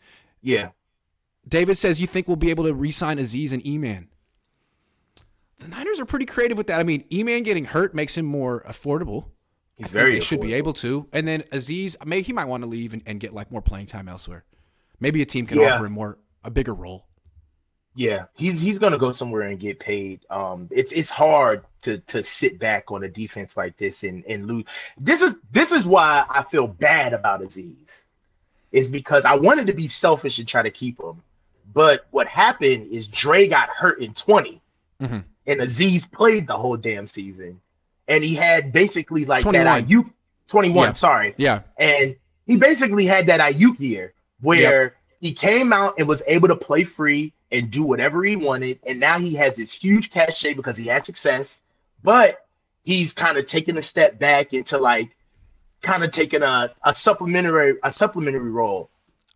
Yeah. 0.43 0.71
David 1.49 1.77
says 1.77 2.01
you 2.01 2.07
think 2.07 2.29
we'll 2.29 2.37
be 2.37 2.51
able 2.51 2.65
to 2.65 2.75
re-sign 2.75 3.19
Azeez 3.19 3.53
and 3.53 3.67
E-Man. 3.67 4.09
The 5.59 5.69
Niners 5.69 5.99
are 5.99 6.05
pretty 6.05 6.27
creative 6.27 6.57
with 6.59 6.67
that. 6.69 6.81
I 6.81 6.85
mean, 6.85 7.05
E-Man 7.13 7.43
getting 7.43 7.65
hurt 7.65 7.95
makes 7.95 8.17
him 8.17 8.27
more 8.27 8.63
affordable. 8.63 9.27
He's 9.81 9.91
very. 9.91 10.13
They 10.13 10.21
should 10.21 10.43
be 10.43 10.55
able 10.55 10.75
to. 10.75 11.09
And 11.13 11.27
then 11.27 11.43
Azeez, 11.53 11.97
maybe 12.05 12.23
he 12.23 12.33
might 12.35 12.45
want 12.45 12.63
to 12.63 12.69
leave 12.69 12.93
and, 12.93 13.03
and 13.07 13.19
get 13.19 13.33
like 13.33 13.51
more 13.51 13.63
playing 13.63 13.87
time 13.87 14.09
elsewhere. 14.09 14.45
Maybe 15.01 15.23
a 15.23 15.27
team 15.27 15.47
can 15.47 15.59
yeah. 15.59 15.75
offer 15.75 15.87
him 15.87 15.93
more 15.93 16.19
a 16.45 16.51
bigger 16.51 16.75
role. 16.75 17.07
Yeah, 17.95 18.27
he's 18.35 18.61
he's 18.61 18.79
gonna 18.79 18.99
go 18.99 19.11
somewhere 19.11 19.43
and 19.43 19.59
get 19.59 19.81
paid. 19.81 20.21
Um, 20.29 20.69
it's 20.71 20.93
it's 20.93 21.11
hard 21.11 21.65
to 21.83 21.99
to 21.99 22.23
sit 22.23 22.59
back 22.59 22.91
on 22.91 23.03
a 23.05 23.09
defense 23.09 23.57
like 23.57 23.79
this 23.79 24.05
and 24.05 24.23
and 24.27 24.47
lose. 24.47 24.65
This 24.99 25.23
is 25.23 25.35
this 25.51 25.73
is 25.73 25.87
why 25.87 26.25
I 26.29 26.45
feel 26.45 26.69
bad 26.69 27.15
about 27.15 27.41
Azeez, 27.41 28.05
is 28.71 28.91
because 28.91 29.25
I 29.25 29.35
wanted 29.35 29.67
to 29.69 29.73
be 29.73 29.89
selfish 29.89 30.39
and 30.39 30.47
try 30.47 30.63
to 30.63 30.71
keep 30.71 31.01
him, 31.01 31.23
but 31.73 32.07
what 32.11 32.29
happened 32.29 32.93
is 32.93 33.09
Dre 33.09 33.49
got 33.49 33.71
hurt 33.71 34.01
in 34.01 34.15
20 34.15 34.61
mm-hmm. 35.01 35.19
and 35.47 35.61
Azeez 35.61 36.11
played 36.11 36.47
the 36.47 36.57
whole 36.57 36.77
damn 36.77 37.07
season, 37.07 37.61
and 38.09 38.25
he 38.25 38.35
had 38.35 38.73
basically 38.73 39.25
like 39.25 39.43
21. 39.43 39.65
that 39.65 39.85
Aiyuk 39.87 40.11
21. 40.49 40.77
Yeah. 40.89 40.93
Sorry, 40.93 41.35
yeah, 41.37 41.61
and 41.79 42.17
he 42.47 42.57
basically 42.57 43.07
had 43.07 43.27
that 43.27 43.41
Aiyuk 43.41 43.79
year 43.79 44.13
where 44.41 44.83
yep. 44.83 44.95
he 45.21 45.33
came 45.33 45.73
out 45.73 45.95
and 45.99 46.09
was 46.09 46.23
able 46.27 46.49
to 46.49 46.57
play 46.57 46.85
free 46.85 47.33
and 47.53 47.71
do 47.71 47.83
whatever 47.83 48.25
he 48.25 48.37
wanted. 48.37 48.79
And 48.87 49.01
now 49.01 49.19
he 49.19 49.35
has 49.35 49.57
this 49.57 49.73
huge 49.73 50.11
cachet 50.11 50.55
because 50.55 50.77
he 50.77 50.87
had 50.87 51.05
success, 51.05 51.63
but 52.03 52.47
he's 52.85 53.13
kind 53.13 53.39
of 53.39 53.47
taking 53.47 53.77
a 53.77 53.83
step 53.83 54.19
back 54.19 54.53
into 54.53 54.79
like 54.79 55.17
kind 55.83 56.05
of 56.05 56.11
taking 56.11 56.43
a, 56.43 56.73
a 56.85 56.95
supplementary 56.95 57.77
a 57.83 57.91
supplementary 57.91 58.51
role. 58.51 58.91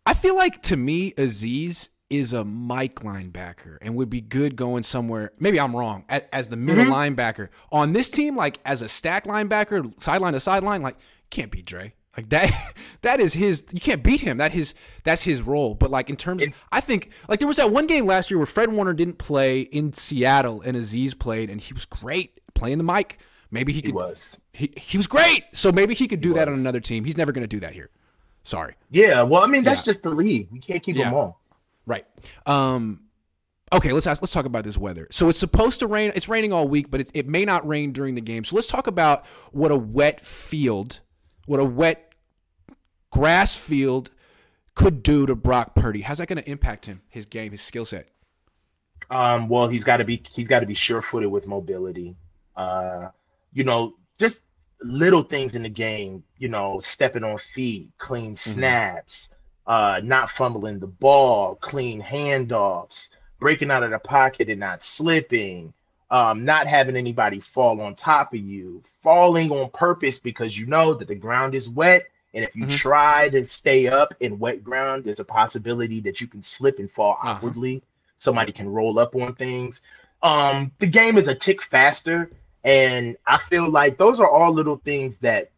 I 0.05 0.13
feel 0.13 0.35
like 0.35 0.61
to 0.63 0.77
me, 0.77 1.11
Azeez 1.13 1.89
is 2.09 2.33
a 2.33 2.43
Mike 2.43 2.95
linebacker 3.01 3.77
and 3.81 3.95
would 3.95 4.09
be 4.09 4.21
good 4.21 4.55
going 4.55 4.83
somewhere. 4.83 5.31
Maybe 5.39 5.59
I'm 5.59 5.75
wrong. 5.75 6.05
As, 6.07 6.23
as 6.31 6.49
the 6.49 6.55
middle 6.55 6.85
mm-hmm. 6.85 6.93
linebacker 6.93 7.49
on 7.71 7.93
this 7.93 8.09
team, 8.09 8.35
like 8.35 8.59
as 8.65 8.81
a 8.81 8.89
stack 8.89 9.25
linebacker, 9.25 9.99
sideline 10.01 10.33
to 10.33 10.39
sideline, 10.39 10.81
like 10.81 10.97
can't 11.29 11.51
be 11.51 11.61
Dre. 11.61 11.93
Like 12.15 12.29
that 12.29 12.73
that 13.01 13.19
is 13.19 13.33
his 13.33 13.65
you 13.71 13.79
can't 13.79 14.03
beat 14.03 14.21
him. 14.21 14.37
That 14.37 14.51
his 14.51 14.73
that's 15.03 15.23
his 15.23 15.41
role. 15.41 15.73
But 15.73 15.91
like 15.91 16.09
in 16.09 16.15
terms 16.15 16.43
of 16.43 16.49
I 16.71 16.79
think 16.79 17.11
like 17.27 17.39
there 17.39 17.47
was 17.47 17.57
that 17.57 17.71
one 17.71 17.87
game 17.87 18.05
last 18.05 18.29
year 18.29 18.37
where 18.37 18.47
Fred 18.47 18.71
Warner 18.71 18.93
didn't 18.93 19.17
play 19.17 19.61
in 19.61 19.93
Seattle 19.93 20.61
and 20.61 20.77
Azeez 20.77 21.17
played 21.17 21.49
and 21.49 21.59
he 21.59 21.73
was 21.73 21.85
great 21.85 22.39
playing 22.53 22.77
the 22.77 22.83
Mike. 22.83 23.19
Maybe 23.51 23.73
he 23.73 23.81
could 23.81 23.89
he 23.89 23.93
was. 23.93 24.39
He, 24.53 24.73
he 24.75 24.97
was 24.97 25.07
great. 25.07 25.43
So 25.53 25.71
maybe 25.71 25.93
he 25.93 26.07
could 26.07 26.21
do 26.21 26.29
he 26.29 26.35
that 26.35 26.47
on 26.47 26.55
another 26.55 26.79
team. 26.79 27.03
He's 27.05 27.17
never 27.17 27.31
going 27.31 27.43
to 27.43 27.47
do 27.47 27.59
that 27.61 27.73
here. 27.73 27.89
Sorry. 28.43 28.75
Yeah, 28.91 29.23
well 29.23 29.43
I 29.43 29.47
mean 29.47 29.63
that's 29.63 29.81
yeah. 29.81 29.91
just 29.91 30.03
the 30.03 30.11
league. 30.11 30.47
We 30.51 30.59
can't 30.59 30.83
keep 30.83 30.95
yeah. 30.95 31.05
them 31.05 31.15
all. 31.15 31.41
Right. 31.85 32.05
Um 32.45 33.01
Okay, 33.73 33.91
let's 33.93 34.05
ask, 34.05 34.21
let's 34.21 34.31
talk 34.31 34.45
about 34.45 34.63
this 34.63 34.77
weather. 34.77 35.07
So 35.11 35.27
it's 35.27 35.39
supposed 35.39 35.79
to 35.79 35.87
rain. 35.87 36.11
It's 36.15 36.29
raining 36.29 36.53
all 36.53 36.67
week, 36.67 36.91
but 36.91 37.01
it, 37.01 37.11
it 37.13 37.27
may 37.27 37.45
not 37.45 37.67
rain 37.67 37.93
during 37.93 38.13
the 38.13 38.21
game. 38.21 38.43
So 38.43 38.55
let's 38.55 38.67
talk 38.67 38.85
about 38.85 39.25
what 39.51 39.71
a 39.71 39.75
wet 39.75 40.23
field, 40.23 40.99
what 41.47 41.59
a 41.59 41.65
wet 41.65 42.13
grass 43.09 43.55
field 43.55 44.11
could 44.75 45.01
do 45.01 45.25
to 45.25 45.35
Brock 45.35 45.73
Purdy? 45.73 46.01
How's 46.01 46.19
that 46.19 46.27
going 46.27 46.41
to 46.41 46.49
impact 46.49 46.85
him, 46.85 47.01
his 47.09 47.25
game, 47.25 47.51
his 47.51 47.61
skill 47.61 47.85
set? 47.85 48.07
Um, 49.09 49.49
well, 49.49 49.67
he's 49.67 49.83
got 49.83 49.97
to 49.97 50.05
be 50.05 50.21
he's 50.31 50.47
got 50.47 50.59
to 50.59 50.65
be 50.65 50.73
sure-footed 50.73 51.29
with 51.29 51.47
mobility. 51.47 52.15
Uh, 52.55 53.09
you 53.53 53.63
know, 53.63 53.95
just 54.19 54.41
little 54.81 55.23
things 55.23 55.55
in 55.55 55.63
the 55.63 55.69
game. 55.69 56.23
You 56.37 56.49
know, 56.49 56.79
stepping 56.79 57.23
on 57.23 57.37
feet, 57.37 57.89
clean 57.97 58.33
mm-hmm. 58.33 58.51
snaps. 58.51 59.29
Uh, 59.67 60.01
not 60.03 60.29
fumbling 60.29 60.79
the 60.79 60.87
ball, 60.87 61.55
clean 61.55 62.01
handoffs, 62.01 63.09
breaking 63.39 63.71
out 63.71 63.83
of 63.83 63.91
the 63.91 63.99
pocket 63.99 64.49
and 64.49 64.59
not 64.59 64.81
slipping. 64.81 65.73
Um, 66.11 66.45
not 66.45 66.67
having 66.67 66.95
anybody 66.95 67.39
fall 67.39 67.81
on 67.81 67.95
top 67.95 68.31
of 68.35 68.39
you, 68.39 68.79
falling 69.01 69.51
on 69.51 69.71
purpose 69.71 70.19
because 70.19 70.55
you 70.55 70.67
know 70.67 70.93
that 70.93 71.07
the 71.07 71.15
ground 71.15 71.55
is 71.55 71.67
wet 71.67 72.05
and 72.35 72.43
if 72.43 72.53
you 72.53 72.65
mm-hmm. 72.65 72.75
try 72.75 73.29
to 73.29 73.45
stay 73.45 73.87
up 73.87 74.13
in 74.19 74.37
wet 74.37 74.61
ground, 74.61 75.05
there's 75.05 75.21
a 75.21 75.25
possibility 75.25 76.01
that 76.01 76.19
you 76.19 76.27
can 76.27 76.43
slip 76.43 76.79
and 76.79 76.91
fall 76.91 77.13
uh-huh. 77.13 77.31
awkwardly. 77.31 77.81
Somebody 78.17 78.51
can 78.51 78.69
roll 78.69 78.99
up 78.99 79.15
on 79.15 79.35
things. 79.35 79.81
Um, 80.21 80.71
the 80.79 80.87
game 80.87 81.17
is 81.17 81.29
a 81.29 81.35
tick 81.35 81.61
faster, 81.61 82.29
and 82.65 83.15
I 83.25 83.37
feel 83.37 83.69
like 83.69 83.97
those 83.97 84.19
are 84.19 84.29
all 84.29 84.51
little 84.51 84.81
things 84.83 85.17
that, 85.19 85.51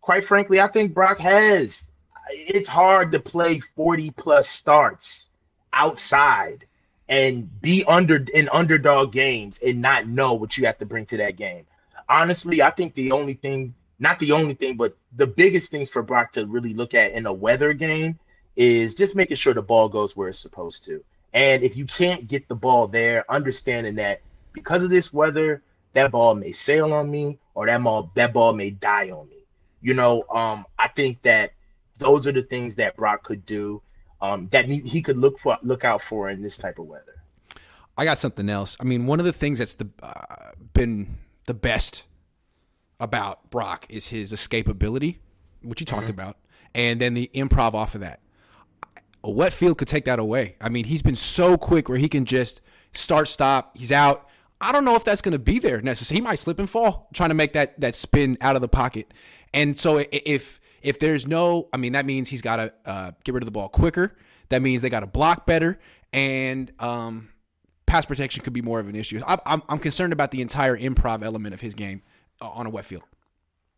quite 0.00 0.24
frankly, 0.24 0.60
I 0.60 0.68
think 0.68 0.94
Brock 0.94 1.18
has. 1.18 1.88
It's 2.30 2.68
hard 2.68 3.12
to 3.12 3.20
play 3.20 3.60
40 3.60 4.10
plus 4.12 4.48
starts 4.48 5.30
outside 5.72 6.66
and 7.08 7.60
be 7.60 7.84
under 7.84 8.24
in 8.34 8.48
underdog 8.52 9.12
games 9.12 9.58
and 9.60 9.82
not 9.82 10.06
know 10.06 10.34
what 10.34 10.56
you 10.56 10.66
have 10.66 10.78
to 10.78 10.86
bring 10.86 11.06
to 11.06 11.16
that 11.18 11.36
game. 11.36 11.66
Honestly, 12.08 12.62
I 12.62 12.70
think 12.70 12.94
the 12.94 13.12
only 13.12 13.34
thing 13.34 13.74
not 13.98 14.18
the 14.18 14.32
only 14.32 14.54
thing, 14.54 14.76
but 14.76 14.96
the 15.16 15.26
biggest 15.26 15.70
things 15.70 15.88
for 15.88 16.02
Brock 16.02 16.32
to 16.32 16.46
really 16.46 16.74
look 16.74 16.92
at 16.92 17.12
in 17.12 17.26
a 17.26 17.32
weather 17.32 17.72
game 17.72 18.18
is 18.56 18.94
just 18.94 19.14
making 19.14 19.36
sure 19.36 19.54
the 19.54 19.62
ball 19.62 19.88
goes 19.88 20.16
where 20.16 20.28
it's 20.28 20.40
supposed 20.40 20.84
to. 20.86 21.04
And 21.32 21.62
if 21.62 21.76
you 21.76 21.86
can't 21.86 22.26
get 22.26 22.48
the 22.48 22.54
ball 22.54 22.88
there, 22.88 23.24
understanding 23.30 23.94
that 23.96 24.20
because 24.52 24.82
of 24.82 24.90
this 24.90 25.12
weather, 25.12 25.62
that 25.94 26.10
ball 26.10 26.34
may 26.34 26.52
sail 26.52 26.92
on 26.92 27.10
me 27.10 27.38
or 27.54 27.66
that 27.66 27.82
ball 27.82 28.10
that 28.14 28.32
ball 28.32 28.52
may 28.52 28.70
die 28.70 29.10
on 29.10 29.28
me. 29.28 29.44
You 29.80 29.94
know, 29.94 30.24
um, 30.30 30.66
I 30.78 30.88
think 30.88 31.22
that 31.22 31.52
those 32.02 32.26
are 32.26 32.32
the 32.32 32.42
things 32.42 32.76
that 32.76 32.96
Brock 32.96 33.22
could 33.22 33.44
do 33.46 33.82
um, 34.20 34.48
that 34.52 34.66
he 34.66 35.02
could 35.02 35.18
look 35.18 35.38
for 35.38 35.58
look 35.62 35.84
out 35.84 36.00
for 36.00 36.30
in 36.30 36.42
this 36.42 36.56
type 36.56 36.78
of 36.78 36.86
weather. 36.86 37.22
I 37.98 38.04
got 38.04 38.18
something 38.18 38.48
else. 38.48 38.76
I 38.80 38.84
mean, 38.84 39.06
one 39.06 39.18
of 39.18 39.26
the 39.26 39.32
things 39.32 39.58
that's 39.58 39.74
the 39.74 39.88
uh, 40.02 40.52
been 40.72 41.18
the 41.46 41.54
best 41.54 42.04
about 43.00 43.50
Brock 43.50 43.86
is 43.88 44.08
his 44.08 44.32
escapability, 44.32 45.16
which 45.62 45.80
you 45.80 45.86
talked 45.86 46.04
mm-hmm. 46.04 46.12
about, 46.12 46.36
and 46.74 47.00
then 47.00 47.14
the 47.14 47.30
improv 47.34 47.74
off 47.74 47.94
of 47.94 48.00
that. 48.00 48.20
A 49.24 49.30
wet 49.30 49.52
field 49.52 49.78
could 49.78 49.88
take 49.88 50.04
that 50.06 50.18
away. 50.18 50.56
I 50.60 50.68
mean, 50.68 50.84
he's 50.84 51.02
been 51.02 51.16
so 51.16 51.56
quick 51.56 51.88
where 51.88 51.98
he 51.98 52.08
can 52.08 52.24
just 52.24 52.60
start, 52.92 53.28
stop, 53.28 53.76
he's 53.76 53.92
out. 53.92 54.28
I 54.60 54.72
don't 54.72 54.84
know 54.84 54.94
if 54.94 55.04
that's 55.04 55.20
going 55.20 55.32
to 55.32 55.38
be 55.38 55.58
there 55.58 55.80
necessarily. 55.80 56.20
He 56.20 56.24
might 56.24 56.38
slip 56.38 56.58
and 56.58 56.70
fall 56.70 57.08
trying 57.12 57.30
to 57.30 57.34
make 57.34 57.52
that 57.52 57.80
that 57.80 57.94
spin 57.96 58.38
out 58.40 58.56
of 58.56 58.62
the 58.62 58.68
pocket. 58.68 59.12
And 59.52 59.76
so 59.76 60.04
if 60.10 60.60
if 60.82 60.98
there's 60.98 61.26
no, 61.26 61.68
I 61.72 61.76
mean, 61.76 61.92
that 61.92 62.06
means 62.06 62.28
he's 62.28 62.42
got 62.42 62.56
to 62.56 62.72
uh, 62.84 63.10
get 63.24 63.34
rid 63.34 63.42
of 63.42 63.46
the 63.46 63.52
ball 63.52 63.68
quicker. 63.68 64.16
That 64.48 64.62
means 64.62 64.82
they 64.82 64.90
got 64.90 65.00
to 65.00 65.06
block 65.06 65.46
better, 65.46 65.78
and 66.12 66.70
um, 66.78 67.30
pass 67.86 68.04
protection 68.06 68.42
could 68.42 68.52
be 68.52 68.62
more 68.62 68.80
of 68.80 68.88
an 68.88 68.96
issue. 68.96 69.20
I'm, 69.26 69.38
I'm, 69.46 69.62
I'm 69.68 69.78
concerned 69.78 70.12
about 70.12 70.30
the 70.30 70.42
entire 70.42 70.76
improv 70.76 71.24
element 71.24 71.54
of 71.54 71.60
his 71.60 71.74
game 71.74 72.02
uh, 72.42 72.48
on 72.48 72.66
a 72.66 72.70
wet 72.70 72.84
field? 72.84 73.04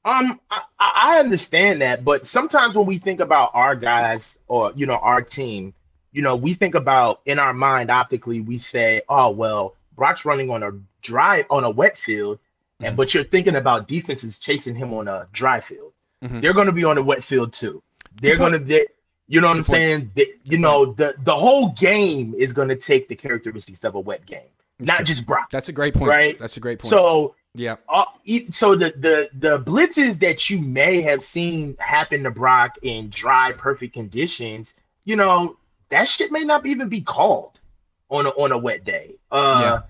Um, 0.04 0.40
I, 0.50 0.62
I 0.78 1.18
understand 1.18 1.80
that, 1.80 2.04
but 2.04 2.26
sometimes 2.26 2.74
when 2.74 2.86
we 2.86 2.98
think 2.98 3.20
about 3.20 3.50
our 3.54 3.74
guys 3.74 4.38
or 4.48 4.72
you 4.74 4.86
know 4.86 4.96
our 4.96 5.22
team, 5.22 5.72
you 6.12 6.20
know, 6.20 6.36
we 6.36 6.52
think 6.54 6.74
about 6.74 7.20
in 7.24 7.38
our 7.38 7.54
mind 7.54 7.90
optically, 7.90 8.40
we 8.40 8.58
say, 8.58 9.00
oh 9.08 9.30
well, 9.30 9.76
Brock's 9.96 10.24
running 10.24 10.50
on 10.50 10.62
a 10.62 10.72
dry 11.00 11.46
on 11.48 11.64
a 11.64 11.70
wet 11.70 11.96
field, 11.96 12.36
mm-hmm. 12.38 12.86
and 12.86 12.96
but 12.96 13.14
you're 13.14 13.24
thinking 13.24 13.56
about 13.56 13.88
defenses 13.88 14.38
chasing 14.38 14.74
him 14.74 14.92
on 14.92 15.08
a 15.08 15.26
dry 15.32 15.60
field. 15.60 15.93
Mm-hmm. 16.24 16.40
They're 16.40 16.54
going 16.54 16.66
to 16.66 16.72
be 16.72 16.84
on 16.84 16.96
a 16.96 17.02
wet 17.02 17.22
field 17.22 17.52
too. 17.52 17.82
They're 18.20 18.38
going 18.38 18.64
to, 18.64 18.86
you 19.28 19.40
know 19.40 19.48
what 19.48 19.56
I'm 19.58 19.62
saying? 19.62 20.10
They, 20.14 20.34
you 20.44 20.58
know, 20.58 20.86
the 20.86 21.14
the 21.24 21.34
whole 21.34 21.70
game 21.72 22.34
is 22.36 22.52
going 22.52 22.68
to 22.68 22.76
take 22.76 23.08
the 23.08 23.16
characteristics 23.16 23.84
of 23.84 23.94
a 23.94 24.00
wet 24.00 24.24
game, 24.24 24.48
not 24.78 25.04
just 25.04 25.26
Brock. 25.26 25.50
That's 25.50 25.68
a 25.68 25.72
great 25.72 25.94
point. 25.94 26.08
Right? 26.08 26.38
That's 26.38 26.56
a 26.56 26.60
great 26.60 26.78
point. 26.78 26.90
So 26.90 27.34
yeah. 27.54 27.76
Uh, 27.88 28.04
so 28.50 28.74
the 28.74 28.94
the 28.96 29.30
the 29.34 29.60
blitzes 29.60 30.18
that 30.20 30.48
you 30.50 30.60
may 30.60 31.02
have 31.02 31.22
seen 31.22 31.76
happen 31.78 32.22
to 32.24 32.30
Brock 32.30 32.78
in 32.82 33.10
dry, 33.10 33.52
perfect 33.52 33.94
conditions, 33.94 34.76
you 35.04 35.16
know, 35.16 35.56
that 35.90 36.08
shit 36.08 36.32
may 36.32 36.44
not 36.44 36.64
even 36.66 36.88
be 36.88 37.00
called 37.00 37.60
on 38.08 38.26
a 38.26 38.30
on 38.30 38.52
a 38.52 38.58
wet 38.58 38.84
day. 38.84 39.14
Uh, 39.30 39.80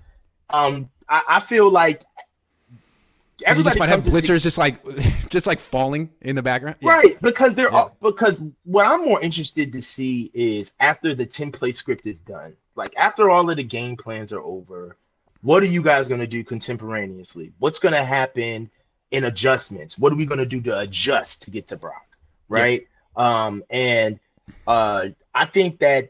yeah. 0.51 0.57
Um, 0.57 0.89
I, 1.09 1.21
I 1.27 1.39
feel 1.39 1.69
like 1.69 2.03
everybody 3.43 3.73
just 3.75 3.79
might 3.79 3.89
have 3.89 4.01
blitzers 4.01 4.43
just 4.43 4.57
like 4.57 4.83
just 5.29 5.47
like 5.47 5.59
falling 5.59 6.09
in 6.21 6.35
the 6.35 6.43
background, 6.43 6.77
yeah. 6.79 6.91
right? 6.91 7.21
Because 7.21 7.55
they're 7.55 7.71
yeah. 7.71 7.89
because 8.01 8.41
what 8.63 8.85
I'm 8.85 9.03
more 9.03 9.21
interested 9.21 9.73
to 9.73 9.81
see 9.81 10.31
is 10.33 10.73
after 10.79 11.13
the 11.15 11.25
ten 11.25 11.51
play 11.51 11.71
script 11.71 12.05
is 12.05 12.19
done, 12.19 12.55
like 12.75 12.93
after 12.97 13.29
all 13.29 13.49
of 13.49 13.57
the 13.57 13.63
game 13.63 13.97
plans 13.97 14.31
are 14.31 14.41
over 14.41 14.97
What 15.41 15.61
are 15.63 15.67
you 15.67 15.83
guys 15.83 16.07
going 16.07 16.21
to 16.21 16.27
do 16.27 16.43
contemporaneously? 16.43 17.53
What's 17.59 17.79
going 17.79 17.93
to 17.93 18.03
happen 18.03 18.69
in 19.11 19.25
adjustments? 19.25 19.99
What 19.99 20.11
are 20.11 20.15
we 20.15 20.25
going 20.25 20.39
to 20.39 20.45
do 20.45 20.61
to 20.61 20.79
adjust 20.79 21.43
to 21.43 21.51
get 21.51 21.67
to 21.67 21.77
Brock? 21.77 22.07
Right. 22.49 22.87
Yeah. 23.17 23.45
Um, 23.45 23.63
and 23.69 24.19
uh, 24.67 25.07
I 25.33 25.45
think 25.45 25.79
that 25.79 26.09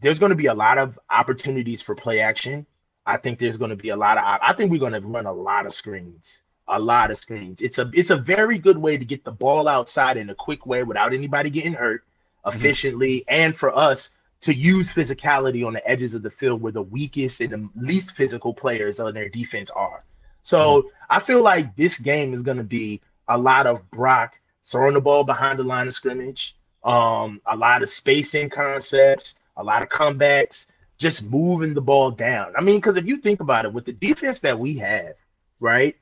there's 0.00 0.18
going 0.18 0.30
to 0.30 0.36
be 0.36 0.46
a 0.46 0.54
lot 0.54 0.78
of 0.78 0.98
opportunities 1.10 1.82
for 1.82 1.94
play 1.94 2.20
action. 2.20 2.66
I 3.06 3.18
think 3.18 3.38
there's 3.38 3.58
going 3.58 3.70
to 3.70 3.76
be 3.76 3.90
a 3.90 3.96
lot 3.96 4.16
of. 4.16 4.24
I 4.24 4.54
think 4.54 4.70
we're 4.70 4.78
going 4.78 4.92
to 4.92 5.00
run 5.00 5.26
a 5.26 5.32
lot 5.32 5.66
of 5.66 5.72
screens, 5.72 6.43
a 6.68 6.78
lot 6.78 7.10
of 7.10 7.18
screens. 7.18 7.60
It's 7.60 7.78
a 7.78 7.90
it's 7.92 8.10
a 8.10 8.16
very 8.16 8.58
good 8.58 8.78
way 8.78 8.96
to 8.96 9.04
get 9.04 9.24
the 9.24 9.32
ball 9.32 9.68
outside 9.68 10.16
in 10.16 10.30
a 10.30 10.34
quick 10.34 10.66
way 10.66 10.82
without 10.82 11.12
anybody 11.12 11.50
getting 11.50 11.74
hurt, 11.74 12.04
mm-hmm. 12.44 12.56
efficiently, 12.56 13.20
mm-hmm. 13.20 13.34
and 13.34 13.56
for 13.56 13.76
us 13.76 14.16
to 14.42 14.54
use 14.54 14.92
physicality 14.92 15.66
on 15.66 15.72
the 15.72 15.88
edges 15.88 16.14
of 16.14 16.22
the 16.22 16.30
field 16.30 16.60
where 16.60 16.72
the 16.72 16.82
weakest 16.82 17.40
and 17.40 17.50
the 17.50 17.68
least 17.76 18.12
physical 18.12 18.52
players 18.52 19.00
on 19.00 19.14
their 19.14 19.28
defense 19.28 19.70
are. 19.70 20.02
So 20.42 20.82
mm-hmm. 20.82 20.88
I 21.08 21.20
feel 21.20 21.42
like 21.42 21.76
this 21.76 21.98
game 21.98 22.34
is 22.34 22.42
going 22.42 22.58
to 22.58 22.64
be 22.64 23.00
a 23.26 23.38
lot 23.38 23.66
of 23.66 23.90
Brock 23.90 24.38
throwing 24.64 24.94
the 24.94 25.00
ball 25.00 25.24
behind 25.24 25.58
the 25.58 25.62
line 25.62 25.86
of 25.86 25.94
scrimmage, 25.94 26.56
um, 26.82 27.40
a 27.46 27.56
lot 27.56 27.82
of 27.82 27.88
spacing 27.88 28.50
concepts, 28.50 29.36
a 29.56 29.64
lot 29.64 29.82
of 29.82 29.88
comebacks, 29.88 30.66
just 30.98 31.28
moving 31.28 31.74
the 31.74 31.80
ball 31.80 32.10
down. 32.10 32.52
I 32.56 32.60
mean, 32.60 32.76
because 32.76 32.96
if 32.96 33.06
you 33.06 33.16
think 33.16 33.40
about 33.40 33.64
it, 33.64 33.72
with 33.72 33.84
the 33.84 33.92
defense 33.92 34.40
that 34.40 34.58
we 34.58 34.74
have, 34.78 35.14
right, 35.60 35.96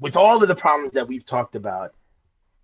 with 0.00 0.16
all 0.16 0.42
of 0.42 0.48
the 0.48 0.54
problems 0.54 0.92
that 0.92 1.06
we've 1.06 1.24
talked 1.24 1.54
about, 1.56 1.94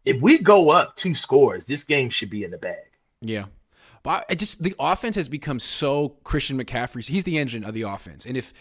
if 0.04 0.20
we 0.20 0.38
go 0.38 0.70
up 0.70 0.96
two 0.96 1.14
scores, 1.14 1.66
this 1.66 1.84
game 1.84 2.10
should 2.10 2.30
be 2.30 2.44
in 2.44 2.50
the 2.50 2.58
bag. 2.58 2.78
Yeah. 3.20 3.46
But 4.02 4.24
I 4.30 4.34
just 4.34 4.62
the 4.62 4.74
offense 4.78 5.16
has 5.16 5.28
become 5.28 5.58
so 5.58 6.16
Christian 6.24 6.58
McCaffrey's. 6.58 7.06
He's 7.06 7.24
the 7.24 7.38
engine 7.38 7.64
of 7.64 7.74
the 7.74 7.82
offense, 7.82 8.24
and 8.24 8.36
if 8.36 8.54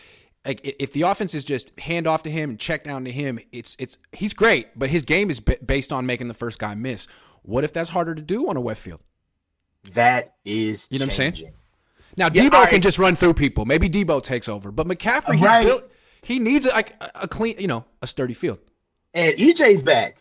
like 0.46 0.60
if 0.64 0.92
the 0.92 1.04
offense 1.04 1.34
is 1.34 1.46
just 1.46 1.78
hand 1.80 2.08
off 2.08 2.24
to 2.24 2.30
him 2.30 2.50
and 2.50 2.60
check 2.60 2.84
down 2.84 3.06
to 3.06 3.12
him, 3.12 3.40
it's 3.54 3.76
it's 3.80 3.98
he's 4.12 4.34
great, 4.34 4.68
but 4.78 4.90
his 4.90 5.04
game 5.04 5.30
is 5.30 5.40
based 5.40 5.94
on 5.94 6.06
making 6.06 6.28
the 6.28 6.34
first 6.34 6.60
guy 6.60 6.76
miss. 6.76 7.08
What 7.44 7.64
if 7.64 7.72
that's 7.72 7.90
harder 7.90 8.16
to 8.16 8.22
do 8.22 8.50
on 8.50 8.58
a 8.58 8.62
wet 8.62 8.78
field? 8.78 9.00
That 9.94 10.36
is, 10.44 10.88
you 10.90 11.00
know 11.00 11.06
changing. 11.06 11.18
what 11.18 11.28
I'm 11.28 11.36
saying. 11.36 11.54
Now 12.18 12.30
yeah, 12.34 12.50
Deebo 12.50 12.70
can 12.70 12.82
just 12.82 13.00
run 13.00 13.16
through 13.16 13.36
people. 13.36 13.64
Maybe 13.64 13.90
Deebo 13.90 14.22
takes 14.22 14.50
over, 14.50 14.72
but 14.72 14.88
McCaffrey, 14.88 15.40
right. 15.40 15.66
built, 15.66 15.90
he 16.22 16.40
needs 16.40 16.66
a, 16.66 16.70
like 16.70 17.02
a 17.16 17.28
clean, 17.28 17.56
you 17.60 17.68
know, 17.68 17.86
a 18.02 18.08
sturdy 18.08 18.34
field. 18.34 18.60
And 19.14 19.36
EJ's 19.36 19.84
back. 19.84 20.18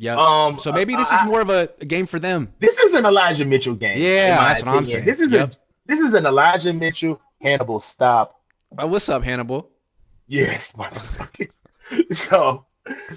Yeah. 0.00 0.16
Um, 0.16 0.58
so 0.58 0.72
maybe 0.72 0.96
this 0.96 1.12
is 1.12 1.22
more 1.24 1.42
of 1.42 1.50
a, 1.50 1.68
a, 1.80 1.84
game 1.84 2.06
for 2.06 2.18
them. 2.18 2.52
This 2.58 2.78
is 2.78 2.94
an 2.94 3.04
Elijah 3.04 3.44
Mitchell 3.44 3.74
game. 3.74 4.00
Yeah, 4.00 4.36
that's 4.38 4.62
opinion. 4.62 4.74
what 4.74 4.78
I'm 4.78 4.86
saying. 4.86 5.04
This 5.04 5.20
is 5.20 5.32
yep. 5.32 5.52
a 5.52 5.56
this 5.84 6.00
is 6.00 6.14
an 6.14 6.24
Elijah 6.24 6.72
Mitchell 6.72 7.20
Hannibal 7.42 7.80
stop. 7.80 8.40
Uh, 8.78 8.86
what's 8.86 9.10
up, 9.10 9.22
Hannibal? 9.22 9.68
Yes, 10.26 10.72
so 12.12 12.64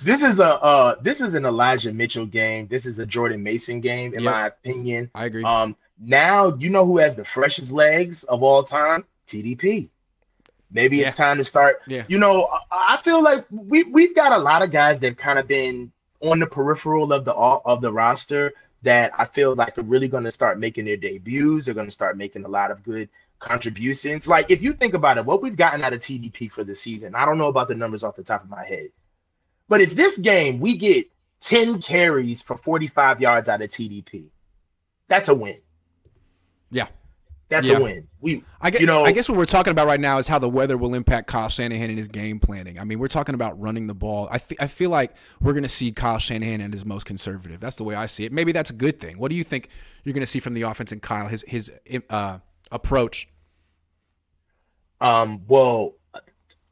this 0.01 0.21
is 0.23 0.39
a 0.39 0.61
uh 0.61 0.95
this 1.01 1.21
is 1.21 1.35
an 1.35 1.45
Elijah 1.45 1.93
Mitchell 1.93 2.25
game. 2.25 2.67
This 2.67 2.85
is 2.85 2.99
a 2.99 3.05
Jordan 3.05 3.41
Mason 3.41 3.79
game, 3.79 4.13
in 4.13 4.23
yep. 4.23 4.33
my 4.33 4.47
opinion. 4.47 5.09
I 5.15 5.25
agree. 5.25 5.43
Um, 5.45 5.77
now 6.01 6.53
you 6.55 6.69
know 6.69 6.85
who 6.85 6.97
has 6.97 7.15
the 7.15 7.23
freshest 7.23 7.71
legs 7.71 8.25
of 8.25 8.43
all 8.43 8.61
time? 8.61 9.05
TDP. 9.25 9.89
Maybe 10.73 10.97
yeah. 10.97 11.07
it's 11.07 11.17
time 11.17 11.37
to 11.37 11.43
start. 11.43 11.81
Yeah. 11.87 12.03
You 12.07 12.17
know, 12.19 12.49
I 12.71 12.97
feel 13.03 13.21
like 13.21 13.45
we 13.51 13.83
we've 13.83 14.15
got 14.15 14.31
a 14.31 14.37
lot 14.37 14.61
of 14.61 14.71
guys 14.71 14.99
that 15.01 15.17
kind 15.17 15.39
of 15.39 15.47
been 15.47 15.91
on 16.21 16.39
the 16.39 16.47
peripheral 16.47 17.13
of 17.13 17.25
the 17.25 17.33
of 17.33 17.81
the 17.81 17.91
roster 17.91 18.53
that 18.81 19.13
I 19.17 19.25
feel 19.25 19.55
like 19.55 19.77
are 19.77 19.83
really 19.83 20.07
going 20.07 20.23
to 20.23 20.31
start 20.31 20.59
making 20.59 20.85
their 20.85 20.97
debuts. 20.97 21.65
They're 21.65 21.73
going 21.73 21.87
to 21.87 21.91
start 21.91 22.17
making 22.17 22.43
a 22.43 22.49
lot 22.49 22.71
of 22.71 22.83
good 22.83 23.07
contributions. 23.39 24.27
Like 24.27 24.49
if 24.49 24.61
you 24.61 24.73
think 24.73 24.93
about 24.93 25.17
it, 25.17 25.25
what 25.25 25.41
we've 25.41 25.55
gotten 25.55 25.83
out 25.83 25.93
of 25.93 25.99
TDP 25.99 26.51
for 26.51 26.63
the 26.63 26.75
season, 26.75 27.15
I 27.15 27.25
don't 27.25 27.37
know 27.37 27.47
about 27.47 27.67
the 27.67 27.75
numbers 27.75 28.03
off 28.03 28.15
the 28.15 28.23
top 28.23 28.43
of 28.43 28.49
my 28.49 28.65
head, 28.65 28.89
but 29.69 29.79
if 29.81 29.95
this 29.95 30.17
game 30.17 30.59
we 30.59 30.77
get 30.77 31.07
10 31.41 31.81
carries 31.81 32.41
for 32.41 32.57
45 32.57 33.21
yards 33.21 33.49
out 33.49 33.61
of 33.61 33.69
TDP, 33.69 34.27
that's 35.07 35.29
a 35.29 35.35
win. 35.35 35.57
Yeah. 36.71 36.87
That's 37.53 37.69
yeah. 37.69 37.77
a 37.77 37.83
win. 37.83 38.07
We, 38.19 38.43
I 38.61 38.71
guess, 38.71 38.81
you 38.81 38.87
know, 38.87 39.03
I 39.03 39.11
guess 39.11 39.29
what 39.29 39.37
we're 39.37 39.45
talking 39.45 39.69
about 39.69 39.85
right 39.85 39.99
now 39.99 40.17
is 40.17 40.27
how 40.27 40.39
the 40.39 40.49
weather 40.49 40.75
will 40.75 40.95
impact 40.95 41.27
Kyle 41.27 41.49
Shanahan 41.49 41.89
and 41.89 41.99
his 41.99 42.07
game 42.07 42.39
planning. 42.39 42.79
I 42.79 42.83
mean, 42.83 42.97
we're 42.97 43.07
talking 43.07 43.35
about 43.35 43.61
running 43.61 43.85
the 43.85 43.93
ball. 43.93 44.27
I 44.31 44.39
th- 44.39 44.59
I 44.59 44.65
feel 44.65 44.89
like 44.89 45.15
we're 45.39 45.53
going 45.53 45.61
to 45.61 45.69
see 45.69 45.91
Kyle 45.91 46.17
Shanahan 46.17 46.61
at 46.61 46.73
his 46.73 46.83
most 46.83 47.05
conservative. 47.05 47.59
That's 47.59 47.75
the 47.75 47.83
way 47.83 47.93
I 47.93 48.07
see 48.07 48.25
it. 48.25 48.31
Maybe 48.31 48.53
that's 48.53 48.71
a 48.71 48.73
good 48.73 48.99
thing. 48.99 49.19
What 49.19 49.29
do 49.29 49.35
you 49.35 49.43
think 49.43 49.69
you're 50.03 50.13
going 50.13 50.25
to 50.25 50.31
see 50.31 50.39
from 50.39 50.55
the 50.55 50.63
offense 50.63 50.91
and 50.91 50.99
Kyle 50.99 51.27
his 51.27 51.45
his 51.47 51.71
uh, 52.09 52.39
approach? 52.71 53.27
Um. 54.99 55.43
Well, 55.47 55.93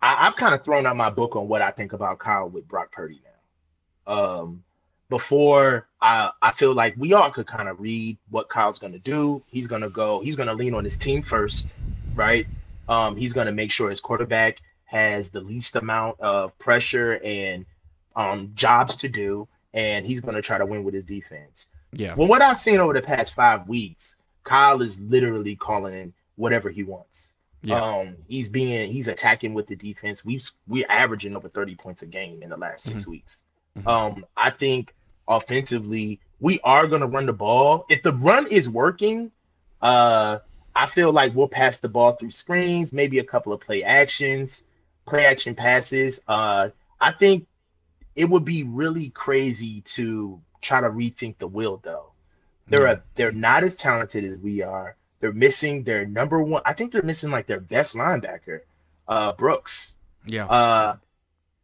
I, 0.02 0.26
I've 0.26 0.36
kind 0.36 0.56
of 0.56 0.64
thrown 0.64 0.88
out 0.88 0.96
my 0.96 1.12
book 1.12 1.36
on 1.36 1.48
what 1.48 1.62
I 1.62 1.70
think 1.70 1.94
about 1.94 2.18
Kyle 2.18 2.50
with 2.50 2.68
Brock 2.68 2.92
Purdy 2.92 3.22
now. 3.24 4.14
Um 4.14 4.64
before 5.12 5.88
I 6.02 6.32
I 6.42 6.52
feel 6.54 6.74
like 6.74 6.96
we 6.98 7.14
all 7.14 7.30
could 7.30 7.46
kind 7.46 7.70
of 7.70 7.80
read 7.80 8.18
what 8.30 8.50
Kyle's 8.50 8.80
gonna 8.80 8.98
do. 8.98 9.44
He's 9.46 9.68
gonna 9.68 9.90
go, 9.90 10.22
he's 10.22 10.36
gonna 10.36 10.56
lean 10.56 10.74
on 10.74 10.84
his 10.84 10.98
team 10.98 11.22
first, 11.22 11.76
right? 12.16 12.48
Um, 12.90 13.16
he's 13.16 13.34
gonna 13.34 13.52
make 13.52 13.72
sure 13.72 13.92
his 13.92 14.00
quarterback 14.00 14.60
has 14.86 15.30
the 15.30 15.42
least 15.42 15.76
amount 15.76 16.20
of 16.20 16.58
pressure 16.58 17.20
and 17.24 17.66
um 18.16 18.52
jobs 18.56 18.96
to 18.98 19.10
do, 19.10 19.48
and 19.74 20.06
he's 20.06 20.22
gonna 20.22 20.42
try 20.42 20.58
to 20.58 20.66
win 20.66 20.84
with 20.84 20.96
his 20.96 21.06
defense. 21.06 21.68
Yeah. 21.92 22.16
Well, 22.16 22.28
what 22.28 22.42
I've 22.42 22.58
seen 22.58 22.80
over 22.80 22.94
the 22.94 23.02
past 23.02 23.34
five 23.34 23.68
weeks, 23.68 24.16
Kyle 24.46 24.82
is 24.82 25.00
literally 25.02 25.58
calling 25.58 26.14
whatever 26.38 26.70
he 26.70 26.84
wants. 26.84 27.36
Yeah. 27.64 27.82
Um, 27.82 28.16
he's 28.28 28.48
being 28.48 28.90
he's 28.90 29.10
attacking 29.10 29.54
with 29.54 29.68
the 29.68 29.76
defense. 29.76 30.24
We've 30.24 30.50
we're 30.70 30.90
averaging 30.90 31.36
over 31.36 31.50
30 31.50 31.76
points 31.76 32.02
a 32.02 32.08
game 32.08 32.42
in 32.42 32.50
the 32.50 32.58
last 32.58 32.86
6 32.86 33.02
mm-hmm. 33.02 33.12
weeks. 33.12 33.44
Mm-hmm. 33.78 33.88
Um, 33.88 34.26
I 34.38 34.50
think 34.52 34.96
offensively, 35.32 36.20
we 36.40 36.60
are 36.64 36.88
going 36.88 37.02
to 37.02 37.08
run 37.08 37.26
the 37.26 37.34
ball. 37.34 37.86
If 37.90 38.04
the 38.04 38.14
run 38.14 38.48
is 38.48 38.70
working, 38.70 39.32
uh, 39.82 40.40
I 40.76 40.86
feel 40.86 41.12
like 41.12 41.34
we'll 41.36 41.48
pass 41.48 41.80
the 41.80 41.90
ball 41.90 42.14
through 42.14 42.32
screens, 42.32 42.94
maybe 42.94 43.20
a 43.20 43.24
couple 43.24 43.54
of 43.54 43.62
play 43.62 43.84
actions, 43.84 44.66
play 45.06 45.26
action 45.26 45.56
passes. 45.56 46.22
Uh, 46.28 46.70
I 47.00 47.12
think 47.12 47.48
it 48.16 48.26
would 48.26 48.46
be 48.46 48.64
really 48.64 49.10
crazy 49.10 49.82
to 49.82 50.40
try 50.62 50.82
to 50.82 50.90
rethink 50.90 51.38
the 51.38 51.48
wheel, 51.48 51.80
though. 51.84 52.12
They're 52.68 52.86
a, 52.86 53.04
they're 53.16 53.32
not 53.32 53.64
as 53.64 53.76
talented 53.76 54.24
as 54.24 54.38
we 54.38 54.62
are. 54.62 54.96
They're 55.20 55.34
missing 55.34 55.84
their 55.84 56.06
number 56.06 56.42
one. 56.42 56.62
I 56.66 56.74
think 56.74 56.92
they're 56.92 57.04
missing 57.04 57.32
like 57.32 57.48
their 57.48 57.60
best 57.60 57.96
linebacker, 57.96 58.62
uh, 59.08 59.34
Brooks. 59.34 59.96
Yeah. 60.26 60.46
Uh, 60.46 60.96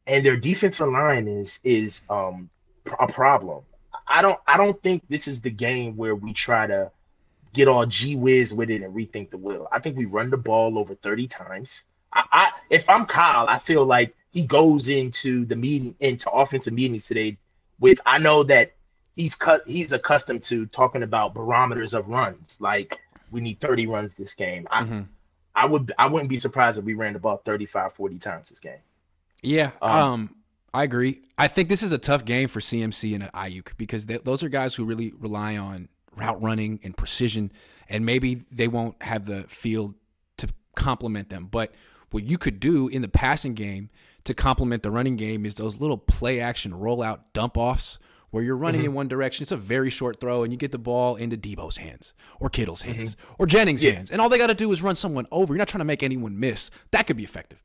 and 0.05 0.25
their 0.25 0.37
defensive 0.37 0.89
line 0.89 1.27
is 1.27 1.59
is 1.63 2.03
um 2.09 2.49
a 2.99 3.07
problem. 3.07 3.63
I 4.07 4.21
don't 4.21 4.39
I 4.47 4.57
don't 4.57 4.81
think 4.81 5.03
this 5.09 5.27
is 5.27 5.41
the 5.41 5.51
game 5.51 5.97
where 5.97 6.15
we 6.15 6.33
try 6.33 6.67
to 6.67 6.91
get 7.53 7.67
all 7.67 7.85
G 7.85 8.15
whiz 8.15 8.53
with 8.53 8.69
it 8.69 8.81
and 8.81 8.93
rethink 8.95 9.31
the 9.31 9.37
wheel. 9.37 9.67
I 9.71 9.79
think 9.79 9.97
we 9.97 10.05
run 10.05 10.29
the 10.29 10.37
ball 10.37 10.77
over 10.77 10.93
30 10.93 11.27
times. 11.27 11.85
I, 12.13 12.23
I 12.31 12.51
if 12.69 12.89
I'm 12.89 13.05
Kyle, 13.05 13.47
I 13.47 13.59
feel 13.59 13.85
like 13.85 14.15
he 14.31 14.45
goes 14.45 14.87
into 14.87 15.45
the 15.45 15.55
meeting 15.55 15.95
into 15.99 16.29
offensive 16.29 16.73
meetings 16.73 17.07
today 17.07 17.37
with 17.79 17.99
I 18.05 18.19
know 18.19 18.43
that 18.43 18.73
he's 19.15 19.35
cut 19.35 19.67
he's 19.67 19.91
accustomed 19.91 20.43
to 20.43 20.65
talking 20.67 21.03
about 21.03 21.33
barometers 21.33 21.93
of 21.93 22.09
runs. 22.09 22.59
Like 22.61 22.97
we 23.31 23.41
need 23.41 23.59
30 23.59 23.87
runs 23.87 24.13
this 24.13 24.35
game. 24.35 24.67
I 24.71 24.83
mm-hmm. 24.83 25.01
I 25.55 25.65
would 25.65 25.91
I 25.97 26.07
wouldn't 26.07 26.29
be 26.29 26.39
surprised 26.39 26.77
if 26.77 26.85
we 26.85 26.93
ran 26.93 27.13
the 27.13 27.19
ball 27.19 27.41
35, 27.43 27.93
40 27.93 28.19
times 28.19 28.49
this 28.49 28.59
game. 28.59 28.79
Yeah. 29.41 29.71
Um, 29.81 29.91
um 29.91 30.35
I 30.73 30.83
agree. 30.83 31.21
I 31.37 31.47
think 31.47 31.69
this 31.69 31.83
is 31.83 31.91
a 31.91 31.97
tough 31.97 32.25
game 32.25 32.47
for 32.47 32.59
CMC 32.59 33.15
and 33.15 33.23
Aiyuk 33.31 33.77
because 33.77 34.05
they, 34.05 34.17
those 34.17 34.43
are 34.43 34.49
guys 34.49 34.75
who 34.75 34.85
really 34.85 35.13
rely 35.17 35.57
on 35.57 35.89
route 36.15 36.41
running 36.41 36.79
and 36.83 36.95
precision, 36.95 37.51
and 37.89 38.05
maybe 38.05 38.43
they 38.51 38.67
won't 38.67 39.01
have 39.01 39.25
the 39.25 39.43
field 39.43 39.95
to 40.37 40.47
complement 40.75 41.29
them. 41.29 41.47
But 41.49 41.73
what 42.11 42.23
you 42.23 42.37
could 42.37 42.59
do 42.59 42.87
in 42.87 43.01
the 43.01 43.07
passing 43.07 43.53
game 43.53 43.89
to 44.25 44.33
complement 44.33 44.83
the 44.83 44.91
running 44.91 45.15
game 45.15 45.45
is 45.45 45.55
those 45.55 45.79
little 45.79 45.97
play 45.97 46.39
action 46.39 46.73
rollout 46.73 47.21
dump 47.33 47.57
offs 47.57 47.97
where 48.29 48.43
you're 48.43 48.57
running 48.57 48.81
mm-hmm. 48.81 48.89
in 48.89 48.95
one 48.95 49.07
direction. 49.07 49.43
It's 49.43 49.51
a 49.51 49.57
very 49.57 49.89
short 49.89 50.19
throw, 50.19 50.43
and 50.43 50.51
you 50.51 50.57
get 50.57 50.71
the 50.71 50.77
ball 50.77 51.15
into 51.15 51.37
Deebo's 51.37 51.77
hands 51.77 52.13
or 52.39 52.49
Kittle's 52.49 52.83
mm-hmm. 52.83 52.93
hands 52.93 53.15
mm-hmm. 53.15 53.33
or 53.39 53.45
Jennings' 53.45 53.83
yeah. 53.83 53.93
hands, 53.93 54.11
and 54.11 54.21
all 54.21 54.29
they 54.29 54.37
got 54.37 54.47
to 54.47 54.53
do 54.53 54.71
is 54.71 54.81
run 54.81 54.95
someone 54.95 55.27
over. 55.31 55.53
You're 55.53 55.59
not 55.59 55.69
trying 55.69 55.79
to 55.79 55.85
make 55.85 56.03
anyone 56.03 56.39
miss. 56.39 56.69
That 56.91 57.07
could 57.07 57.17
be 57.17 57.23
effective. 57.23 57.63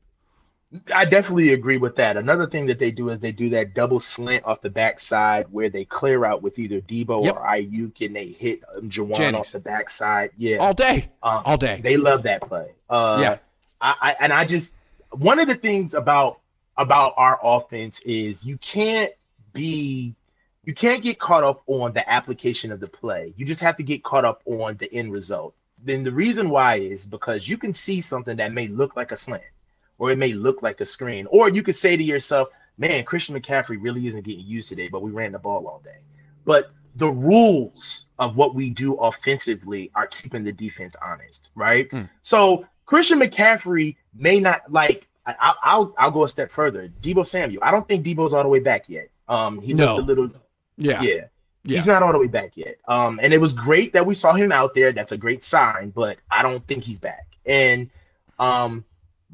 I 0.93 1.05
definitely 1.05 1.53
agree 1.53 1.77
with 1.77 1.95
that. 1.97 2.17
Another 2.17 2.47
thing 2.47 2.65
that 2.67 2.79
they 2.79 2.91
do 2.91 3.09
is 3.09 3.19
they 3.19 3.31
do 3.31 3.49
that 3.49 3.75
double 3.75 3.99
slant 3.99 4.45
off 4.45 4.61
the 4.61 4.69
backside 4.69 5.45
where 5.51 5.69
they 5.69 5.85
clear 5.85 6.25
out 6.25 6.41
with 6.41 6.57
either 6.57 6.81
Deebo 6.81 7.23
yep. 7.23 7.35
or 7.35 7.41
Aiyuk 7.41 8.03
and 8.05 8.15
they 8.15 8.27
hit 8.27 8.61
um, 8.75 8.89
Jauan 8.89 9.15
Jennings. 9.15 9.47
off 9.47 9.51
the 9.51 9.59
backside. 9.59 10.31
Yeah, 10.35 10.57
all 10.57 10.73
day, 10.73 11.09
um, 11.21 11.43
all 11.45 11.57
day. 11.57 11.79
They 11.83 11.97
love 11.97 12.23
that 12.23 12.41
play. 12.41 12.71
Uh, 12.89 13.19
yeah, 13.21 13.37
I, 13.81 13.95
I 14.01 14.15
and 14.19 14.33
I 14.33 14.45
just 14.45 14.75
one 15.11 15.39
of 15.39 15.47
the 15.47 15.55
things 15.55 15.93
about 15.93 16.39
about 16.75 17.13
our 17.17 17.39
offense 17.43 18.01
is 18.01 18.43
you 18.43 18.57
can't 18.57 19.11
be 19.53 20.15
you 20.63 20.73
can't 20.73 21.03
get 21.03 21.19
caught 21.19 21.43
up 21.43 21.61
on 21.67 21.93
the 21.93 22.09
application 22.09 22.71
of 22.71 22.79
the 22.79 22.87
play. 22.87 23.33
You 23.37 23.45
just 23.45 23.61
have 23.61 23.77
to 23.77 23.83
get 23.83 24.03
caught 24.03 24.25
up 24.25 24.41
on 24.45 24.77
the 24.77 24.91
end 24.91 25.11
result. 25.11 25.53
Then 25.83 26.03
the 26.03 26.11
reason 26.11 26.49
why 26.49 26.77
is 26.77 27.05
because 27.05 27.47
you 27.47 27.57
can 27.57 27.73
see 27.73 28.01
something 28.01 28.37
that 28.37 28.53
may 28.53 28.67
look 28.69 28.95
like 28.95 29.11
a 29.11 29.17
slant 29.17 29.43
or 29.97 30.11
it 30.11 30.17
may 30.17 30.33
look 30.33 30.61
like 30.61 30.81
a 30.81 30.85
screen. 30.85 31.27
Or 31.29 31.49
you 31.49 31.63
could 31.63 31.75
say 31.75 31.95
to 31.97 32.03
yourself, 32.03 32.49
man, 32.77 33.03
Christian 33.03 33.39
McCaffrey 33.39 33.77
really 33.79 34.07
isn't 34.07 34.23
getting 34.23 34.45
used 34.45 34.69
today, 34.69 34.87
but 34.87 35.01
we 35.01 35.11
ran 35.11 35.31
the 35.31 35.39
ball 35.39 35.67
all 35.67 35.81
day. 35.83 35.99
But 36.45 36.71
the 36.95 37.07
rules 37.07 38.07
of 38.19 38.35
what 38.35 38.55
we 38.55 38.69
do 38.69 38.95
offensively 38.95 39.91
are 39.95 40.07
keeping 40.07 40.43
the 40.43 40.51
defense 40.51 40.95
honest, 41.01 41.49
right? 41.55 41.89
Mm. 41.89 42.09
So 42.21 42.65
Christian 42.85 43.19
McCaffrey 43.19 43.95
may 44.13 44.39
not 44.39 44.71
like. 44.71 45.07
I, 45.25 45.53
will 45.77 45.95
I'll 45.97 46.11
go 46.11 46.25
a 46.25 46.27
step 46.27 46.51
further. 46.51 46.91
Deebo 47.01 47.25
Samuel. 47.25 47.63
I 47.63 47.71
don't 47.71 47.87
think 47.87 48.05
Deebo's 48.05 48.33
all 48.33 48.43
the 48.43 48.49
way 48.49 48.59
back 48.59 48.89
yet. 48.89 49.07
Um, 49.29 49.61
he 49.61 49.73
no. 49.73 49.95
looked 49.95 49.99
a 49.99 50.05
little. 50.05 50.41
Yeah. 50.75 51.01
Yeah. 51.01 51.21
Yeah. 51.63 51.77
He's 51.77 51.87
not 51.87 52.03
all 52.03 52.11
the 52.11 52.19
way 52.19 52.27
back 52.27 52.57
yet. 52.57 52.75
Um, 52.89 53.21
and 53.23 53.33
it 53.33 53.39
was 53.39 53.53
great 53.53 53.93
that 53.93 54.05
we 54.05 54.15
saw 54.15 54.33
him 54.33 54.51
out 54.51 54.75
there. 54.75 54.91
That's 54.91 55.13
a 55.13 55.17
great 55.17 55.41
sign, 55.41 55.91
but 55.91 56.17
I 56.29 56.41
don't 56.41 56.67
think 56.67 56.83
he's 56.83 56.99
back. 56.99 57.25
And 57.45 57.89
um, 58.37 58.83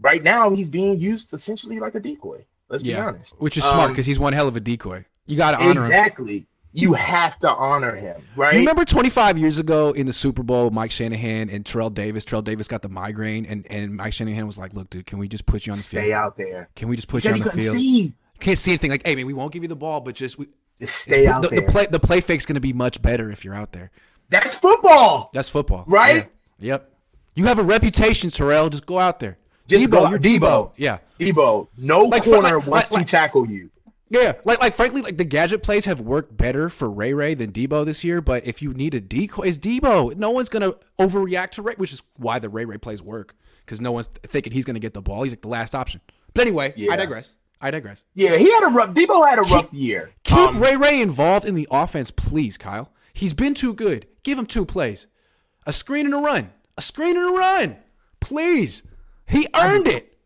right 0.01 0.23
now 0.23 0.49
he's 0.51 0.69
being 0.69 0.97
used 0.97 1.33
essentially 1.33 1.79
like 1.79 1.95
a 1.95 1.99
decoy. 1.99 2.45
Let's 2.69 2.83
yeah. 2.83 2.95
be 2.95 3.01
honest. 3.01 3.41
Which 3.41 3.57
is 3.57 3.63
smart 3.63 3.89
because 3.89 4.05
um, 4.05 4.09
he's 4.09 4.19
one 4.19 4.33
hell 4.33 4.47
of 4.47 4.55
a 4.55 4.59
decoy. 4.59 5.05
You 5.25 5.37
got 5.37 5.51
to 5.51 5.57
honor 5.57 5.81
exactly. 5.81 5.83
him. 5.83 5.89
Exactly. 5.91 6.45
You 6.71 6.93
have 6.93 7.39
to 7.39 7.49
honor 7.49 7.95
him, 7.95 8.21
right? 8.35 8.53
You 8.53 8.59
remember 8.59 8.85
25 8.85 9.39
years 9.39 9.57
ago 9.57 9.91
in 9.91 10.05
the 10.05 10.13
Super 10.13 10.43
Bowl, 10.43 10.69
Mike 10.69 10.91
Shanahan 10.91 11.49
and 11.49 11.65
Terrell 11.65 11.89
Davis. 11.89 12.25
Terrell 12.25 12.43
Davis 12.43 12.67
got 12.67 12.83
the 12.83 12.89
migraine, 12.89 13.47
and, 13.47 13.65
and 13.71 13.95
Mike 13.95 14.13
Shanahan 14.13 14.45
was 14.45 14.59
like, 14.59 14.75
"Look, 14.75 14.91
dude, 14.91 15.07
can 15.07 15.17
we 15.17 15.27
just 15.27 15.47
put 15.47 15.65
you 15.65 15.73
on 15.73 15.77
the 15.77 15.83
Stay 15.83 15.97
field? 15.97 16.05
Stay 16.05 16.13
out 16.13 16.37
there. 16.37 16.69
Can 16.75 16.87
we 16.87 16.95
just 16.95 17.07
put 17.07 17.25
you 17.25 17.31
on 17.31 17.39
the 17.39 17.49
field? 17.49 17.75
See. 17.75 18.13
Can't 18.39 18.57
see 18.57 18.69
anything. 18.69 18.91
Like, 18.91 19.05
hey 19.05 19.15
man, 19.15 19.25
we 19.25 19.33
won't 19.33 19.51
give 19.51 19.63
you 19.63 19.67
the 19.67 19.75
ball, 19.75 19.99
but 19.99 20.13
just 20.13 20.37
we 20.37 20.45
just 20.79 20.95
stay 20.95 21.25
out 21.25 21.41
the, 21.41 21.47
there. 21.49 21.61
The 21.61 21.71
play, 21.71 21.85
the 21.87 21.99
play 21.99 22.21
fake's 22.21 22.45
going 22.45 22.53
to 22.55 22.61
be 22.61 22.71
much 22.71 23.01
better 23.01 23.31
if 23.31 23.43
you're 23.43 23.55
out 23.55 23.71
there. 23.71 23.89
That's 24.29 24.53
football. 24.53 25.31
That's 25.33 25.49
football, 25.49 25.85
right? 25.87 26.29
Yeah. 26.59 26.73
Yep. 26.73 26.93
You 27.33 27.45
have 27.45 27.57
a 27.57 27.63
reputation, 27.63 28.29
Terrell. 28.29 28.69
Just 28.69 28.85
go 28.85 28.99
out 28.99 29.19
there. 29.19 29.38
Just 29.69 29.85
Deebo, 29.85 29.91
go, 29.91 30.09
you're 30.09 30.19
Deebo. 30.19 30.39
Deebo. 30.39 30.71
Yeah. 30.77 30.97
Deebo. 31.19 31.67
No 31.77 32.03
like, 32.03 32.23
corner 32.23 32.57
like, 32.57 32.67
wants 32.67 32.91
like, 32.91 33.05
to 33.05 33.11
tackle 33.11 33.47
you. 33.47 33.69
Yeah, 34.11 34.33
like 34.43 34.59
like 34.59 34.73
frankly, 34.73 35.03
like 35.03 35.17
the 35.17 35.23
gadget 35.23 35.61
plays 35.61 35.85
have 35.85 36.01
worked 36.01 36.35
better 36.35 36.69
for 36.69 36.89
Ray 36.89 37.13
Ray 37.13 37.35
than 37.35 37.51
Deebo 37.51 37.85
this 37.85 38.03
year. 38.03 38.21
But 38.21 38.45
if 38.45 38.59
you 38.59 38.73
need 38.73 38.95
a 38.95 38.99
decoy, 38.99 39.43
it's 39.43 39.59
Deebo. 39.59 40.15
No 40.15 40.31
one's 40.31 40.49
gonna 40.49 40.73
overreact 40.99 41.51
to 41.51 41.61
Ray, 41.61 41.75
which 41.77 41.93
is 41.93 42.01
why 42.17 42.39
the 42.39 42.49
Ray 42.49 42.65
Ray 42.65 42.79
plays 42.79 43.03
work 43.03 43.35
because 43.63 43.79
no 43.79 43.91
one's 43.91 44.07
thinking 44.23 44.51
he's 44.51 44.65
gonna 44.65 44.79
get 44.79 44.95
the 44.95 45.01
ball. 45.01 45.21
He's 45.21 45.31
like 45.31 45.41
the 45.41 45.47
last 45.47 45.75
option. 45.75 46.01
But 46.33 46.41
anyway, 46.41 46.73
yeah. 46.75 46.91
I 46.91 46.95
digress. 46.95 47.35
I 47.61 47.69
digress. 47.69 48.03
Yeah, 48.15 48.35
he 48.37 48.51
had 48.51 48.63
a 48.63 48.67
rough. 48.67 48.95
Deebo 48.95 49.29
had 49.29 49.37
a 49.37 49.43
keep, 49.43 49.53
rough 49.53 49.73
year. 49.73 50.11
Keep 50.23 50.37
um, 50.37 50.59
Ray 50.59 50.75
Ray 50.75 51.01
involved 51.01 51.45
in 51.45 51.53
the 51.53 51.67
offense, 51.69 52.09
please, 52.09 52.57
Kyle. 52.57 52.91
He's 53.13 53.33
been 53.33 53.53
too 53.53 53.75
good. 53.75 54.07
Give 54.23 54.39
him 54.39 54.47
two 54.47 54.65
plays, 54.65 55.05
a 55.67 55.73
screen 55.73 56.07
and 56.07 56.15
a 56.15 56.19
run, 56.19 56.49
a 56.77 56.81
screen 56.81 57.15
and 57.15 57.29
a 57.29 57.37
run, 57.37 57.77
please. 58.19 58.81
He 59.29 59.47
earned 59.55 59.87
i 59.87 59.91
it. 59.91 60.17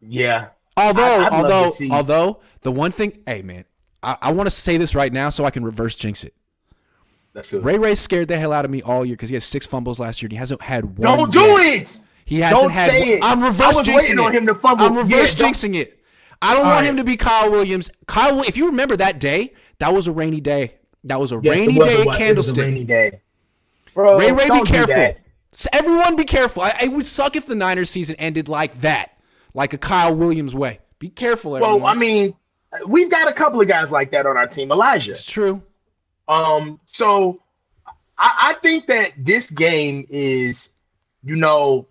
Yeah. 0.00 0.48
Although, 0.76 1.24
I'd 1.24 1.32
although, 1.32 1.72
although 1.90 2.40
the 2.62 2.72
one 2.72 2.90
thing, 2.90 3.22
hey 3.26 3.42
man, 3.42 3.64
I, 4.02 4.16
I 4.22 4.32
want 4.32 4.46
to 4.46 4.50
say 4.50 4.76
this 4.76 4.94
right 4.94 5.12
now 5.12 5.28
so 5.28 5.44
I 5.44 5.50
can 5.50 5.64
reverse 5.64 5.96
jinx 5.96 6.24
it. 6.24 6.34
That's 7.32 7.50
good. 7.50 7.64
Ray 7.64 7.78
Ray 7.78 7.94
scared 7.94 8.28
the 8.28 8.38
hell 8.38 8.52
out 8.52 8.64
of 8.64 8.70
me 8.70 8.82
all 8.82 9.04
year 9.04 9.14
because 9.14 9.28
he 9.28 9.34
has 9.34 9.44
six 9.44 9.66
fumbles 9.66 10.00
last 10.00 10.22
year 10.22 10.26
and 10.26 10.32
he 10.32 10.38
hasn't 10.38 10.62
had 10.62 10.98
one. 10.98 11.16
Don't 11.16 11.32
do 11.32 11.58
it. 11.58 11.98
He 12.24 12.40
hasn't 12.40 12.62
Don't 12.62 12.70
had. 12.70 12.90
Say 12.90 13.00
it. 13.14 13.20
I'm 13.22 13.42
reverse 13.42 13.76
jinxing 13.80 14.28
it. 14.28 14.34
him 14.34 14.46
to 14.46 14.54
fumble. 14.54 14.86
I'm 14.86 14.96
reverse 14.96 15.38
yeah, 15.38 15.48
jinxing 15.48 15.76
it. 15.76 16.00
I 16.42 16.54
don't 16.54 16.64
All 16.64 16.72
want 16.72 16.82
right. 16.82 16.90
him 16.90 16.96
to 16.96 17.04
be 17.04 17.16
Kyle 17.16 17.50
Williams. 17.50 17.90
Kyle, 18.06 18.40
if 18.42 18.56
you 18.56 18.66
remember 18.66 18.96
that 18.96 19.20
day, 19.20 19.52
that 19.78 19.92
was 19.92 20.06
a 20.06 20.12
rainy 20.12 20.40
day. 20.40 20.76
That 21.04 21.20
was 21.20 21.32
a 21.32 21.40
yes, 21.42 21.58
rainy 21.58 21.78
day 21.78 22.02
at 22.02 22.18
Candlestick. 22.18 22.56
rainy 22.56 22.84
day. 22.84 23.20
Bro, 23.94 24.18
Ray 24.18 24.32
Ray, 24.32 24.48
be 24.48 24.62
careful. 24.62 25.16
So 25.52 25.68
everyone, 25.72 26.16
be 26.16 26.24
careful. 26.24 26.62
I, 26.62 26.74
it 26.84 26.92
would 26.92 27.06
suck 27.06 27.36
if 27.36 27.46
the 27.46 27.54
Niners 27.54 27.90
season 27.90 28.16
ended 28.16 28.48
like 28.48 28.80
that, 28.82 29.18
like 29.54 29.72
a 29.72 29.78
Kyle 29.78 30.14
Williams 30.14 30.54
way. 30.54 30.78
Be 30.98 31.08
careful. 31.08 31.56
Everyone. 31.56 31.82
Well, 31.82 31.90
I 31.90 31.94
mean, 31.94 32.34
we've 32.86 33.10
got 33.10 33.28
a 33.28 33.32
couple 33.32 33.60
of 33.60 33.66
guys 33.66 33.90
like 33.90 34.10
that 34.12 34.26
on 34.26 34.36
our 34.36 34.46
team. 34.46 34.70
Elijah. 34.70 35.12
It's 35.12 35.30
true. 35.30 35.62
Um. 36.28 36.78
So, 36.86 37.42
I, 38.16 38.54
I 38.54 38.54
think 38.62 38.86
that 38.86 39.12
this 39.18 39.50
game 39.50 40.06
is, 40.08 40.70
you 41.24 41.36
know, 41.36 41.88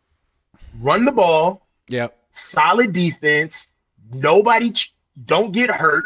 run 0.80 1.04
the 1.04 1.12
ball. 1.12 1.68
Yep. 1.90 2.18
Solid 2.32 2.94
defense 2.94 3.74
Nobody 4.12 4.72
ch- 4.72 4.94
don't 5.26 5.52
get 5.52 5.70
hurt. 5.70 6.06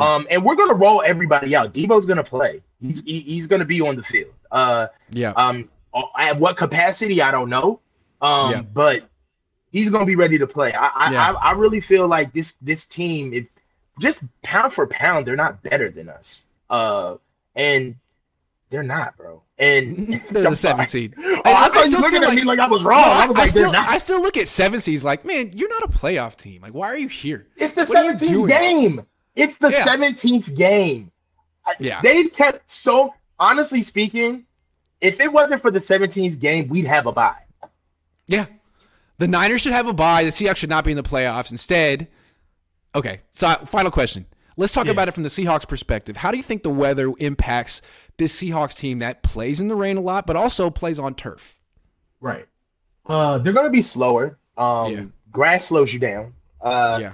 Um, 0.00 0.26
and 0.28 0.44
we're 0.44 0.56
gonna 0.56 0.74
roll 0.74 1.02
everybody 1.02 1.54
out. 1.54 1.72
Deebo's 1.72 2.06
gonna 2.06 2.24
play. 2.24 2.62
He's 2.80 3.04
he, 3.04 3.20
he's 3.20 3.46
gonna 3.46 3.64
be 3.64 3.80
on 3.80 3.94
the 3.94 4.02
field. 4.02 4.32
Uh, 4.50 4.88
yeah. 5.10 5.30
Um, 5.36 5.68
at 6.18 6.38
what 6.38 6.56
capacity 6.56 7.22
I 7.22 7.30
don't 7.30 7.50
know. 7.50 7.80
Um, 8.20 8.50
yeah. 8.50 8.62
but 8.62 9.08
he's 9.72 9.90
gonna 9.90 10.06
be 10.06 10.16
ready 10.16 10.38
to 10.38 10.46
play. 10.46 10.72
I 10.72 10.86
I, 10.86 11.12
yeah. 11.12 11.32
I, 11.32 11.50
I 11.50 11.52
really 11.52 11.80
feel 11.80 12.08
like 12.08 12.32
this 12.32 12.52
this 12.62 12.86
team, 12.86 13.34
it, 13.34 13.46
just 14.00 14.24
pound 14.42 14.72
for 14.72 14.86
pound, 14.86 15.26
they're 15.26 15.36
not 15.36 15.62
better 15.62 15.90
than 15.90 16.08
us. 16.08 16.46
Uh, 16.70 17.16
and 17.54 17.94
they're 18.70 18.82
not, 18.82 19.16
bro. 19.16 19.42
And 19.58 20.20
they're 20.30 20.42
the 20.50 20.56
seven 20.56 20.86
seed. 20.86 21.14
Oh, 21.46 21.52
I, 21.52 21.66
I, 21.66 21.68
thought 21.68 21.90
you 21.90 22.00
looking 22.00 22.22
at 22.22 22.28
like, 22.28 22.36
me 22.36 22.42
like 22.44 22.58
I 22.58 22.66
was 22.66 22.84
wrong. 22.84 23.02
No, 23.02 23.06
I, 23.06 23.26
was 23.26 23.36
like, 23.36 23.50
still, 23.50 23.70
I 23.74 23.98
still 23.98 24.22
look 24.22 24.38
at 24.38 24.48
seven 24.48 24.80
seeds 24.80 25.04
like, 25.04 25.26
man, 25.26 25.50
you're 25.54 25.68
not 25.68 25.82
a 25.82 25.88
playoff 25.88 26.36
team. 26.36 26.62
Like, 26.62 26.72
why 26.72 26.86
are 26.86 26.96
you 26.96 27.08
here? 27.08 27.48
It's 27.56 27.74
the 27.74 27.84
seventeenth 27.84 28.48
game. 28.48 29.04
It's 29.36 29.58
the 29.58 29.70
seventeenth 29.70 30.48
yeah. 30.48 30.54
game. 30.54 31.12
Yeah, 31.78 32.00
they 32.00 32.24
kept 32.24 32.68
so. 32.70 33.14
Honestly 33.38 33.82
speaking, 33.82 34.46
if 35.04 35.20
it 35.20 35.30
wasn't 35.30 35.60
for 35.60 35.70
the 35.70 35.80
seventeenth 35.80 36.40
game, 36.40 36.66
we'd 36.68 36.86
have 36.86 37.06
a 37.06 37.12
bye. 37.12 37.36
Yeah, 38.26 38.46
the 39.18 39.28
Niners 39.28 39.60
should 39.60 39.72
have 39.72 39.86
a 39.86 39.92
bye. 39.92 40.24
The 40.24 40.30
Seahawks 40.30 40.56
should 40.56 40.70
not 40.70 40.84
be 40.84 40.92
in 40.92 40.96
the 40.96 41.02
playoffs. 41.02 41.50
Instead, 41.50 42.08
okay. 42.94 43.20
So, 43.30 43.54
final 43.66 43.90
question. 43.90 44.26
Let's 44.56 44.72
talk 44.72 44.86
yeah. 44.86 44.92
about 44.92 45.08
it 45.08 45.12
from 45.12 45.22
the 45.24 45.28
Seahawks 45.28 45.68
perspective. 45.68 46.16
How 46.16 46.30
do 46.30 46.36
you 46.36 46.42
think 46.42 46.62
the 46.62 46.70
weather 46.70 47.12
impacts 47.18 47.82
this 48.16 48.40
Seahawks 48.40 48.74
team 48.76 49.00
that 49.00 49.22
plays 49.22 49.60
in 49.60 49.68
the 49.68 49.74
rain 49.74 49.96
a 49.96 50.00
lot, 50.00 50.26
but 50.26 50.36
also 50.36 50.70
plays 50.70 50.98
on 50.98 51.14
turf? 51.14 51.58
Right. 52.20 52.46
Uh, 53.04 53.38
they're 53.38 53.52
going 53.52 53.66
to 53.66 53.72
be 53.72 53.82
slower. 53.82 54.38
Um, 54.56 54.92
yeah. 54.92 55.04
Grass 55.30 55.66
slows 55.66 55.92
you 55.92 56.00
down. 56.00 56.32
Uh, 56.60 56.98
yeah. 57.00 57.12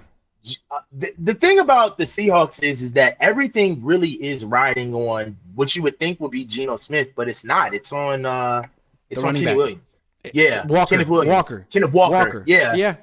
The, 0.92 1.12
the 1.18 1.34
thing 1.34 1.59
about 1.59 1.98
the 1.98 2.05
Seahawks 2.05 2.62
is 2.62 2.82
is 2.82 2.92
that 2.92 3.16
everything 3.20 3.84
really 3.84 4.11
is 4.11 4.44
riding 4.44 4.94
on 4.94 5.36
what 5.55 5.74
you 5.74 5.82
would 5.82 5.98
think 5.98 6.20
would 6.20 6.30
be 6.30 6.44
Geno 6.44 6.76
Smith, 6.76 7.12
but 7.14 7.28
it's 7.28 7.44
not. 7.44 7.74
It's 7.74 7.92
on 7.92 8.26
uh 8.26 8.64
it's 9.09 9.24
on 9.24 9.34
Kenny 9.34 9.46
back. 9.46 9.57
Williams. 9.57 9.98
Yeah, 10.32 10.66
Walker, 10.66 10.94
Kenneth 10.94 11.09
Williams. 11.09 11.34
Walker, 11.34 11.66
Kenneth 11.70 11.92
Walker. 11.92 12.14
Walker. 12.14 12.44
Yeah, 12.46 12.74
yeah. 12.74 12.96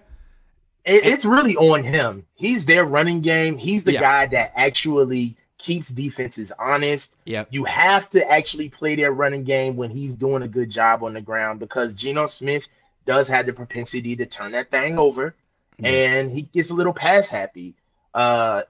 It, 0.85 1.05
it's 1.05 1.25
really 1.25 1.55
on 1.57 1.83
him. 1.83 2.25
He's 2.35 2.65
their 2.65 2.85
running 2.85 3.21
game. 3.21 3.57
He's 3.57 3.83
the 3.83 3.93
yeah. 3.93 3.99
guy 3.99 4.25
that 4.27 4.53
actually 4.55 5.35
keeps 5.57 5.89
defenses 5.89 6.51
honest. 6.57 7.15
Yeah. 7.25 7.45
You 7.49 7.65
have 7.65 8.09
to 8.11 8.29
actually 8.29 8.69
play 8.69 8.95
their 8.95 9.11
running 9.11 9.43
game 9.43 9.75
when 9.75 9.89
he's 9.89 10.15
doing 10.15 10.43
a 10.43 10.47
good 10.47 10.69
job 10.69 11.03
on 11.03 11.13
the 11.13 11.21
ground 11.21 11.59
because 11.59 11.93
Geno 11.95 12.27
Smith 12.27 12.67
does 13.05 13.27
have 13.27 13.45
the 13.45 13.53
propensity 13.53 14.15
to 14.15 14.25
turn 14.25 14.51
that 14.51 14.69
thing 14.69 14.99
over 14.99 15.35
and 15.84 16.32
he 16.32 16.43
gets 16.43 16.69
a 16.69 16.73
little 16.73 16.93
pass 16.93 17.28
happy. 17.30 17.75
Uh 18.13 18.63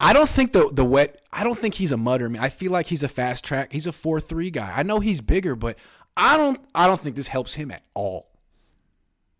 I 0.00 0.12
don't 0.12 0.28
think 0.28 0.52
the 0.52 0.70
the 0.72 0.84
wet 0.84 1.20
I 1.32 1.44
don't 1.44 1.58
think 1.58 1.74
he's 1.74 1.92
a 1.92 1.96
mudder. 1.96 2.30
I 2.38 2.48
feel 2.48 2.72
like 2.72 2.86
he's 2.86 3.02
a 3.02 3.08
fast 3.08 3.44
track. 3.44 3.72
He's 3.72 3.86
a 3.86 3.92
4-3 3.92 4.52
guy. 4.52 4.72
I 4.74 4.82
know 4.82 5.00
he's 5.00 5.20
bigger, 5.20 5.54
but 5.54 5.78
I 6.16 6.36
don't 6.36 6.60
I 6.74 6.86
don't 6.86 7.00
think 7.00 7.16
this 7.16 7.28
helps 7.28 7.54
him 7.54 7.70
at 7.70 7.82
all. 7.94 8.28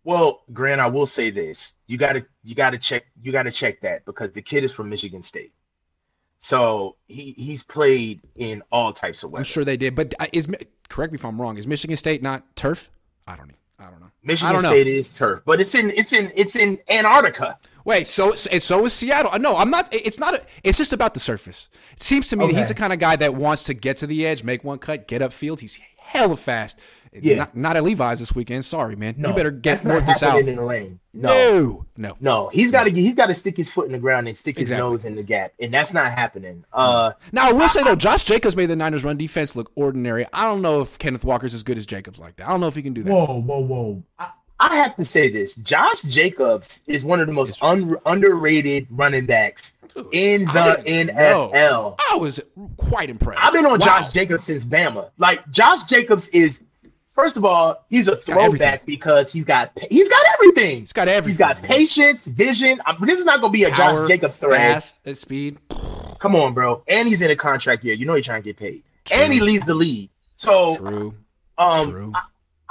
Well, 0.03 0.43
Grant, 0.51 0.81
I 0.81 0.87
will 0.87 1.05
say 1.05 1.29
this: 1.29 1.75
you 1.87 1.97
got 1.97 2.13
to 2.13 2.25
you 2.43 2.55
got 2.55 2.71
to 2.71 2.77
check 2.77 3.05
you 3.21 3.31
got 3.31 3.43
to 3.43 3.51
check 3.51 3.81
that 3.81 4.05
because 4.05 4.31
the 4.31 4.41
kid 4.41 4.63
is 4.63 4.71
from 4.71 4.89
Michigan 4.89 5.21
State, 5.21 5.53
so 6.39 6.97
he 7.07 7.31
he's 7.31 7.63
played 7.63 8.21
in 8.35 8.63
all 8.71 8.91
types 8.91 9.23
of 9.23 9.31
weather. 9.31 9.41
I'm 9.41 9.45
sure 9.45 9.63
they 9.63 9.77
did, 9.77 9.95
but 9.95 10.13
uh, 10.19 10.27
is 10.33 10.47
correct 10.89 11.13
me 11.13 11.15
if 11.17 11.25
I'm 11.25 11.41
wrong. 11.41 11.57
Is 11.57 11.67
Michigan 11.67 11.95
State 11.95 12.21
not 12.21 12.55
turf? 12.55 12.89
I 13.25 13.37
don't 13.37 13.47
know. 13.47 13.55
I 13.83 13.91
don't 13.91 13.99
know. 13.99 14.11
Michigan 14.23 14.53
don't 14.53 14.61
State 14.61 14.87
know. 14.87 14.93
is 14.93 15.11
turf, 15.11 15.41
but 15.45 15.59
it's 15.59 15.75
in 15.75 15.91
it's 15.91 16.13
in 16.13 16.31
it's 16.35 16.55
in 16.55 16.79
Antarctica. 16.89 17.57
Wait, 17.85 18.07
so 18.07 18.33
and 18.49 18.63
so 18.63 18.85
is 18.85 18.93
Seattle. 18.93 19.31
Uh, 19.33 19.37
no, 19.37 19.57
I'm 19.57 19.69
not. 19.69 19.89
It's 19.91 20.17
not. 20.17 20.35
A, 20.35 20.41
it's 20.63 20.77
just 20.77 20.93
about 20.93 21.13
the 21.13 21.19
surface. 21.19 21.67
It 21.91 22.01
seems 22.01 22.29
to 22.29 22.37
me 22.37 22.45
okay. 22.45 22.53
that 22.53 22.59
he's 22.59 22.69
the 22.69 22.75
kind 22.75 22.93
of 22.93 22.99
guy 22.99 23.17
that 23.17 23.35
wants 23.35 23.63
to 23.65 23.73
get 23.73 23.97
to 23.97 24.07
the 24.07 24.25
edge, 24.25 24.43
make 24.43 24.63
one 24.63 24.79
cut, 24.79 25.07
get 25.07 25.21
upfield. 25.21 25.59
He's 25.59 25.79
hella 25.97 26.37
fast. 26.37 26.79
Yeah. 27.21 27.35
Not, 27.35 27.55
not, 27.55 27.77
at 27.77 27.83
Levi's 27.83 28.19
this 28.19 28.33
weekend. 28.33 28.65
Sorry, 28.65 28.95
man. 28.95 29.15
No, 29.17 29.29
you 29.29 29.35
better 29.35 29.51
get 29.51 29.83
north 29.85 30.07
and 30.07 30.15
south. 30.15 30.47
In 30.47 30.55
the 30.55 30.63
lane. 30.63 30.99
No, 31.13 31.85
no, 31.95 32.09
no. 32.09 32.17
no. 32.19 32.49
He's 32.49 32.71
got 32.71 32.85
to 32.85 32.89
he's 32.89 33.13
got 33.13 33.27
to 33.27 33.33
stick 33.35 33.55
his 33.55 33.69
foot 33.69 33.85
in 33.85 33.91
the 33.91 33.99
ground 33.99 34.27
and 34.27 34.35
stick 34.35 34.57
his 34.57 34.71
exactly. 34.71 34.89
nose 34.89 35.05
in 35.05 35.15
the 35.15 35.21
gap, 35.21 35.53
and 35.59 35.71
that's 35.71 35.93
not 35.93 36.11
happening. 36.11 36.65
Uh, 36.73 37.11
now 37.31 37.49
I 37.49 37.51
will 37.51 37.61
I, 37.63 37.67
say 37.67 37.83
though, 37.83 37.95
Josh 37.95 38.23
Jacobs 38.23 38.55
made 38.55 38.65
the 38.65 38.75
Niners 38.75 39.03
run 39.03 39.17
defense 39.17 39.55
look 39.55 39.71
ordinary. 39.75 40.25
I 40.33 40.45
don't 40.45 40.61
know 40.61 40.81
if 40.81 40.97
Kenneth 40.97 41.23
Walker's 41.23 41.53
as 41.53 41.61
good 41.61 41.77
as 41.77 41.85
Jacobs 41.85 42.19
like 42.19 42.37
that. 42.37 42.47
I 42.47 42.51
don't 42.51 42.61
know 42.61 42.67
if 42.67 42.75
he 42.75 42.81
can 42.81 42.93
do 42.93 43.03
that. 43.03 43.13
Whoa, 43.13 43.41
whoa, 43.41 43.59
whoa. 43.59 44.03
I, 44.17 44.31
I 44.59 44.77
have 44.77 44.95
to 44.95 45.05
say 45.05 45.29
this: 45.29 45.55
Josh 45.55 46.01
Jacobs 46.03 46.83
is 46.87 47.03
one 47.03 47.19
of 47.19 47.27
the 47.27 47.33
most 47.33 47.61
un- 47.61 47.95
underrated 48.05 48.87
running 48.89 49.27
backs 49.27 49.77
Dude, 49.93 50.07
in 50.13 50.45
the 50.45 50.83
NFL. 50.85 51.95
I 52.11 52.17
was 52.17 52.39
quite 52.77 53.09
impressed. 53.09 53.43
I've 53.43 53.53
been 53.53 53.65
on 53.65 53.73
wow. 53.73 53.77
Josh 53.77 54.09
Jacobs 54.11 54.45
since 54.45 54.65
Bama. 54.65 55.09
Like 55.17 55.49
Josh 55.51 55.83
Jacobs 55.83 56.29
is 56.29 56.63
First 57.15 57.37
of 57.37 57.45
all, 57.45 57.85
he's 57.89 58.07
a 58.07 58.15
he's 58.15 58.25
throwback 58.25 58.85
because 58.85 59.31
he's 59.31 59.45
got 59.45 59.71
he's 59.89 60.09
got 60.09 60.25
everything. 60.33 60.81
He's 60.81 60.93
got 60.93 61.07
everything. 61.07 61.29
He's 61.29 61.37
got 61.37 61.61
man. 61.61 61.71
patience, 61.71 62.25
vision. 62.25 62.81
I 62.85 62.95
this 63.05 63.19
is 63.19 63.25
not 63.25 63.39
gonna 63.39 63.51
be 63.51 63.65
a 63.65 63.69
Power, 63.69 64.01
Josh 64.01 64.07
Jacobs 64.07 64.37
threat. 64.37 64.73
Fast 64.73 65.01
at 65.05 65.17
speed. 65.17 65.59
Come 66.19 66.35
on, 66.35 66.53
bro. 66.53 66.83
And 66.87 67.07
he's 67.07 67.21
in 67.21 67.29
a 67.29 67.35
contract 67.35 67.83
year. 67.83 67.93
You 67.93 68.05
know 68.05 68.15
he's 68.15 68.25
trying 68.25 68.41
to 68.41 68.45
get 68.45 68.57
paid. 68.57 68.83
True. 69.05 69.17
And 69.17 69.31
he 69.31 69.41
leads 69.41 69.65
the 69.65 69.75
league. 69.75 70.09
So 70.35 70.77
True. 70.77 71.15
um 71.57 71.91
True. 71.91 72.11
I, 72.15 72.21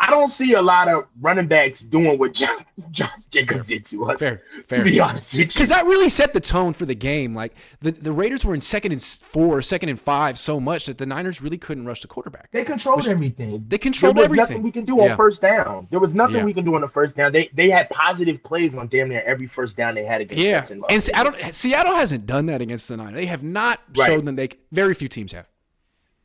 I 0.02 0.10
don't 0.10 0.26
see 0.26 0.54
a 0.54 0.60
lot 0.60 0.88
of 0.88 1.06
running 1.20 1.46
backs 1.46 1.82
doing 1.82 2.18
what 2.18 2.34
John, 2.34 2.58
Josh 2.90 3.26
Jacobs 3.30 3.68
fair, 3.68 3.78
did 3.78 3.86
to 3.86 4.10
us. 4.10 4.18
Fair, 4.18 4.42
fair. 4.66 4.78
To 4.78 4.84
be 4.84 4.98
honest 4.98 5.32
with 5.32 5.40
you, 5.40 5.46
because 5.46 5.68
that 5.68 5.84
really 5.84 6.08
set 6.08 6.32
the 6.32 6.40
tone 6.40 6.72
for 6.72 6.86
the 6.86 6.96
game. 6.96 7.36
Like 7.36 7.54
the, 7.80 7.92
the 7.92 8.10
Raiders 8.10 8.44
were 8.44 8.52
in 8.52 8.60
second 8.60 8.90
and 8.90 9.00
four, 9.00 9.62
second 9.62 9.90
and 9.90 10.00
five 10.00 10.40
so 10.40 10.58
much 10.58 10.86
that 10.86 10.98
the 10.98 11.06
Niners 11.06 11.40
really 11.40 11.56
couldn't 11.56 11.86
rush 11.86 12.02
the 12.02 12.08
quarterback. 12.08 12.50
They 12.50 12.64
controlled 12.64 12.98
Which, 12.98 13.06
everything. 13.06 13.64
They 13.68 13.78
controlled 13.78 14.16
there 14.16 14.28
was 14.28 14.40
everything. 14.40 14.56
Nothing 14.56 14.62
we 14.64 14.72
can 14.72 14.84
do 14.84 15.00
on 15.00 15.06
yeah. 15.06 15.16
first 15.16 15.40
down. 15.40 15.86
There 15.90 16.00
was 16.00 16.16
nothing 16.16 16.36
yeah. 16.38 16.44
we 16.44 16.52
can 16.52 16.64
do 16.64 16.74
on 16.74 16.80
the 16.80 16.88
first 16.88 17.14
down. 17.14 17.30
They 17.30 17.48
they 17.54 17.70
had 17.70 17.88
positive 17.90 18.42
plays 18.42 18.74
on 18.74 18.88
damn 18.88 19.08
near 19.08 19.22
every 19.24 19.46
first 19.46 19.76
down 19.76 19.94
they 19.94 20.04
had 20.04 20.22
against 20.22 20.44
yeah. 20.44 20.58
us. 20.58 20.70
Yeah, 20.72 20.80
and 20.90 21.00
Seattle 21.00 21.30
Seattle 21.30 21.94
hasn't 21.94 22.26
done 22.26 22.46
that 22.46 22.60
against 22.60 22.88
the 22.88 22.96
Niners. 22.96 23.14
They 23.14 23.26
have 23.26 23.44
not 23.44 23.78
right. 23.96 24.06
shown 24.06 24.24
them 24.24 24.34
they. 24.34 24.48
Very 24.72 24.94
few 24.94 25.06
teams 25.06 25.30
have. 25.30 25.48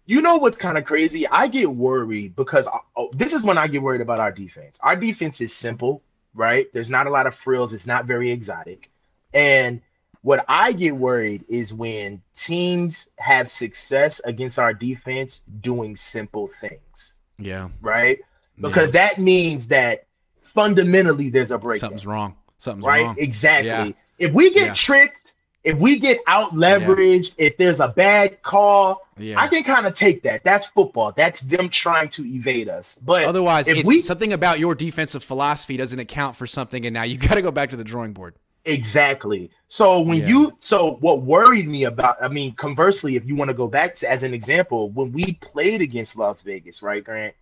You 0.08 0.22
know 0.22 0.38
what's 0.38 0.58
kind 0.58 0.78
of 0.78 0.86
crazy? 0.86 1.28
I 1.28 1.48
get 1.48 1.70
worried 1.70 2.36
because 2.36 2.66
uh, 2.68 2.80
oh, 2.96 3.10
this 3.14 3.34
is 3.34 3.44
when 3.44 3.58
I 3.58 3.68
get 3.68 3.82
worried 3.82 4.02
about 4.02 4.20
our 4.20 4.32
defense. 4.32 4.80
Our 4.82 4.96
defense 4.96 5.42
is 5.42 5.54
simple, 5.54 6.02
right? 6.34 6.72
There's 6.74 6.90
not 6.90 7.08
a 7.08 7.10
lot 7.10 7.28
of 7.28 7.36
frills. 7.36 7.74
It's 7.74 7.86
not 7.86 8.06
very 8.06 8.32
exotic. 8.32 8.90
And 9.34 9.82
what 10.22 10.46
I 10.48 10.72
get 10.72 10.96
worried 10.96 11.44
is 11.50 11.74
when 11.74 12.22
teams 12.34 13.10
have 13.20 13.52
success 13.52 14.22
against 14.24 14.58
our 14.58 14.74
defense 14.74 15.42
doing 15.60 15.98
simple 15.98 16.48
things. 16.48 17.16
Yeah. 17.38 17.70
Right? 17.82 18.20
Because 18.60 18.94
yeah. 18.94 19.10
that 19.10 19.20
means 19.20 19.68
that 19.68 20.06
fundamentally 20.42 21.30
there's 21.30 21.52
a 21.52 21.58
break. 21.58 21.82
Something's 21.82 22.08
wrong. 22.08 22.36
Something's 22.60 22.86
wrong. 22.86 22.96
right? 22.96 23.06
wrong. 23.08 23.16
Exactly. 23.20 23.70
Yeah. 23.70 23.92
If 24.20 24.32
we 24.32 24.54
get 24.54 24.68
yeah. 24.68 24.74
tricked 24.74 25.34
if 25.64 25.78
we 25.78 26.00
get 26.00 26.20
out 26.28 26.54
leveraged, 26.54 27.36
yeah. 27.38 27.48
if 27.48 27.58
there's 27.58 27.80
a 27.80 27.90
bad 27.90 28.42
call, 28.42 29.08
yeah. 29.18 29.40
I 29.40 29.48
can 29.48 29.64
kind 29.64 29.86
of 29.86 29.94
take 29.94 30.24
that. 30.24 30.44
That's 30.44 30.66
football. 30.66 31.12
That's 31.12 31.42
them 31.42 31.70
trying 31.70 32.10
to 32.10 32.26
evade 32.26 32.70
us. 32.70 32.96
But 32.96 33.26
otherwise, 33.26 33.68
if 33.68 33.86
we 33.86 34.02
something 34.02 34.34
about 34.34 34.60
your 34.60 34.76
defensive 34.76 35.24
philosophy 35.24 35.78
doesn't 35.78 36.00
account 36.00 36.36
for 36.36 36.48
something, 36.48 36.86
and 36.86 36.94
now 36.94 37.04
you 37.04 37.18
got 37.28 37.36
to 37.36 37.42
go 37.42 37.52
back 37.52 37.72
to 37.72 37.76
the 37.76 37.84
drawing 37.84 38.14
board. 38.14 38.36
Exactly. 38.66 39.50
So 39.70 40.02
when 40.02 40.20
yeah. 40.20 40.28
you 40.28 40.58
so 40.60 40.98
what 41.00 41.22
worried 41.22 41.68
me 41.68 41.86
about, 41.86 42.22
I 42.22 42.28
mean, 42.28 42.54
conversely, 42.54 43.16
if 43.16 43.26
you 43.26 43.36
want 43.36 43.50
to 43.50 43.54
go 43.54 43.68
back 43.68 43.96
to 43.96 44.10
as 44.10 44.24
an 44.24 44.34
example, 44.34 44.90
when 44.92 45.12
we 45.12 45.34
played 45.34 45.82
against 45.82 46.18
Las 46.18 46.42
Vegas, 46.42 46.82
right, 46.82 47.04
Grant? 47.04 47.34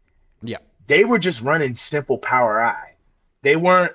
Yeah. 0.42 0.58
They 0.88 1.04
were 1.04 1.18
just 1.18 1.42
running 1.42 1.74
simple 1.76 2.20
power 2.20 2.62
I. 2.62 2.94
They 3.42 3.56
weren't. 3.56 3.94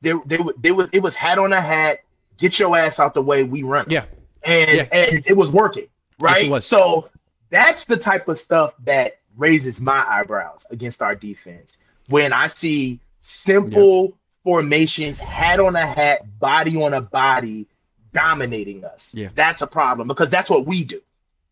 They 0.00 0.12
they 0.26 0.38
they 0.60 0.70
was 0.70 0.90
it 0.90 1.00
was 1.00 1.16
hat 1.16 1.38
on 1.38 1.52
a 1.52 1.60
hat 1.60 1.98
get 2.38 2.58
your 2.58 2.76
ass 2.76 2.98
out 2.98 3.14
the 3.14 3.22
way, 3.22 3.44
we 3.44 3.62
run. 3.62 3.86
Yeah. 3.88 4.04
And 4.44 4.76
yeah. 4.76 4.88
and 4.92 5.26
it 5.26 5.36
was 5.36 5.50
working, 5.52 5.88
right? 6.18 6.42
Yes, 6.42 6.50
was. 6.50 6.66
So 6.66 7.10
that's 7.50 7.84
the 7.84 7.96
type 7.96 8.28
of 8.28 8.38
stuff 8.38 8.74
that 8.84 9.18
raises 9.36 9.80
my 9.80 10.04
eyebrows 10.08 10.66
against 10.70 11.02
our 11.02 11.14
defense. 11.14 11.78
When 12.08 12.32
I 12.32 12.46
see 12.46 13.00
simple 13.20 14.04
yeah. 14.04 14.10
formations, 14.44 15.20
hat 15.20 15.60
on 15.60 15.76
a 15.76 15.86
hat, 15.86 16.38
body 16.38 16.80
on 16.80 16.94
a 16.94 17.00
body, 17.00 17.66
dominating 18.12 18.84
us. 18.84 19.14
Yeah. 19.14 19.28
That's 19.34 19.62
a 19.62 19.66
problem 19.66 20.08
because 20.08 20.30
that's 20.30 20.48
what 20.48 20.66
we 20.66 20.84
do. 20.84 21.00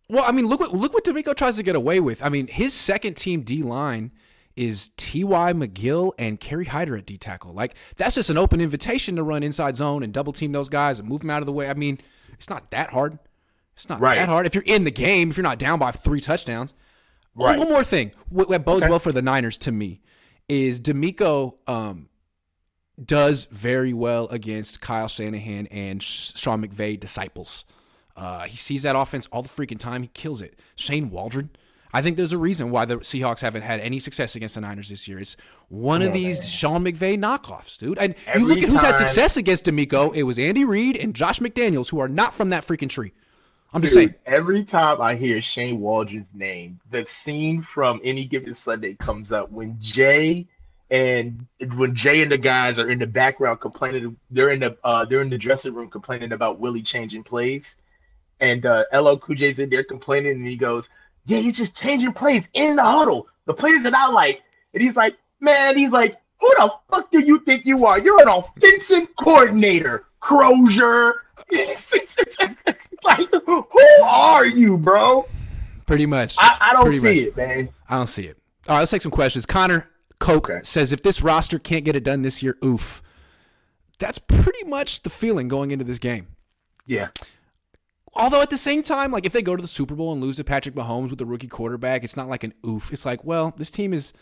Well, 0.08 0.24
I 0.26 0.30
mean, 0.32 0.46
look 0.46 0.60
what 0.60 0.72
look 0.72 0.94
what 0.94 1.04
DeMeco 1.04 1.34
tries 1.34 1.56
to 1.56 1.62
get 1.62 1.74
away 1.74 1.98
with. 2.00 2.22
I 2.22 2.28
mean, 2.28 2.46
his 2.46 2.72
second 2.72 3.14
team 3.14 3.42
D 3.42 3.62
line 3.62 4.12
is 4.56 4.90
T.Y. 4.96 5.52
McGill 5.52 6.12
and 6.18 6.40
Kerry 6.40 6.64
Hyder 6.64 6.96
at 6.96 7.06
D 7.06 7.18
tackle. 7.18 7.52
Like, 7.52 7.74
that's 7.96 8.14
just 8.14 8.30
an 8.30 8.38
open 8.38 8.60
invitation 8.60 9.16
to 9.16 9.22
run 9.22 9.42
inside 9.42 9.76
zone 9.76 10.02
and 10.02 10.12
double 10.12 10.32
team 10.32 10.52
those 10.52 10.68
guys 10.68 10.98
and 10.98 11.08
move 11.08 11.20
them 11.20 11.30
out 11.30 11.42
of 11.42 11.46
the 11.46 11.52
way. 11.52 11.68
I 11.68 11.74
mean, 11.74 11.98
it's 12.32 12.48
not 12.48 12.70
that 12.70 12.90
hard. 12.90 13.18
It's 13.74 13.88
not 13.88 14.00
right. 14.00 14.16
that 14.16 14.28
hard. 14.28 14.46
If 14.46 14.54
you're 14.54 14.64
in 14.64 14.84
the 14.84 14.90
game, 14.90 15.30
if 15.30 15.36
you're 15.36 15.44
not 15.44 15.58
down 15.58 15.78
by 15.78 15.90
three 15.90 16.20
touchdowns. 16.20 16.74
Right. 17.34 17.58
One 17.58 17.68
more 17.68 17.84
thing, 17.84 18.12
what, 18.30 18.48
what 18.48 18.64
bodes 18.64 18.84
okay. 18.84 18.90
well 18.90 18.98
for 18.98 19.12
the 19.12 19.20
Niners 19.20 19.58
to 19.58 19.72
me 19.72 20.00
is 20.48 20.80
DeMeco 20.80 21.54
um, 21.68 22.08
does 23.02 23.44
very 23.46 23.92
well 23.92 24.26
against 24.28 24.80
Kyle 24.80 25.08
Shanahan 25.08 25.66
and 25.66 26.02
Sean 26.02 26.66
McVay 26.66 26.98
disciples. 26.98 27.66
Uh, 28.16 28.44
he 28.44 28.56
sees 28.56 28.84
that 28.84 28.96
offense 28.96 29.26
all 29.30 29.42
the 29.42 29.50
freaking 29.50 29.78
time. 29.78 30.00
He 30.00 30.08
kills 30.08 30.40
it. 30.40 30.58
Shane 30.76 31.10
Waldron 31.10 31.50
I 31.96 32.02
think 32.02 32.18
there's 32.18 32.32
a 32.34 32.38
reason 32.38 32.70
why 32.70 32.84
the 32.84 32.98
Seahawks 32.98 33.40
haven't 33.40 33.62
had 33.62 33.80
any 33.80 33.98
success 34.00 34.36
against 34.36 34.56
the 34.56 34.60
Niners 34.60 34.90
this 34.90 35.08
year. 35.08 35.18
It's 35.18 35.34
one 35.70 36.02
of 36.02 36.12
these 36.12 36.40
man. 36.40 36.48
Sean 36.48 36.84
McVay 36.84 37.18
knockoffs, 37.18 37.78
dude. 37.78 37.96
And 37.96 38.14
Every 38.26 38.42
you 38.42 38.48
look 38.48 38.58
at 38.58 38.68
who's 38.68 38.82
had 38.82 38.96
success 38.96 39.38
against 39.38 39.64
DeMeco. 39.64 40.14
It 40.14 40.24
was 40.24 40.38
Andy 40.38 40.66
Reid 40.66 40.98
and 40.98 41.14
Josh 41.14 41.40
McDaniels, 41.40 41.90
who 41.90 41.98
are 41.98 42.08
not 42.08 42.34
from 42.34 42.50
that 42.50 42.66
freaking 42.66 42.90
tree. 42.90 43.12
I'm 43.72 43.80
just 43.80 43.94
Dude, 43.94 44.10
saying. 44.10 44.14
Every 44.26 44.62
time 44.62 45.00
I 45.00 45.14
hear 45.14 45.40
Shane 45.40 45.80
Waldron's 45.80 46.28
name, 46.34 46.78
the 46.90 47.06
scene 47.06 47.62
from 47.62 48.02
Any 48.04 48.26
Given 48.26 48.54
Sunday 48.54 48.92
comes 48.96 49.32
up 49.32 49.50
when 49.50 49.78
Jay 49.80 50.46
and 50.90 51.46
when 51.76 51.94
Jay 51.94 52.20
and 52.20 52.30
the 52.30 52.36
guys 52.36 52.78
are 52.78 52.90
in 52.90 52.98
the 52.98 53.06
background 53.06 53.60
complaining, 53.60 54.18
they're 54.30 54.50
in 54.50 54.60
the 54.60 54.76
uh, 54.84 55.06
they're 55.06 55.22
in 55.22 55.30
the 55.30 55.38
dressing 55.38 55.72
room 55.72 55.88
complaining 55.88 56.32
about 56.32 56.60
Willie 56.60 56.82
changing 56.82 57.22
plays, 57.22 57.78
and 58.38 58.66
uh, 58.66 58.84
LL 58.92 59.16
Cool 59.16 59.36
J's 59.36 59.60
in 59.60 59.70
there 59.70 59.82
complaining, 59.82 60.32
and 60.32 60.46
he 60.46 60.56
goes, 60.56 60.90
yeah, 61.26 61.38
you're 61.38 61.52
just 61.52 61.76
changing 61.76 62.12
plays 62.12 62.48
in 62.54 62.76
the 62.76 62.84
huddle. 62.84 63.28
The 63.46 63.54
plays 63.54 63.82
that 63.82 63.94
I 63.94 64.08
like. 64.08 64.42
And 64.72 64.82
he's 64.82 64.96
like, 64.96 65.16
man, 65.40 65.76
he's 65.76 65.90
like, 65.90 66.16
who 66.40 66.48
the 66.56 66.72
fuck 66.90 67.10
do 67.10 67.20
you 67.20 67.40
think 67.40 67.66
you 67.66 67.84
are? 67.86 67.98
You're 67.98 68.22
an 68.22 68.28
offensive 68.28 69.14
coordinator, 69.16 70.06
Crozier. 70.20 71.14
like, 73.04 73.30
who 73.44 73.66
are 74.04 74.46
you, 74.46 74.78
bro? 74.78 75.26
Pretty 75.86 76.06
much. 76.06 76.36
I, 76.38 76.56
I 76.60 76.72
don't 76.72 76.92
see 76.92 77.08
much. 77.08 77.28
it, 77.28 77.36
man. 77.36 77.68
I 77.88 77.98
don't 77.98 78.08
see 78.08 78.24
it. 78.24 78.36
All 78.68 78.74
right, 78.74 78.80
let's 78.80 78.90
take 78.90 79.02
some 79.02 79.12
questions. 79.12 79.46
Connor 79.46 79.88
Coke 80.18 80.50
okay. 80.50 80.60
says, 80.64 80.92
if 80.92 81.02
this 81.02 81.22
roster 81.22 81.58
can't 81.58 81.84
get 81.84 81.94
it 81.96 82.04
done 82.04 82.22
this 82.22 82.42
year, 82.42 82.56
oof. 82.64 83.02
That's 83.98 84.18
pretty 84.18 84.64
much 84.64 85.02
the 85.02 85.10
feeling 85.10 85.48
going 85.48 85.70
into 85.70 85.84
this 85.84 85.98
game. 85.98 86.28
Yeah. 86.86 87.08
Although 88.16 88.42
at 88.42 88.50
the 88.50 88.58
same 88.58 88.82
time, 88.82 89.10
like 89.10 89.26
if 89.26 89.32
they 89.32 89.42
go 89.42 89.56
to 89.56 89.62
the 89.62 89.68
Super 89.68 89.94
Bowl 89.94 90.12
and 90.12 90.22
lose 90.22 90.36
to 90.36 90.44
Patrick 90.44 90.74
Mahomes 90.74 91.10
with 91.10 91.18
the 91.18 91.26
rookie 91.26 91.48
quarterback, 91.48 92.02
it's 92.04 92.16
not 92.16 92.28
like 92.28 92.44
an 92.44 92.54
oof. 92.66 92.92
It's 92.92 93.04
like, 93.04 93.24
well, 93.24 93.54
this 93.56 93.70
team 93.70 93.92
is 93.92 94.12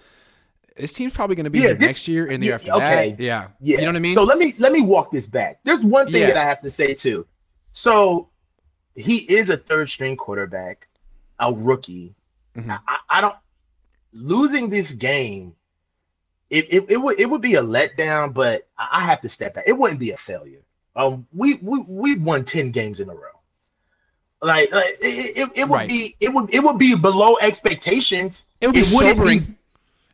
this 0.77 0.93
team's 0.93 1.13
probably 1.13 1.37
going 1.37 1.45
to 1.45 1.51
be 1.51 1.61
yeah, 1.61 1.69
here 1.69 1.75
this, 1.75 1.87
next 1.87 2.09
year 2.09 2.29
and 2.29 2.43
the 2.43 2.47
yeah, 2.47 2.51
year 2.51 2.55
after 2.57 2.73
okay. 2.73 3.11
that. 3.13 3.23
Yeah, 3.23 3.49
yeah. 3.61 3.77
You 3.77 3.83
know 3.83 3.89
what 3.89 3.97
I 3.97 4.01
mean? 4.01 4.15
So 4.15 4.25
let 4.25 4.39
me 4.39 4.55
let 4.59 4.73
me 4.73 4.81
walk 4.81 5.13
this 5.13 5.27
back. 5.27 5.61
There's 5.65 5.85
one 5.85 6.07
thing 6.11 6.23
yeah. 6.23 6.29
that 6.29 6.37
I 6.37 6.45
have 6.45 6.61
to 6.63 6.71
say 6.71 6.95
too. 6.95 7.27
So 7.73 8.29
he 8.95 9.19
is 9.19 9.51
a 9.51 9.57
third 9.57 9.89
string 9.89 10.17
quarterback, 10.17 10.89
a 11.39 11.53
rookie. 11.53 12.15
Mm-hmm. 12.57 12.71
I, 12.71 12.99
I, 13.11 13.21
don't 13.21 13.35
losing 14.13 14.71
this 14.71 14.93
game. 14.93 15.55
It, 16.51 16.73
it, 16.73 16.91
it 16.93 16.97
would 16.99 17.19
it 17.19 17.29
would 17.29 17.41
be 17.41 17.55
a 17.55 17.63
letdown, 17.63 18.33
but 18.33 18.69
I 18.79 19.01
have 19.01 19.21
to 19.23 19.29
step 19.29 19.55
back. 19.55 19.65
It 19.67 19.73
wouldn't 19.73 19.99
be 19.99 20.13
a 20.13 20.17
failure. 20.17 20.63
Um, 20.95 21.27
we 21.33 21.55
we 21.55 21.81
we 21.81 22.15
won 22.17 22.45
ten 22.45 22.71
games 22.71 23.01
in 23.01 23.09
a 23.09 23.15
row. 23.15 23.34
Like, 24.43 24.71
like 24.73 24.97
it, 25.01 25.37
it, 25.37 25.51
it 25.55 25.65
would 25.65 25.77
right. 25.77 25.89
be 25.89 26.17
it 26.21 26.33
would 26.33 26.55
it 26.55 26.63
would 26.63 26.79
be 26.79 26.95
below 26.95 27.37
expectations. 27.41 28.47
It 28.61 28.67
would 28.67 28.75
be 28.75 28.81
it 28.81 28.85
sobering. 28.85 29.41
Be, 29.41 29.55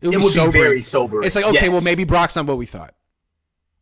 it 0.03 0.07
would, 0.09 0.15
it 0.15 0.23
would 0.23 0.53
be 0.53 0.59
very 0.59 0.81
sobering. 0.81 1.27
It's 1.27 1.35
like 1.35 1.45
okay, 1.47 1.67
yes. 1.67 1.71
well 1.71 1.83
maybe 1.83 2.05
Brock's 2.05 2.37
not 2.37 2.47
what 2.47 2.59
we 2.59 2.67
thought. 2.67 2.95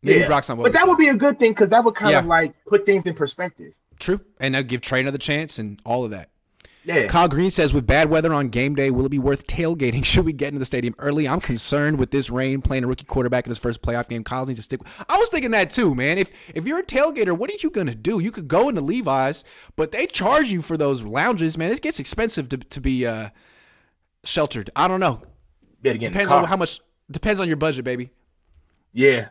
Maybe 0.02 0.20
yeah. 0.20 0.26
Brock's 0.26 0.48
not 0.48 0.58
what. 0.58 0.64
But 0.64 0.72
that 0.72 0.80
thought. 0.80 0.88
would 0.88 0.98
be 0.98 1.08
a 1.08 1.14
good 1.14 1.38
thing 1.38 1.52
because 1.52 1.70
that 1.70 1.84
would 1.84 1.94
kind 1.94 2.12
yeah. 2.12 2.20
of 2.20 2.26
like 2.26 2.54
put 2.66 2.86
things 2.86 3.06
in 3.06 3.14
perspective. 3.14 3.74
True, 3.98 4.20
and 4.40 4.54
that 4.54 4.68
give 4.68 4.80
Trey 4.80 5.00
another 5.00 5.18
chance 5.18 5.58
and 5.58 5.80
all 5.84 6.04
of 6.04 6.12
that. 6.12 6.30
Yeah. 6.88 7.06
Kyle 7.06 7.28
Green 7.28 7.50
says, 7.50 7.74
with 7.74 7.86
bad 7.86 8.08
weather 8.08 8.32
on 8.32 8.48
game 8.48 8.74
day, 8.74 8.90
will 8.90 9.04
it 9.04 9.10
be 9.10 9.18
worth 9.18 9.46
tailgating? 9.46 10.02
Should 10.06 10.24
we 10.24 10.32
get 10.32 10.48
into 10.48 10.58
the 10.58 10.64
stadium 10.64 10.94
early? 10.98 11.28
I'm 11.28 11.40
concerned 11.40 11.98
with 11.98 12.10
this 12.12 12.30
rain 12.30 12.62
playing 12.62 12.84
a 12.84 12.86
rookie 12.86 13.04
quarterback 13.04 13.44
in 13.44 13.50
his 13.50 13.58
first 13.58 13.82
playoff 13.82 14.08
game. 14.08 14.24
Kyle 14.24 14.46
needs 14.46 14.58
to 14.58 14.62
stick. 14.62 14.80
I 15.06 15.18
was 15.18 15.28
thinking 15.28 15.50
that 15.50 15.70
too, 15.70 15.94
man. 15.94 16.16
If 16.16 16.32
if 16.54 16.66
you're 16.66 16.78
a 16.78 16.84
tailgater, 16.84 17.36
what 17.36 17.50
are 17.50 17.56
you 17.62 17.68
gonna 17.68 17.94
do? 17.94 18.20
You 18.20 18.32
could 18.32 18.48
go 18.48 18.70
into 18.70 18.80
Levi's, 18.80 19.44
but 19.76 19.90
they 19.90 20.06
charge 20.06 20.50
you 20.50 20.62
for 20.62 20.78
those 20.78 21.02
lounges, 21.02 21.58
man. 21.58 21.70
It 21.70 21.82
gets 21.82 22.00
expensive 22.00 22.48
to 22.48 22.56
to 22.56 22.80
be 22.80 23.06
uh, 23.06 23.28
sheltered. 24.24 24.70
I 24.74 24.88
don't 24.88 25.00
know. 25.00 25.20
Depends 25.82 26.32
on 26.32 26.44
how 26.44 26.56
much. 26.56 26.80
Depends 27.10 27.38
on 27.38 27.48
your 27.48 27.56
budget, 27.58 27.84
baby. 27.84 28.10
Yeah. 28.94 29.28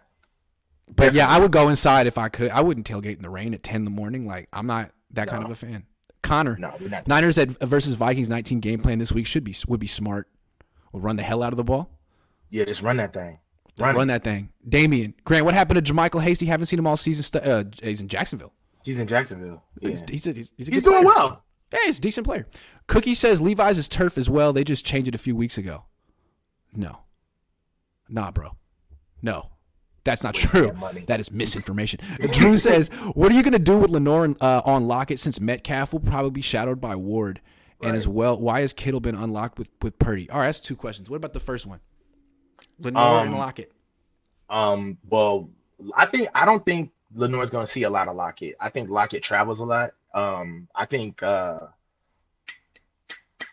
But 0.95 1.13
yeah, 1.13 1.27
I 1.27 1.39
would 1.39 1.51
go 1.51 1.69
inside 1.69 2.05
if 2.07 2.17
I 2.19 2.29
could. 2.29 2.51
I 2.51 2.61
wouldn't 2.61 2.87
tailgate 2.87 3.17
in 3.17 3.23
the 3.23 3.29
rain 3.29 3.55
at 3.55 3.63
ten 3.63 3.77
in 3.77 3.83
the 3.83 3.89
morning. 3.89 4.27
Like 4.27 4.47
I'm 4.53 4.67
not 4.67 4.91
that 5.11 5.25
no. 5.25 5.31
kind 5.31 5.43
of 5.43 5.51
a 5.51 5.55
fan. 5.55 5.85
Connor. 6.21 6.57
No, 6.57 6.73
we're 6.79 6.89
not. 6.89 7.07
Niners 7.07 7.37
at, 7.37 7.49
versus 7.61 7.95
Vikings 7.95 8.29
19 8.29 8.59
game 8.59 8.81
plan 8.81 8.99
this 8.99 9.11
week 9.11 9.27
should 9.27 9.43
be 9.43 9.55
would 9.67 9.79
be 9.79 9.87
smart. 9.87 10.27
We'll 10.91 11.01
run 11.01 11.15
the 11.15 11.23
hell 11.23 11.43
out 11.43 11.53
of 11.53 11.57
the 11.57 11.63
ball. 11.63 11.89
Yeah, 12.49 12.65
just 12.65 12.81
run 12.81 12.97
that 12.97 13.13
thing. 13.13 13.39
Run, 13.77 13.95
run 13.95 14.07
that 14.07 14.23
thing. 14.23 14.49
Damian 14.67 15.13
Grant, 15.23 15.45
what 15.45 15.53
happened 15.53 15.83
to 15.85 15.93
JaMycal 15.93 16.21
Hasty? 16.21 16.47
Haven't 16.47 16.65
seen 16.65 16.79
him 16.79 16.87
all 16.87 16.97
season. 16.97 17.41
Uh, 17.41 17.63
he's 17.81 18.01
in 18.01 18.07
Jacksonville. 18.07 18.53
He's 18.83 18.99
in 18.99 19.07
Jacksonville. 19.07 19.63
Yeah. 19.79 19.89
He's, 19.89 20.03
he's, 20.07 20.27
a, 20.27 20.31
he's, 20.31 20.53
he's, 20.57 20.67
he's 20.67 20.83
doing 20.83 21.03
player. 21.03 21.05
well. 21.05 21.43
Yeah, 21.73 21.79
he's 21.85 21.97
a 21.99 22.01
decent 22.01 22.25
player. 22.25 22.47
Cookie 22.87 23.13
says 23.13 23.41
Levi's 23.41 23.77
is 23.77 23.89
turf 23.89 24.17
as 24.17 24.29
well. 24.29 24.53
They 24.53 24.63
just 24.63 24.85
changed 24.85 25.09
it 25.09 25.15
a 25.15 25.19
few 25.19 25.35
weeks 25.35 25.57
ago. 25.57 25.85
No. 26.73 26.99
Nah, 28.09 28.31
bro. 28.31 28.55
No. 29.21 29.49
That's 30.07 30.23
not 30.23 30.35
true. 30.35 30.71
That 31.07 31.19
is 31.19 31.33
misinformation. 31.33 31.99
Drew 32.31 32.55
says, 32.55 32.87
"What 33.13 33.29
are 33.29 33.35
you 33.35 33.43
going 33.43 33.51
to 33.51 33.59
do 33.59 33.77
with 33.77 33.89
Lenoir 33.89 34.33
uh, 34.39 34.61
on 34.63 34.87
Lockett 34.87 35.19
since 35.19 35.41
Metcalf 35.41 35.91
will 35.91 35.99
probably 35.99 36.31
be 36.31 36.41
shadowed 36.41 36.79
by 36.79 36.95
Ward, 36.95 37.41
and 37.83 37.93
as 37.93 38.07
well, 38.07 38.39
why 38.39 38.61
has 38.61 38.71
Kittle 38.71 39.01
been 39.01 39.15
unlocked 39.15 39.59
with 39.59 39.69
with 39.81 39.99
Purdy? 39.99 40.29
All 40.29 40.39
right, 40.39 40.45
that's 40.45 40.61
two 40.61 40.77
questions. 40.77 41.09
What 41.09 41.17
about 41.17 41.33
the 41.33 41.41
first 41.41 41.65
one? 41.65 41.81
Lenoir 42.79 43.19
um, 43.19 43.27
and 43.27 43.35
Lockett. 43.35 43.73
Um. 44.49 44.97
Well, 45.09 45.49
I 45.93 46.05
think 46.05 46.29
I 46.33 46.45
don't 46.45 46.65
think 46.65 46.93
Lenoir's 47.13 47.49
going 47.51 47.65
to 47.65 47.71
see 47.71 47.83
a 47.83 47.89
lot 47.89 48.07
of 48.07 48.15
Lockett. 48.15 48.55
I 48.61 48.69
think 48.69 48.89
Lockett 48.89 49.23
travels 49.23 49.59
a 49.59 49.65
lot. 49.65 49.91
Um. 50.13 50.69
I 50.73 50.85
think 50.85 51.21
uh, 51.21 51.59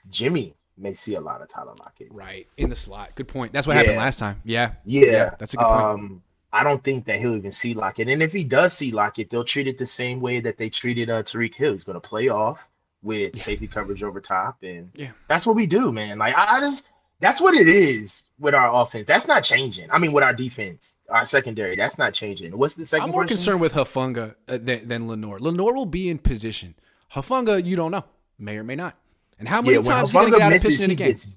Jimmy 0.08 0.54
may 0.78 0.94
see 0.94 1.16
a 1.16 1.20
lot 1.20 1.42
of 1.42 1.48
Tyler 1.48 1.74
Lockett. 1.80 2.12
Right 2.12 2.46
in 2.56 2.70
the 2.70 2.76
slot. 2.76 3.16
Good 3.16 3.26
point. 3.26 3.52
That's 3.52 3.66
what 3.66 3.72
yeah. 3.72 3.80
happened 3.80 3.98
last 3.98 4.20
time. 4.20 4.40
Yeah. 4.44 4.74
yeah. 4.84 5.06
Yeah. 5.06 5.34
That's 5.36 5.54
a 5.54 5.56
good 5.56 5.66
point. 5.66 6.22
I 6.54 6.62
don't 6.62 6.82
think 6.84 7.04
that 7.06 7.18
he'll 7.18 7.34
even 7.34 7.50
see 7.50 7.74
Lockett. 7.74 8.08
And 8.08 8.22
if 8.22 8.32
he 8.32 8.44
does 8.44 8.72
see 8.72 8.92
Lockett, 8.92 9.28
they'll 9.28 9.42
treat 9.42 9.66
it 9.66 9.76
the 9.76 9.86
same 9.86 10.20
way 10.20 10.38
that 10.38 10.56
they 10.56 10.70
treated 10.70 11.10
uh, 11.10 11.24
Tyreek 11.24 11.52
Hill. 11.52 11.72
He's 11.72 11.82
going 11.82 12.00
to 12.00 12.08
play 12.08 12.28
off 12.28 12.70
with 13.02 13.34
yeah. 13.34 13.42
safety 13.42 13.66
coverage 13.66 14.04
over 14.04 14.20
top, 14.20 14.58
and 14.62 14.88
yeah, 14.94 15.10
that's 15.28 15.46
what 15.46 15.56
we 15.56 15.66
do, 15.66 15.90
man. 15.90 16.18
Like 16.18 16.34
I, 16.36 16.60
just 16.60 16.90
that's 17.18 17.40
what 17.40 17.54
it 17.54 17.68
is 17.68 18.28
with 18.38 18.54
our 18.54 18.82
offense. 18.82 19.04
That's 19.04 19.26
not 19.26 19.42
changing. 19.42 19.90
I 19.90 19.98
mean, 19.98 20.12
with 20.12 20.22
our 20.22 20.32
defense, 20.32 20.96
our 21.08 21.26
secondary, 21.26 21.74
that's 21.74 21.98
not 21.98 22.14
changing. 22.14 22.56
What's 22.56 22.76
the 22.76 22.86
second? 22.86 23.06
I'm 23.06 23.10
more 23.10 23.22
person? 23.22 23.36
concerned 23.36 23.60
with 23.60 23.74
Hufanga 23.74 24.36
uh, 24.48 24.58
than, 24.60 24.86
than 24.86 25.08
Lenore. 25.08 25.40
Lenoir 25.40 25.74
will 25.74 25.86
be 25.86 26.08
in 26.08 26.18
position. 26.18 26.76
Hufanga, 27.14 27.64
you 27.64 27.74
don't 27.74 27.90
know, 27.90 28.04
may 28.38 28.56
or 28.58 28.64
may 28.64 28.76
not. 28.76 28.96
And 29.40 29.48
how 29.48 29.60
many 29.60 29.74
yeah, 29.74 29.82
times 29.82 30.10
is 30.10 30.12
he 30.12 30.18
going 30.18 30.32
to 30.32 30.38
get 30.38 30.46
out 30.46 30.52
of 30.52 30.62
position 30.62 30.84
in 30.84 30.90
a 30.92 30.94
game? 30.94 31.08
Gets, 31.08 31.28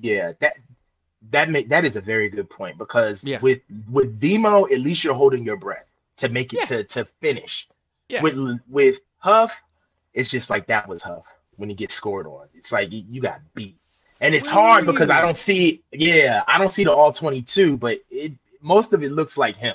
yeah, 0.00 0.32
that 0.40 0.56
that 1.30 1.50
make 1.50 1.68
that 1.68 1.84
is 1.84 1.96
a 1.96 2.00
very 2.00 2.28
good 2.28 2.48
point 2.48 2.78
because 2.78 3.24
yeah. 3.24 3.38
with 3.40 3.60
with 3.90 4.20
Demo, 4.20 4.64
at 4.66 4.80
least 4.80 5.04
you're 5.04 5.14
holding 5.14 5.44
your 5.44 5.56
breath 5.56 5.86
to 6.16 6.28
make 6.28 6.52
it 6.52 6.60
yeah. 6.60 6.64
to 6.66 6.84
to 6.84 7.04
finish. 7.04 7.68
Yeah. 8.08 8.22
With 8.22 8.60
with 8.68 9.00
Huff, 9.18 9.62
it's 10.14 10.28
just 10.28 10.50
like 10.50 10.66
that 10.66 10.88
was 10.88 11.02
Huff 11.02 11.36
when 11.56 11.68
he 11.68 11.74
gets 11.74 11.94
scored 11.94 12.26
on. 12.26 12.46
It's 12.54 12.72
like 12.72 12.88
you 12.90 13.20
got 13.20 13.40
beat, 13.54 13.76
and 14.20 14.34
it's 14.34 14.48
hard 14.48 14.86
because 14.86 15.10
I 15.10 15.20
don't 15.20 15.36
see. 15.36 15.82
Yeah, 15.92 16.42
I 16.46 16.58
don't 16.58 16.72
see 16.72 16.84
the 16.84 16.92
all 16.92 17.12
twenty 17.12 17.42
two, 17.42 17.76
but 17.76 18.00
it 18.10 18.32
most 18.62 18.92
of 18.92 19.02
it 19.02 19.12
looks 19.12 19.36
like 19.36 19.56
him. 19.56 19.74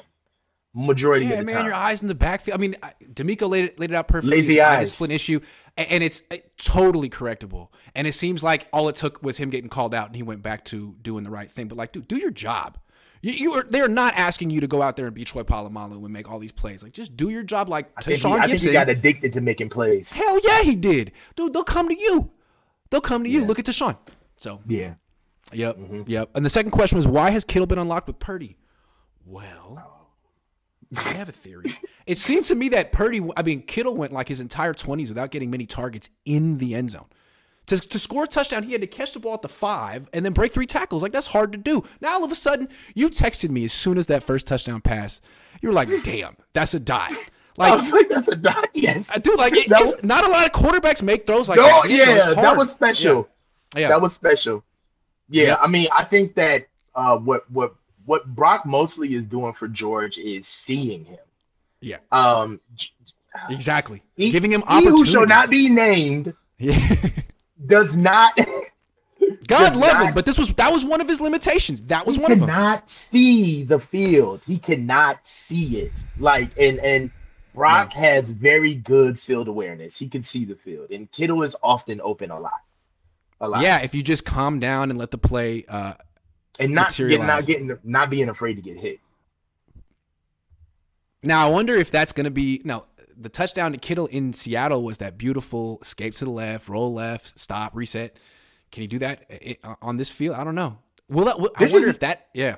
Majority 0.75 1.25
yeah, 1.25 1.33
of 1.33 1.45
the 1.45 1.51
yeah. 1.51 1.55
man, 1.55 1.55
time. 1.57 1.65
your 1.65 1.75
eyes 1.75 2.01
in 2.01 2.07
the 2.07 2.15
backfield. 2.15 2.57
I 2.57 2.61
mean, 2.61 2.75
DeMeco 3.13 3.47
laid 3.47 3.65
it, 3.65 3.79
laid 3.79 3.91
it 3.91 3.95
out 3.95 4.07
perfectly. 4.07 4.37
Lazy 4.37 4.59
eyes. 4.59 4.93
Split 4.93 5.11
issue 5.11 5.39
and 5.77 6.03
it's 6.03 6.21
uh, 6.31 6.37
totally 6.57 7.09
correctable. 7.09 7.69
And 7.95 8.07
it 8.07 8.13
seems 8.13 8.43
like 8.43 8.67
all 8.71 8.89
it 8.89 8.95
took 8.95 9.23
was 9.23 9.37
him 9.37 9.49
getting 9.49 9.69
called 9.69 9.93
out, 9.93 10.07
and 10.07 10.15
he 10.15 10.23
went 10.23 10.43
back 10.43 10.65
to 10.65 10.95
doing 11.01 11.23
the 11.23 11.29
right 11.29 11.51
thing. 11.51 11.67
But 11.67 11.77
like, 11.77 11.91
dude, 11.91 12.07
do 12.07 12.17
your 12.17 12.31
job. 12.31 12.77
You, 13.21 13.31
you 13.31 13.53
are 13.53 13.63
they're 13.63 13.87
not 13.87 14.13
asking 14.15 14.49
you 14.49 14.61
to 14.61 14.67
go 14.67 14.81
out 14.81 14.97
there 14.97 15.05
and 15.05 15.15
be 15.15 15.23
Troy 15.23 15.43
Polamalu 15.43 16.03
and 16.03 16.09
make 16.13 16.29
all 16.29 16.39
these 16.39 16.51
plays. 16.51 16.83
Like, 16.83 16.91
just 16.91 17.15
do 17.17 17.29
your 17.29 17.43
job. 17.43 17.69
Like 17.69 17.89
I 17.97 18.01
think, 18.01 18.19
he, 18.19 18.31
I 18.31 18.47
think 18.47 18.61
he 18.61 18.71
got 18.71 18.89
addicted 18.89 19.33
to 19.33 19.41
making 19.41 19.69
plays. 19.69 20.13
Hell 20.13 20.39
yeah, 20.43 20.61
he 20.61 20.75
did. 20.75 21.13
Dude, 21.35 21.53
they'll 21.53 21.63
come 21.63 21.87
to 21.87 21.99
you. 21.99 22.31
They'll 22.89 23.01
come 23.01 23.23
to 23.23 23.29
you. 23.29 23.45
Look 23.45 23.59
at 23.59 23.65
Deshaun. 23.65 23.97
So 24.37 24.61
yeah, 24.67 24.95
yep, 25.53 25.77
mm-hmm. 25.77 26.03
yep. 26.05 26.29
And 26.35 26.45
the 26.45 26.49
second 26.49 26.71
question 26.71 26.97
was 26.97 27.07
why 27.07 27.31
has 27.31 27.43
Kittle 27.43 27.65
been 27.65 27.79
unlocked 27.79 28.07
with 28.07 28.19
Purdy? 28.19 28.57
Well. 29.25 30.02
I 30.97 31.13
have 31.13 31.29
a 31.29 31.33
theory. 31.33 31.65
it 32.05 32.17
seemed 32.17 32.45
to 32.45 32.55
me 32.55 32.69
that 32.69 32.91
Purdy, 32.91 33.21
I 33.35 33.43
mean, 33.43 33.61
Kittle 33.61 33.95
went 33.95 34.11
like 34.11 34.27
his 34.27 34.39
entire 34.39 34.73
20s 34.73 35.09
without 35.09 35.31
getting 35.31 35.51
many 35.51 35.65
targets 35.65 36.09
in 36.25 36.57
the 36.57 36.75
end 36.75 36.91
zone. 36.91 37.05
To, 37.67 37.79
to 37.79 37.97
score 37.97 38.25
a 38.25 38.27
touchdown, 38.27 38.63
he 38.63 38.73
had 38.73 38.81
to 38.81 38.87
catch 38.87 39.13
the 39.13 39.19
ball 39.19 39.35
at 39.35 39.41
the 39.41 39.47
five 39.47 40.09
and 40.11 40.25
then 40.25 40.33
break 40.33 40.53
three 40.53 40.65
tackles. 40.65 41.01
Like, 41.01 41.13
that's 41.13 41.27
hard 41.27 41.53
to 41.53 41.57
do. 41.57 41.83
Now, 42.01 42.13
all 42.13 42.23
of 42.23 42.31
a 42.31 42.35
sudden, 42.35 42.67
you 42.93 43.09
texted 43.09 43.49
me 43.49 43.63
as 43.63 43.71
soon 43.71 43.97
as 43.97 44.07
that 44.07 44.23
first 44.23 44.47
touchdown 44.47 44.81
pass. 44.81 45.21
You 45.61 45.69
were 45.69 45.73
like, 45.73 45.89
damn, 46.03 46.35
that's 46.51 46.73
a 46.73 46.79
dot. 46.79 47.11
Like, 47.55 47.91
like 47.91 48.09
that's 48.09 48.27
a 48.27 48.35
dot. 48.35 48.69
Yes, 48.73 49.09
I 49.13 49.19
do. 49.19 49.35
Like, 49.35 49.53
it, 49.55 49.69
was, 49.69 50.03
not 50.03 50.25
a 50.25 50.29
lot 50.29 50.45
of 50.45 50.51
quarterbacks 50.51 51.03
make 51.03 51.27
throws 51.27 51.47
like 51.47 51.57
no, 51.57 51.67
that. 51.67 51.89
yeah, 51.89 52.33
that 52.33 52.57
was 52.57 52.71
special. 52.71 53.29
Yeah. 53.75 53.81
yeah. 53.81 53.87
that 53.89 54.01
was 54.01 54.13
special. 54.13 54.63
Yeah, 55.29 55.45
yeah, 55.45 55.55
I 55.57 55.67
mean, 55.67 55.87
I 55.95 56.03
think 56.03 56.35
that 56.35 56.67
uh, 56.95 57.17
what 57.17 57.49
what 57.51 57.75
what 58.05 58.25
Brock 58.35 58.65
mostly 58.65 59.13
is 59.15 59.23
doing 59.23 59.53
for 59.53 59.67
George 59.67 60.17
is 60.17 60.47
seeing 60.47 61.05
him. 61.05 61.19
Yeah. 61.81 61.97
Um. 62.11 62.59
Exactly. 63.49 64.03
He, 64.15 64.31
Giving 64.31 64.51
him 64.51 64.63
he 64.69 64.85
who 64.85 65.05
shall 65.05 65.25
not 65.25 65.49
be 65.49 65.69
named. 65.69 66.33
Yeah. 66.59 66.79
does 67.65 67.95
not. 67.95 68.37
God 69.47 69.75
love 69.75 69.93
not, 69.93 70.07
him, 70.07 70.13
but 70.13 70.25
this 70.25 70.37
was 70.37 70.53
that 70.53 70.71
was 70.71 70.85
one 70.85 71.01
of 71.01 71.07
his 71.07 71.19
limitations. 71.19 71.81
That 71.81 72.05
was 72.05 72.17
one 72.17 72.31
of 72.31 72.39
them. 72.39 72.47
He 72.47 72.53
cannot 72.53 72.89
see 72.89 73.63
the 73.63 73.79
field. 73.79 74.41
He 74.45 74.57
cannot 74.57 75.19
see 75.23 75.79
it. 75.79 75.91
Like 76.17 76.57
and 76.57 76.79
and 76.79 77.11
Brock 77.53 77.93
has 77.93 78.29
very 78.29 78.75
good 78.75 79.19
field 79.19 79.47
awareness. 79.47 79.97
He 79.97 80.07
can 80.07 80.23
see 80.23 80.45
the 80.45 80.55
field, 80.55 80.91
and 80.91 81.11
Kittle 81.11 81.43
is 81.43 81.55
often 81.61 82.01
open 82.01 82.31
a 82.31 82.39
lot. 82.39 82.53
A 83.41 83.49
lot. 83.49 83.61
Yeah, 83.61 83.81
if 83.81 83.93
you 83.93 84.03
just 84.03 84.25
calm 84.25 84.59
down 84.59 84.89
and 84.89 84.97
let 84.97 85.11
the 85.11 85.17
play 85.17 85.65
uh, 85.67 85.93
and 86.59 86.73
not 86.73 86.95
getting 86.95 87.25
not 87.25 87.45
getting 87.45 87.77
not 87.83 88.09
being 88.09 88.29
afraid 88.29 88.55
to 88.55 88.61
get 88.61 88.77
hit. 88.77 88.99
Now 91.23 91.47
I 91.47 91.49
wonder 91.49 91.75
if 91.75 91.89
that's 91.91 92.11
going 92.11 92.25
to 92.25 92.31
be 92.31 92.61
now 92.63 92.85
the 93.15 93.29
touchdown 93.29 93.71
to 93.71 93.77
Kittle 93.77 94.07
in 94.07 94.33
Seattle 94.33 94.83
was 94.83 94.97
that 94.99 95.17
beautiful 95.17 95.79
escape 95.81 96.13
to 96.15 96.25
the 96.25 96.31
left, 96.31 96.67
roll 96.67 96.93
left, 96.93 97.39
stop, 97.39 97.75
reset. 97.75 98.17
Can 98.71 98.81
he 98.81 98.87
do 98.87 98.99
that 98.99 99.25
eh, 99.29 99.53
eh, 99.63 99.75
on 99.81 99.97
this 99.97 100.09
field? 100.09 100.35
I 100.35 100.43
don't 100.43 100.55
know. 100.55 100.79
Will 101.09 101.25
that? 101.25 101.35
I 101.35 101.63
wonder 101.71 101.77
is, 101.77 101.87
if 101.87 101.99
that. 101.99 102.27
Yeah. 102.33 102.55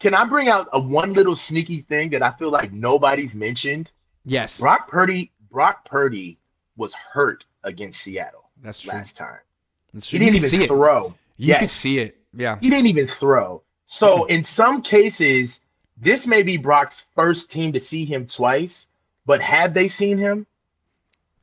Can 0.00 0.14
I 0.14 0.24
bring 0.24 0.48
out 0.48 0.68
a 0.72 0.80
one 0.80 1.12
little 1.12 1.36
sneaky 1.36 1.80
thing 1.80 2.10
that 2.10 2.22
I 2.22 2.32
feel 2.32 2.50
like 2.50 2.72
nobody's 2.72 3.34
mentioned? 3.34 3.90
Yes. 4.24 4.58
Brock 4.58 4.88
Purdy. 4.88 5.30
Brock 5.50 5.84
Purdy 5.84 6.38
was 6.76 6.94
hurt 6.94 7.44
against 7.64 8.00
Seattle. 8.00 8.50
That's 8.62 8.80
true. 8.80 8.92
Last 8.92 9.16
time. 9.16 9.38
That's 9.92 10.08
true. 10.08 10.18
He 10.18 10.24
didn't 10.24 10.44
even 10.44 10.66
throw. 10.66 11.06
It. 11.06 11.12
You 11.36 11.48
yes. 11.48 11.60
could 11.60 11.70
see 11.70 11.98
it. 11.98 12.21
Yeah. 12.34 12.58
He 12.60 12.70
didn't 12.70 12.86
even 12.86 13.06
throw. 13.06 13.62
So 13.86 14.24
in 14.24 14.44
some 14.44 14.82
cases, 14.82 15.60
this 15.98 16.26
may 16.26 16.42
be 16.42 16.56
Brock's 16.56 17.04
first 17.14 17.50
team 17.50 17.72
to 17.72 17.80
see 17.80 18.04
him 18.04 18.26
twice, 18.26 18.88
but 19.26 19.42
had 19.42 19.74
they 19.74 19.88
seen 19.88 20.18
him? 20.18 20.46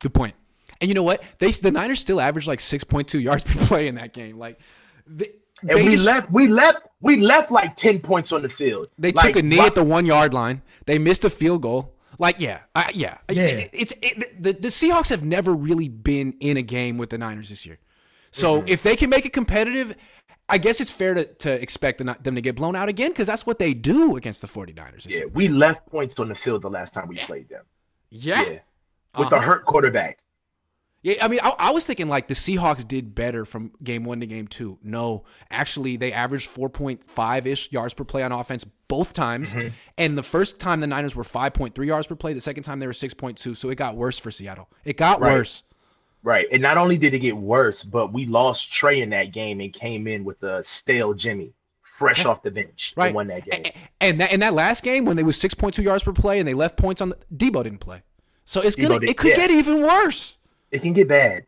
Good 0.00 0.14
point. 0.14 0.34
And 0.80 0.88
you 0.88 0.94
know 0.94 1.02
what? 1.02 1.22
They 1.38 1.50
the 1.50 1.70
Niners 1.70 2.00
still 2.00 2.20
averaged 2.20 2.48
like 2.48 2.58
6.2 2.58 3.22
yards 3.22 3.44
per 3.44 3.64
play 3.66 3.86
in 3.86 3.94
that 3.96 4.12
game. 4.12 4.38
Like 4.38 4.58
they, 5.06 5.32
and 5.68 5.84
we 5.84 5.92
just, 5.92 6.04
left 6.04 6.30
we 6.30 6.48
left 6.48 6.78
we 7.00 7.16
left 7.18 7.50
like 7.50 7.76
10 7.76 8.00
points 8.00 8.32
on 8.32 8.42
the 8.42 8.48
field. 8.48 8.88
They 8.98 9.12
like, 9.12 9.26
took 9.26 9.36
a 9.36 9.42
knee 9.42 9.56
Brock, 9.56 9.68
at 9.68 9.74
the 9.74 9.84
1 9.84 10.06
yard 10.06 10.34
line. 10.34 10.62
They 10.86 10.98
missed 10.98 11.24
a 11.24 11.30
field 11.30 11.62
goal. 11.62 11.94
Like 12.18 12.38
yeah, 12.38 12.60
uh, 12.74 12.84
yeah. 12.92 13.18
yeah. 13.30 13.42
It, 13.42 13.70
it's 13.72 13.92
it, 14.02 14.42
the 14.42 14.52
the 14.52 14.68
Seahawks 14.68 15.08
have 15.08 15.24
never 15.24 15.54
really 15.54 15.88
been 15.88 16.34
in 16.40 16.58
a 16.58 16.62
game 16.62 16.98
with 16.98 17.10
the 17.10 17.18
Niners 17.18 17.48
this 17.48 17.64
year. 17.64 17.78
So 18.30 18.58
mm-hmm. 18.58 18.68
if 18.68 18.82
they 18.82 18.94
can 18.94 19.08
make 19.08 19.24
it 19.24 19.32
competitive, 19.32 19.96
I 20.50 20.58
guess 20.58 20.80
it's 20.80 20.90
fair 20.90 21.14
to, 21.14 21.24
to 21.24 21.62
expect 21.62 21.98
them 21.98 22.34
to 22.34 22.40
get 22.40 22.56
blown 22.56 22.76
out 22.76 22.88
again 22.88 23.10
because 23.10 23.26
that's 23.26 23.46
what 23.46 23.58
they 23.58 23.72
do 23.72 24.16
against 24.16 24.42
the 24.42 24.48
49ers. 24.48 25.06
Yeah, 25.08 25.26
we 25.32 25.48
left 25.48 25.86
points 25.86 26.18
on 26.18 26.28
the 26.28 26.34
field 26.34 26.62
the 26.62 26.70
last 26.70 26.92
time 26.92 27.08
we 27.08 27.16
played 27.16 27.48
them. 27.48 27.64
Yeah. 28.10 28.42
yeah. 28.42 28.58
With 29.16 29.32
uh-huh. 29.32 29.36
a 29.36 29.40
hurt 29.40 29.64
quarterback. 29.64 30.18
Yeah, 31.02 31.14
I 31.22 31.28
mean, 31.28 31.40
I, 31.42 31.54
I, 31.58 31.70
was 31.70 31.86
thinking 31.86 32.08
like 32.08 32.28
the 32.28 32.34
Seahawks 32.34 32.86
did 32.86 33.14
better 33.14 33.46
from 33.46 33.72
game 33.82 34.04
one 34.04 34.20
to 34.20 34.26
game 34.26 34.46
two. 34.46 34.78
No, 34.82 35.24
actually, 35.50 35.96
they 35.96 36.12
averaged 36.12 36.50
4.5 36.50 37.46
ish 37.46 37.72
yards 37.72 37.94
per 37.94 38.04
play 38.04 38.22
on 38.22 38.32
offense 38.32 38.66
both 38.86 39.14
times. 39.14 39.54
Mm-hmm. 39.54 39.68
And 39.96 40.18
the 40.18 40.22
first 40.22 40.60
time 40.60 40.80
the 40.80 40.86
Niners 40.86 41.16
were 41.16 41.24
5.3 41.24 41.86
yards 41.86 42.06
per 42.06 42.16
play, 42.16 42.34
the 42.34 42.40
second 42.40 42.64
time 42.64 42.80
they 42.80 42.86
were 42.86 42.92
6.2. 42.92 43.56
So 43.56 43.70
it 43.70 43.76
got 43.76 43.96
worse 43.96 44.18
for 44.18 44.30
Seattle. 44.30 44.68
It 44.84 44.98
got 44.98 45.20
right. 45.20 45.32
worse. 45.32 45.62
Right. 46.22 46.46
And 46.52 46.60
not 46.60 46.76
only 46.76 46.98
did 46.98 47.14
it 47.14 47.20
get 47.20 47.36
worse, 47.36 47.82
but 47.82 48.12
we 48.12 48.26
lost 48.26 48.72
Trey 48.72 49.00
in 49.00 49.10
that 49.10 49.32
game 49.32 49.60
and 49.60 49.72
came 49.72 50.06
in 50.06 50.24
with 50.24 50.42
a 50.42 50.62
stale 50.62 51.14
Jimmy 51.14 51.52
fresh 51.82 52.24
off 52.24 52.42
the 52.42 52.50
bench 52.50 52.94
right. 52.96 53.06
and 53.06 53.14
won 53.14 53.26
that 53.26 53.44
game. 53.44 53.72
And 54.00 54.20
that 54.20 54.32
in 54.32 54.40
that 54.40 54.54
last 54.54 54.82
game 54.82 55.04
when 55.04 55.16
they 55.16 55.22
was 55.22 55.36
6.2 55.36 55.82
yards 55.82 56.02
per 56.02 56.12
play 56.12 56.38
and 56.38 56.48
they 56.48 56.54
left 56.54 56.76
points 56.76 57.02
on 57.02 57.10
the 57.10 57.18
Deebo 57.34 57.62
didn't 57.62 57.78
play. 57.78 58.02
So 58.46 58.62
it's 58.62 58.74
gonna 58.74 58.98
it 59.02 59.16
could 59.16 59.30
yeah. 59.30 59.36
get 59.36 59.50
even 59.50 59.82
worse. 59.82 60.38
It 60.70 60.82
can 60.82 60.92
get 60.92 61.08
bad. 61.08 61.46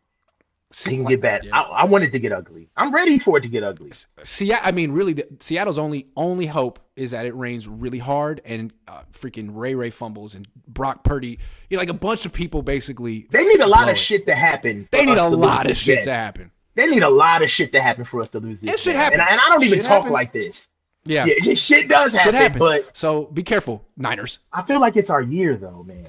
It 0.73 0.91
can 0.91 1.05
get 1.05 1.21
bad. 1.21 1.45
Yeah. 1.45 1.61
I, 1.61 1.83
I 1.83 1.85
want 1.85 2.05
it 2.05 2.13
to 2.13 2.19
get 2.19 2.33
ugly. 2.33 2.69
I'm 2.77 2.93
ready 2.93 3.19
for 3.19 3.39
it 3.39 3.43
to 3.43 3.49
get 3.49 3.63
ugly. 3.63 3.93
See, 4.23 4.53
I 4.53 4.73
mean, 4.73 4.93
really, 4.93 5.13
the, 5.13 5.27
Seattle's 5.41 5.79
only 5.79 6.09
only 6.17 6.47
hope 6.47 6.81
is 6.97 7.13
that 7.13 7.27
it 7.27 7.35
rains 7.35 7.69
really 7.69 7.99
hard 7.99 8.41
and 8.45 8.73
uh, 8.89 9.03
freaking 9.13 9.51
Ray 9.53 9.75
Ray 9.75 9.91
fumbles 9.91 10.35
and 10.35 10.49
Brock 10.67 11.05
Purdy, 11.05 11.39
you 11.69 11.77
know, 11.77 11.81
like 11.81 11.89
a 11.89 11.95
bunch 11.95 12.27
of 12.27 12.33
people 12.33 12.63
basically. 12.63 13.27
They 13.31 13.47
need 13.47 13.61
a 13.61 13.67
lot 13.67 13.89
of 13.89 13.99
shit 13.99 14.27
to 14.27 14.35
happen. 14.35 14.89
They 14.91 15.07
need 15.07 15.19
a 15.19 15.29
lot 15.29 15.71
of 15.71 15.77
shit 15.77 16.05
to 16.05 16.13
happen. 16.13 16.51
They 16.75 16.87
need 16.87 17.03
a 17.03 17.11
lot 17.11 17.43
of 17.43 17.51
shit 17.51 17.73
to 17.73 17.83
happen 17.83 18.05
for 18.05 18.21
us 18.21 18.31
to 18.31 18.41
lose 18.41 18.61
this. 18.61 18.75
It 18.77 18.81
shit 18.81 18.97
happens. 18.97 19.21
And, 19.21 19.31
and, 19.31 19.41
I 19.41 19.49
don't 19.51 19.63
even 19.63 19.79
shit 19.79 19.85
talk 19.85 20.05
happens. 20.05 20.13
like 20.13 20.33
this. 20.33 20.71
Yeah. 21.05 21.27
yeah, 21.27 21.55
shit 21.55 21.89
does 21.89 22.15
happen, 22.15 22.35
happen, 22.35 22.59
But 22.61 22.97
so 22.97 23.27
be 23.27 23.43
careful, 23.43 23.85
Niners. 23.97 24.39
I 24.53 24.63
feel 24.63 24.81
like 24.81 24.97
it's 24.97 25.11
our 25.11 25.21
year, 25.21 25.57
though, 25.57 25.83
man. 25.83 26.07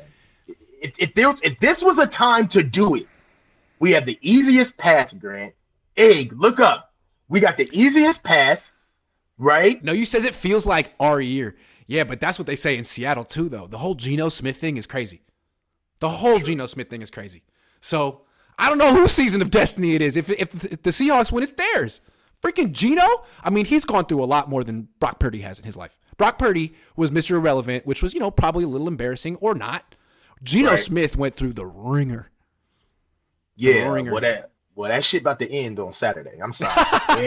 If, 0.47 0.93
if 0.99 1.13
there 1.15 1.33
if 1.43 1.57
this 1.59 1.81
was 1.81 1.97
a 1.97 2.05
time 2.05 2.47
to 2.49 2.61
do 2.61 2.95
it, 2.95 3.07
we 3.79 3.91
have 3.91 4.05
the 4.05 4.19
easiest 4.21 4.77
path, 4.77 5.17
Grant. 5.19 5.53
Egg, 5.97 6.33
look 6.33 6.59
up. 6.59 6.93
We 7.29 7.39
got 7.39 7.57
the 7.57 7.69
easiest 7.71 8.23
path. 8.23 8.69
right? 9.37 9.83
No, 9.83 9.91
you 9.91 10.05
says 10.05 10.25
it 10.25 10.33
feels 10.33 10.65
like 10.65 10.93
our 10.99 11.19
year. 11.19 11.55
Yeah, 11.87 12.03
but 12.03 12.19
that's 12.19 12.39
what 12.39 12.45
they 12.45 12.55
say 12.55 12.77
in 12.77 12.83
Seattle 12.83 13.25
too, 13.25 13.49
though. 13.49 13.67
The 13.67 13.77
whole 13.77 13.95
Geno 13.95 14.29
Smith 14.29 14.57
thing 14.57 14.77
is 14.77 14.87
crazy. 14.87 15.21
The 15.99 16.09
whole 16.09 16.39
Geno 16.39 16.65
Smith 16.65 16.89
thing 16.89 17.01
is 17.01 17.09
crazy. 17.09 17.43
So 17.81 18.21
I 18.57 18.69
don't 18.69 18.77
know 18.77 18.93
whose 18.93 19.11
season 19.11 19.41
of 19.41 19.51
destiny 19.51 19.95
it 19.95 20.01
is. 20.01 20.15
If, 20.15 20.29
if, 20.29 20.51
the 20.51 20.89
Seahawks 20.89 21.31
win, 21.31 21.43
it's 21.43 21.53
theirs. 21.53 22.01
Freaking 22.41 22.71
Geno. 22.71 23.23
I 23.43 23.49
mean, 23.49 23.65
he's 23.65 23.85
gone 23.85 24.05
through 24.05 24.23
a 24.23 24.25
lot 24.25 24.49
more 24.49 24.63
than 24.63 24.89
Brock 24.99 25.19
Purdy 25.19 25.41
has 25.41 25.59
in 25.59 25.65
his 25.65 25.77
life. 25.77 25.97
Brock 26.17 26.37
Purdy 26.37 26.75
was 26.95 27.09
Mr. 27.09 27.31
Irrelevant, 27.31 27.85
which 27.85 28.03
was, 28.03 28.13
you 28.13 28.19
know, 28.19 28.31
probably 28.31 28.63
a 28.63 28.67
little 28.67 28.87
embarrassing 28.87 29.37
or 29.37 29.55
not. 29.55 29.95
Geno 30.43 30.71
right. 30.71 30.79
Smith 30.79 31.15
went 31.15 31.35
through 31.35 31.53
the 31.53 31.65
ringer. 31.65 32.29
Yeah, 33.55 33.91
ringer. 33.91 34.11
Well, 34.11 34.21
that, 34.21 34.51
well, 34.75 34.89
that 34.89 35.03
shit 35.03 35.21
about 35.21 35.39
to 35.39 35.51
end 35.51 35.79
on 35.79 35.91
Saturday. 35.91 36.39
I'm 36.41 36.53
sorry. 36.53 36.73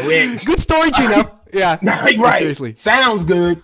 good 0.45 0.61
story, 0.61 0.91
Geno. 0.91 1.33
Yeah, 1.53 1.79
right. 1.83 2.39
Seriously, 2.39 2.75
sounds 2.75 3.25
good. 3.25 3.63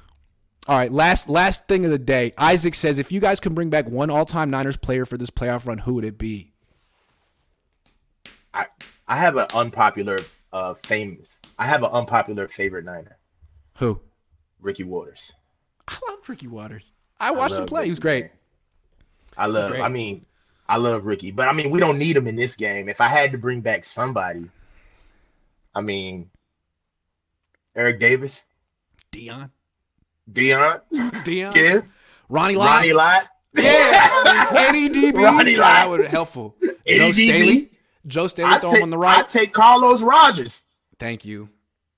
All 0.68 0.78
right, 0.78 0.92
last 0.92 1.28
last 1.28 1.66
thing 1.66 1.84
of 1.84 1.90
the 1.90 1.98
day. 1.98 2.32
Isaac 2.38 2.76
says, 2.76 2.98
if 2.98 3.10
you 3.10 3.18
guys 3.20 3.40
can 3.40 3.54
bring 3.54 3.70
back 3.70 3.88
one 3.88 4.08
all-time 4.08 4.50
Niners 4.50 4.76
player 4.76 5.04
for 5.04 5.18
this 5.18 5.28
playoff 5.28 5.66
run, 5.66 5.78
who 5.78 5.94
would 5.94 6.04
it 6.04 6.16
be? 6.16 6.52
I 8.54 8.66
I 9.08 9.16
have 9.16 9.36
an 9.36 9.46
unpopular, 9.52 10.20
uh, 10.52 10.74
famous. 10.74 11.42
I 11.58 11.66
have 11.66 11.82
an 11.82 11.90
unpopular 11.90 12.46
favorite 12.46 12.84
Niner. 12.84 13.18
Who? 13.78 14.00
Ricky 14.60 14.84
Watters. 14.84 15.34
I 15.88 15.98
love 16.08 16.20
Ricky 16.28 16.46
Watters. 16.46 16.92
I 17.18 17.32
watched 17.32 17.54
I 17.54 17.58
him 17.58 17.66
play. 17.66 17.80
Ricky. 17.80 17.86
He 17.88 17.90
was 17.90 17.98
great. 17.98 18.30
I 19.36 19.46
love. 19.46 19.72
I 19.72 19.88
mean, 19.88 20.24
I 20.68 20.76
love 20.76 21.04
Ricky, 21.04 21.30
but 21.30 21.48
I 21.48 21.52
mean, 21.52 21.70
we 21.70 21.78
don't 21.80 21.98
need 21.98 22.16
him 22.16 22.26
in 22.26 22.36
this 22.36 22.56
game. 22.56 22.88
If 22.88 23.00
I 23.00 23.08
had 23.08 23.32
to 23.32 23.38
bring 23.38 23.60
back 23.60 23.84
somebody, 23.84 24.48
I 25.74 25.80
mean, 25.80 26.30
Eric 27.74 28.00
Davis, 28.00 28.44
Dion, 29.10 29.50
Dion, 30.32 30.80
Dion, 31.24 31.52
Yeah. 31.54 31.80
Ronnie 32.28 32.56
Lott. 32.56 32.76
Ronnie 32.80 32.92
Lott. 32.92 33.24
Yeah. 33.54 34.48
Eddie 34.56 34.88
DB. 34.88 35.14
Ronnie 35.14 35.56
Lott. 35.56 35.66
That 35.74 35.90
would 35.90 36.00
be 36.02 36.06
helpful. 36.06 36.54
Eddie 36.86 36.96
Joe 36.98 37.10
DB. 37.10 37.12
Staley. 37.12 37.70
Joe 38.06 38.26
Staley 38.28 38.58
throw 38.60 38.70
him 38.72 38.82
on 38.84 38.90
the 38.90 38.98
right. 38.98 39.18
I 39.20 39.22
take 39.28 39.52
Carlos 39.52 40.00
Rogers. 40.02 40.64
Thank 40.98 41.24
you. 41.24 41.48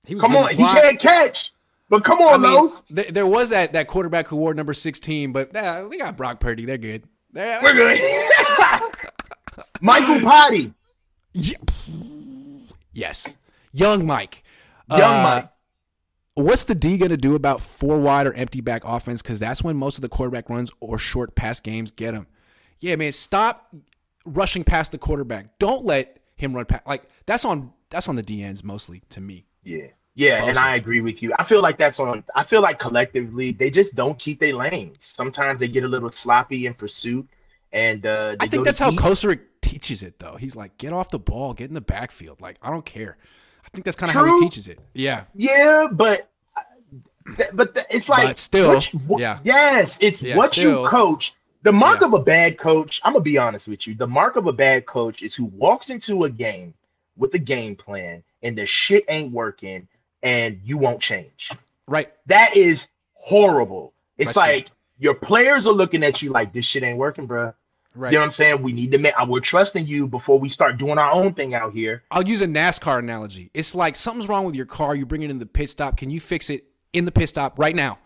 He 0.05 0.15
come 0.15 0.35
on, 0.35 0.49
he 0.49 0.57
can't 0.57 0.99
catch. 0.99 1.51
But 1.89 2.03
come 2.03 2.19
on, 2.19 2.43
I 2.45 2.49
mean, 2.49 2.69
th- 2.95 3.09
there 3.09 3.27
was 3.27 3.49
that 3.49 3.73
that 3.73 3.87
quarterback 3.87 4.27
who 4.27 4.35
wore 4.37 4.53
number 4.53 4.73
sixteen, 4.73 5.31
but 5.31 5.55
uh, 5.55 5.87
they 5.87 5.97
got 5.97 6.17
Brock 6.17 6.39
Purdy. 6.39 6.65
They're 6.65 6.77
good. 6.77 7.03
They're, 7.31 7.61
We're 7.61 7.73
good. 7.73 7.99
Michael 9.81 10.21
Potty. 10.21 10.73
Yeah. 11.33 11.57
Yes, 12.93 13.35
young 13.73 14.05
Mike. 14.05 14.43
Young 14.89 15.01
uh, 15.01 15.23
Mike. 15.23 15.49
What's 16.35 16.65
the 16.65 16.75
D 16.75 16.97
going 16.97 17.11
to 17.11 17.17
do 17.17 17.35
about 17.35 17.61
four 17.61 17.97
wide 17.99 18.27
or 18.27 18.33
empty 18.33 18.61
back 18.61 18.83
offense? 18.85 19.21
Because 19.21 19.39
that's 19.39 19.63
when 19.63 19.77
most 19.77 19.97
of 19.97 20.01
the 20.01 20.09
quarterback 20.09 20.49
runs 20.49 20.71
or 20.79 20.97
short 20.97 21.35
pass 21.35 21.59
games 21.59 21.91
get 21.91 22.13
him. 22.13 22.27
Yeah, 22.79 22.95
man, 22.95 23.11
stop 23.13 23.73
rushing 24.25 24.63
past 24.63 24.91
the 24.91 24.97
quarterback. 24.97 25.59
Don't 25.59 25.85
let 25.85 26.19
him 26.35 26.53
run 26.53 26.65
past. 26.65 26.87
Like 26.87 27.03
that's 27.25 27.45
on 27.45 27.71
that's 27.89 28.07
on 28.07 28.15
the 28.15 28.23
DNs 28.23 28.63
mostly 28.63 29.01
to 29.09 29.21
me. 29.21 29.45
Yeah, 29.63 29.87
yeah, 30.15 30.45
and 30.45 30.57
I 30.57 30.75
agree 30.75 31.01
with 31.01 31.21
you. 31.21 31.33
I 31.37 31.43
feel 31.43 31.61
like 31.61 31.77
that's 31.77 31.99
on. 31.99 32.23
I 32.35 32.43
feel 32.43 32.61
like 32.61 32.79
collectively 32.79 33.51
they 33.51 33.69
just 33.69 33.95
don't 33.95 34.17
keep 34.17 34.39
their 34.39 34.53
lanes. 34.53 35.03
Sometimes 35.03 35.59
they 35.59 35.67
get 35.67 35.83
a 35.83 35.87
little 35.87 36.11
sloppy 36.11 36.65
in 36.65 36.73
pursuit, 36.73 37.27
and 37.71 38.05
uh, 38.05 38.35
I 38.39 38.47
think 38.47 38.65
that's 38.65 38.79
how 38.79 38.91
Kocurek 38.91 39.41
teaches 39.61 40.03
it. 40.03 40.19
Though 40.19 40.37
he's 40.37 40.55
like, 40.55 40.77
get 40.77 40.93
off 40.93 41.09
the 41.09 41.19
ball, 41.19 41.53
get 41.53 41.69
in 41.69 41.73
the 41.73 41.81
backfield. 41.81 42.41
Like 42.41 42.57
I 42.61 42.71
don't 42.71 42.85
care. 42.85 43.17
I 43.65 43.69
think 43.69 43.85
that's 43.85 43.97
kind 43.97 44.09
of 44.09 44.15
how 44.15 44.25
he 44.25 44.39
teaches 44.39 44.67
it. 44.67 44.79
Yeah. 44.93 45.25
Yeah, 45.33 45.87
but 45.91 46.29
but 47.53 47.85
it's 47.89 48.07
like 48.07 48.27
but 48.27 48.37
still, 48.37 48.79
you, 48.79 49.19
yeah. 49.19 49.39
Yes, 49.43 49.99
it's 50.01 50.21
yeah, 50.21 50.37
what 50.37 50.53
still, 50.53 50.83
you 50.83 50.87
coach. 50.87 51.33
The 51.63 51.73
mark 51.73 52.01
yeah. 52.01 52.07
of 52.07 52.13
a 52.13 52.19
bad 52.19 52.59
coach, 52.59 53.01
I'm 53.03 53.13
gonna 53.13 53.23
be 53.23 53.37
honest 53.37 53.67
with 53.67 53.87
you. 53.87 53.95
The 53.95 54.05
mark 54.05 54.35
of 54.35 54.45
a 54.45 54.53
bad 54.53 54.85
coach 54.85 55.23
is 55.23 55.35
who 55.35 55.45
walks 55.45 55.89
into 55.89 56.25
a 56.25 56.29
game 56.29 56.75
with 57.17 57.33
a 57.33 57.39
game 57.39 57.75
plan 57.75 58.23
and 58.43 58.55
the 58.55 58.65
shit 58.65 59.03
ain't 59.09 59.31
working 59.31 59.87
and 60.21 60.59
you 60.63 60.77
won't 60.77 61.01
change. 61.01 61.51
Right. 61.87 62.13
That 62.27 62.55
is 62.55 62.89
horrible. 63.13 63.93
It's 64.17 64.35
like 64.35 64.69
your 64.97 65.13
players 65.13 65.67
are 65.67 65.73
looking 65.73 66.03
at 66.03 66.21
you 66.21 66.31
like 66.31 66.53
this 66.53 66.65
shit 66.65 66.83
ain't 66.83 66.97
working, 66.97 67.25
bro. 67.25 67.53
Right. 67.93 68.11
You 68.11 68.17
know 68.17 68.21
what 68.21 68.25
I'm 68.25 68.31
saying? 68.31 68.61
We 68.61 68.73
need 68.73 68.91
to 68.91 68.97
make. 68.97 69.13
We're 69.27 69.39
trusting 69.39 69.87
you 69.87 70.07
before 70.07 70.37
we 70.37 70.49
start 70.49 70.77
doing 70.77 70.97
our 70.97 71.11
own 71.11 71.33
thing 71.33 71.53
out 71.53 71.73
here. 71.73 72.03
I'll 72.11 72.27
use 72.27 72.41
a 72.41 72.47
NASCAR 72.47 72.99
analogy. 72.99 73.51
It's 73.53 73.73
like 73.73 73.95
something's 73.95 74.27
wrong 74.27 74.45
with 74.45 74.55
your 74.55 74.65
car. 74.65 74.95
You 74.95 75.05
bring 75.05 75.21
it 75.21 75.29
in 75.29 75.39
the 75.39 75.45
pit 75.45 75.69
stop. 75.69 75.95
Can 75.95 76.09
you 76.09 76.19
fix 76.19 76.49
it 76.49 76.65
in 76.91 77.05
the 77.05 77.11
pit 77.11 77.29
stop 77.29 77.57
right 77.57 77.75
now? 77.75 77.99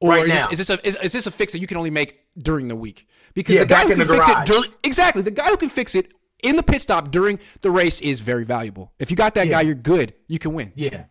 Or 0.00 0.10
right 0.10 0.22
is, 0.24 0.28
now. 0.28 0.46
This, 0.48 0.60
is, 0.60 0.66
this 0.66 0.70
a 0.70 0.86
is, 0.86 0.96
is, 0.96 1.12
this 1.12 1.26
a 1.26 1.30
fix 1.30 1.52
that 1.52 1.58
you 1.58 1.66
can 1.66 1.78
only 1.78 1.90
make 1.90 2.20
during 2.38 2.68
the 2.68 2.76
week? 2.76 3.08
Because 3.32 3.54
yeah, 3.54 3.62
the 3.62 3.66
guy 3.66 3.82
who 3.82 3.94
can 3.94 3.98
fix 4.06 4.26
garage. 4.26 4.42
it 4.42 4.52
during 4.52 4.70
exactly 4.84 5.22
the 5.22 5.30
guy 5.30 5.48
who 5.48 5.56
can 5.56 5.68
fix 5.70 5.94
it 5.94 6.12
in 6.42 6.56
the 6.56 6.62
pit 6.62 6.82
stop 6.82 7.10
during 7.10 7.38
the 7.62 7.70
race 7.70 8.00
is 8.02 8.20
very 8.20 8.44
valuable. 8.44 8.92
If 8.98 9.10
you 9.10 9.16
got 9.16 9.34
that 9.36 9.46
yeah. 9.46 9.52
guy, 9.52 9.60
you're 9.62 9.74
good. 9.74 10.14
You 10.26 10.38
can 10.38 10.52
win. 10.52 10.72
Yeah. 10.74 11.04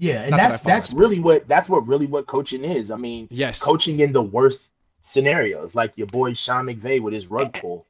Yeah, 0.00 0.22
and 0.22 0.30
Not 0.30 0.38
that's 0.38 0.60
that 0.62 0.68
that's 0.68 0.92
really 0.94 1.20
what 1.20 1.46
that's 1.46 1.68
what 1.68 1.86
really 1.86 2.06
what 2.06 2.26
coaching 2.26 2.64
is. 2.64 2.90
I 2.90 2.96
mean, 2.96 3.28
yes, 3.30 3.60
coaching 3.60 4.00
in 4.00 4.12
the 4.12 4.22
worst 4.22 4.72
scenarios, 5.02 5.74
like 5.74 5.92
your 5.96 6.06
boy 6.06 6.32
Sean 6.32 6.66
McVay 6.66 7.00
with 7.00 7.12
his 7.12 7.28
rug 7.28 7.52
pull. 7.52 7.86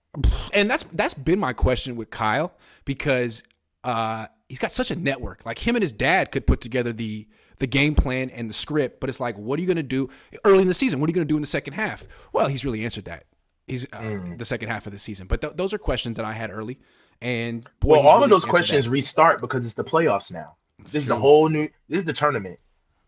And 0.53 0.69
that's 0.69 0.83
that's 0.93 1.15
been 1.15 1.39
my 1.39 1.53
question 1.53 1.95
with 1.95 2.11
Kyle 2.11 2.53
because 2.85 3.45
uh, 3.85 4.27
he's 4.49 4.59
got 4.59 4.73
such 4.73 4.91
a 4.91 4.97
network. 4.97 5.47
Like 5.47 5.65
him 5.65 5.77
and 5.77 5.83
his 5.83 5.93
dad 5.93 6.33
could 6.33 6.49
put 6.49 6.61
together 6.61 6.93
the 6.93 7.29
the 7.61 7.69
game 7.69 7.95
plan 7.95 8.29
and 8.31 8.51
the 8.51 8.55
script, 8.55 8.99
but 8.99 9.09
it's 9.09 9.21
like, 9.21 9.39
what 9.39 9.59
are 9.59 9.63
you 9.63 9.67
going 9.67 9.77
to 9.77 9.83
do 9.83 10.09
early 10.45 10.63
in 10.63 10.69
the 10.69 10.75
season? 10.75 10.99
What 10.99 11.09
are 11.09 11.11
you 11.11 11.15
going 11.15 11.29
to 11.29 11.33
do 11.33 11.37
in 11.37 11.43
the 11.43 11.47
second 11.47 11.75
half? 11.75 12.09
Well, 12.33 12.49
he's 12.49 12.65
really 12.65 12.85
answered 12.85 13.05
that. 13.05 13.27
He's 13.69 13.85
uh, 13.93 14.01
mm. 14.01 14.39
the 14.39 14.45
second 14.45 14.69
half 14.69 14.87
of 14.87 14.93
the 14.93 14.99
season, 14.99 15.29
but 15.29 15.41
th- 15.43 15.53
those 15.55 15.73
are 15.73 15.79
questions 15.79 16.17
that 16.17 16.27
I 16.27 16.33
had 16.33 16.51
early. 16.51 16.81
And 17.23 17.65
boy, 17.79 17.99
well, 17.99 18.01
all 18.01 18.15
really 18.15 18.25
of 18.25 18.31
those 18.31 18.45
questions 18.45 18.87
that. 18.87 18.91
restart 18.91 19.41
because 19.41 19.65
it's 19.65 19.75
the 19.75 19.85
playoffs 19.85 20.33
now. 20.33 20.57
This 20.85 21.05
is 21.05 21.11
a 21.11 21.17
whole 21.17 21.49
new. 21.49 21.69
This 21.89 21.99
is 21.99 22.05
the 22.05 22.13
tournament. 22.13 22.59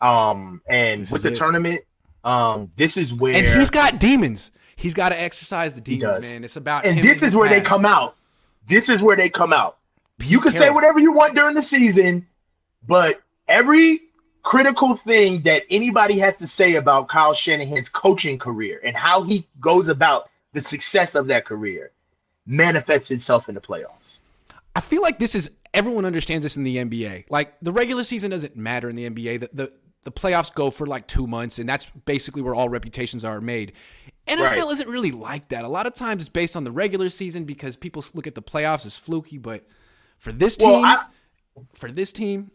Um, 0.00 0.62
and 0.68 1.02
this 1.02 1.10
with 1.10 1.22
the 1.22 1.30
it. 1.30 1.36
tournament, 1.36 1.82
um, 2.24 2.72
this 2.76 2.96
is 2.96 3.14
where 3.14 3.34
and 3.34 3.46
he's 3.46 3.70
got 3.70 4.00
demons. 4.00 4.50
He's 4.74 4.94
got 4.94 5.10
to 5.10 5.20
exercise 5.20 5.74
the 5.74 5.80
demons, 5.80 6.32
man. 6.32 6.44
It's 6.44 6.56
about 6.56 6.86
and 6.86 6.98
this 7.02 7.22
is 7.22 7.36
where 7.36 7.48
past. 7.48 7.62
they 7.62 7.68
come 7.68 7.84
out. 7.84 8.16
This 8.66 8.88
is 8.88 9.00
where 9.00 9.16
they 9.16 9.28
come 9.28 9.52
out. 9.52 9.78
You 10.18 10.40
can 10.40 10.52
say 10.52 10.70
whatever 10.70 10.98
you 10.98 11.12
want 11.12 11.34
during 11.34 11.54
the 11.54 11.62
season, 11.62 12.26
but 12.86 13.20
every 13.48 14.02
critical 14.42 14.96
thing 14.96 15.42
that 15.42 15.62
anybody 15.70 16.18
has 16.18 16.36
to 16.36 16.46
say 16.46 16.74
about 16.74 17.08
Kyle 17.08 17.34
Shanahan's 17.34 17.88
coaching 17.88 18.38
career 18.38 18.80
and 18.84 18.96
how 18.96 19.22
he 19.22 19.46
goes 19.60 19.88
about 19.88 20.28
the 20.52 20.60
success 20.60 21.14
of 21.14 21.28
that 21.28 21.44
career 21.44 21.90
manifests 22.46 23.10
itself 23.10 23.48
in 23.48 23.54
the 23.54 23.60
playoffs. 23.60 24.20
I 24.74 24.80
feel 24.80 25.02
like 25.02 25.18
this 25.18 25.34
is 25.34 25.50
everyone 25.74 26.04
understands 26.04 26.44
this 26.44 26.56
in 26.56 26.64
the 26.64 26.76
NBA. 26.76 27.24
Like 27.30 27.54
the 27.60 27.72
regular 27.72 28.04
season 28.04 28.30
doesn't 28.30 28.56
matter 28.56 28.88
in 28.88 28.96
the 28.96 29.08
NBA. 29.08 29.40
The 29.40 29.50
the, 29.52 29.72
the 30.04 30.12
playoffs 30.12 30.52
go 30.52 30.70
for 30.70 30.86
like 30.86 31.06
two 31.06 31.26
months, 31.26 31.58
and 31.58 31.68
that's 31.68 31.86
basically 32.04 32.42
where 32.42 32.54
all 32.54 32.68
reputations 32.68 33.24
are 33.24 33.40
made. 33.40 33.72
NFL 34.26 34.40
right. 34.40 34.72
isn't 34.72 34.88
really 34.88 35.10
like 35.10 35.48
that. 35.48 35.64
A 35.64 35.68
lot 35.68 35.86
of 35.86 35.94
times 35.94 36.22
it's 36.22 36.28
based 36.28 36.56
on 36.56 36.64
the 36.64 36.72
regular 36.72 37.08
season 37.08 37.44
because 37.44 37.76
people 37.76 38.04
look 38.14 38.26
at 38.26 38.34
the 38.34 38.42
playoffs 38.42 38.86
as 38.86 38.96
fluky. 38.96 39.38
But 39.38 39.66
for 40.18 40.32
this 40.32 40.56
team, 40.56 40.70
well, 40.70 40.84
I, 40.84 41.04
for 41.74 41.90
this 41.90 42.12
team, 42.12 42.50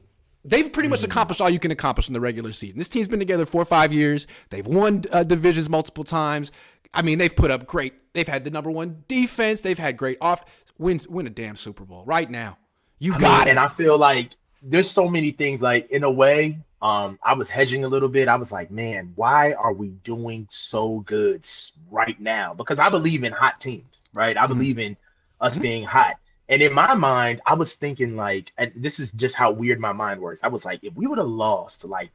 they've 0.46 0.72
pretty 0.72 0.90
much 0.90 1.02
mm. 1.02 1.06
accomplished 1.06 1.42
all 1.42 1.50
you 1.50 1.60
can 1.60 1.72
accomplish 1.72 2.08
in 2.08 2.14
the 2.14 2.22
regular 2.22 2.52
season. 2.52 2.78
This 2.78 2.90
team's 2.90 3.08
been 3.08 3.20
together 3.20 3.46
four 3.46 3.62
or 3.62 3.66
five 3.66 3.92
years. 3.92 4.28
They've 4.50 4.66
won 4.66 5.04
uh, 5.12 5.24
divisions 5.24 5.70
multiple 5.70 6.06
times. 6.06 6.52
I 6.94 7.02
mean, 7.02 7.18
they've 7.18 7.36
put 7.36 7.52
up 7.52 7.68
great. 7.68 7.94
They've 8.14 8.28
had 8.28 8.44
the 8.46 8.50
number 8.50 8.72
one 8.72 9.04
defense. 9.08 9.62
They've 9.62 9.78
had 9.78 9.98
great 9.98 10.18
off. 10.22 10.46
Wins, 10.78 11.08
win 11.08 11.28
a 11.28 11.30
damn 11.30 11.56
Super 11.58 11.84
Bowl 11.84 12.04
right 12.06 12.30
now. 12.30 12.58
You 13.00 13.14
I 13.14 13.20
got 13.20 13.40
mean, 13.40 13.48
it. 13.48 13.50
And 13.52 13.60
I 13.60 13.68
feel 13.68 13.98
like 13.98 14.32
there's 14.62 14.90
so 14.90 15.08
many 15.08 15.32
things. 15.32 15.62
Like 15.62 15.92
in 15.92 16.04
a 16.04 16.12
way, 16.12 16.60
um, 16.82 17.20
I 17.24 17.34
was 17.34 17.50
hedging 17.50 17.84
a 17.84 17.88
little 17.88 18.10
bit. 18.10 18.28
I 18.28 18.36
was 18.36 18.52
like, 18.52 18.72
man, 18.72 19.14
why 19.16 19.54
are 19.54 19.74
we 19.74 19.90
doing 19.90 20.48
so 20.50 21.00
good 21.00 21.48
right 21.90 22.20
now? 22.20 22.54
Because 22.54 22.80
I 22.80 22.90
believe 22.90 23.24
in 23.24 23.34
hot 23.34 23.60
teams, 23.60 24.10
right? 24.14 24.38
I 24.38 24.42
mm-hmm. 24.42 24.54
believe 24.54 24.80
in 24.80 24.98
us 25.42 25.54
mm-hmm. 25.54 25.62
being 25.62 25.84
hot. 25.84 26.18
And 26.50 26.62
in 26.62 26.74
my 26.74 26.94
mind, 26.94 27.42
I 27.46 27.56
was 27.56 27.76
thinking 27.76 28.16
like, 28.16 28.54
and 28.58 28.72
this 28.76 29.00
is 29.00 29.12
just 29.12 29.36
how 29.36 29.52
weird 29.52 29.80
my 29.80 29.92
mind 29.92 30.22
works. 30.22 30.42
I 30.44 30.48
was 30.48 30.64
like, 30.64 30.84
if 30.84 30.96
we 30.96 31.06
would 31.08 31.18
have 31.18 31.28
lost 31.28 31.84
like 31.84 32.10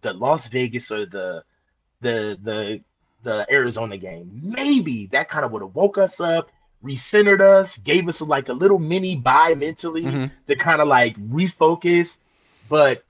the 0.00 0.12
Las 0.12 0.48
Vegas 0.48 0.90
or 0.90 1.06
the 1.06 1.44
the 2.00 2.38
the 2.42 2.80
the 3.22 3.46
Arizona 3.52 3.96
game, 3.96 4.40
maybe 4.42 5.06
that 5.08 5.28
kind 5.28 5.44
of 5.44 5.52
would 5.52 5.62
have 5.62 5.74
woke 5.74 5.98
us 5.98 6.20
up 6.20 6.50
recentered 6.84 7.40
us, 7.40 7.76
gave 7.78 8.08
us 8.08 8.20
like 8.20 8.48
a 8.48 8.52
little 8.52 8.78
mini 8.78 9.16
bye 9.16 9.54
mentally 9.54 10.04
mm-hmm. 10.04 10.26
to 10.46 10.56
kind 10.56 10.80
of 10.80 10.88
like 10.88 11.16
refocus. 11.28 12.18
But 12.68 13.04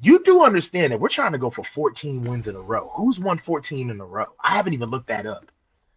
you 0.00 0.22
do 0.24 0.44
understand 0.44 0.92
that 0.92 1.00
we're 1.00 1.08
trying 1.08 1.32
to 1.32 1.38
go 1.38 1.50
for 1.50 1.64
14 1.64 2.24
wins 2.24 2.48
in 2.48 2.56
a 2.56 2.60
row. 2.60 2.90
Who's 2.94 3.20
won 3.20 3.38
14 3.38 3.90
in 3.90 4.00
a 4.00 4.04
row? 4.04 4.26
I 4.42 4.56
haven't 4.56 4.72
even 4.72 4.90
looked 4.90 5.08
that 5.08 5.26
up. 5.26 5.50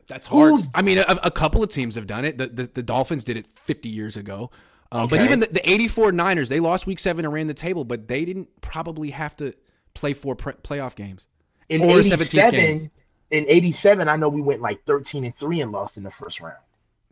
That's 0.08 0.28
hard. 0.28 0.52
Who's, 0.52 0.70
I 0.74 0.82
mean, 0.82 0.97
a, 0.97 1.20
a, 1.24 1.32
couple 1.32 1.64
of 1.64 1.70
teams 1.70 1.95
have 1.95 2.08
done 2.08 2.26
it. 2.26 2.38
The, 2.38 2.47
the, 2.47 2.64
the 2.74 2.84
Dolphins 2.84 3.24
did 3.24 3.38
it 3.38 3.47
50 3.47 3.88
years 3.88 4.18
ago. 4.18 4.52
Um, 4.91 5.06
okay. 5.06 5.18
But 5.18 5.26
even 5.26 5.39
the, 5.39 5.47
the 5.47 5.70
84 5.70 6.12
Niners, 6.12 6.49
they 6.49 6.60
lost 6.60 6.86
week 6.86 6.99
seven 6.99 7.24
and 7.24 7.34
ran 7.34 7.47
the 7.47 7.54
table, 7.54 7.86
but 7.86 8.08
they 8.08 8.26
didn't 8.26 8.49
probably 8.62 9.12
have 9.12 9.36
to 9.38 9.54
play 9.93 10.14
four 10.14 10.36
pre- 10.36 10.54
playoff 10.54 10.95
games. 10.95 11.28
In 11.70 11.82
or 11.82 11.99
87, 11.99 12.91
in 13.32 13.45
87, 13.47 14.10
I 14.10 14.18
know 14.18 14.28
we 14.28 14.41
went 14.41 14.62
like 14.62 14.84
13 14.84 15.24
and 15.24 15.36
3 15.36 15.62
and 15.62 15.72
lost 15.72 15.95
in 15.95 16.04
the 16.04 16.12
first 16.12 16.41
round. 16.41 16.58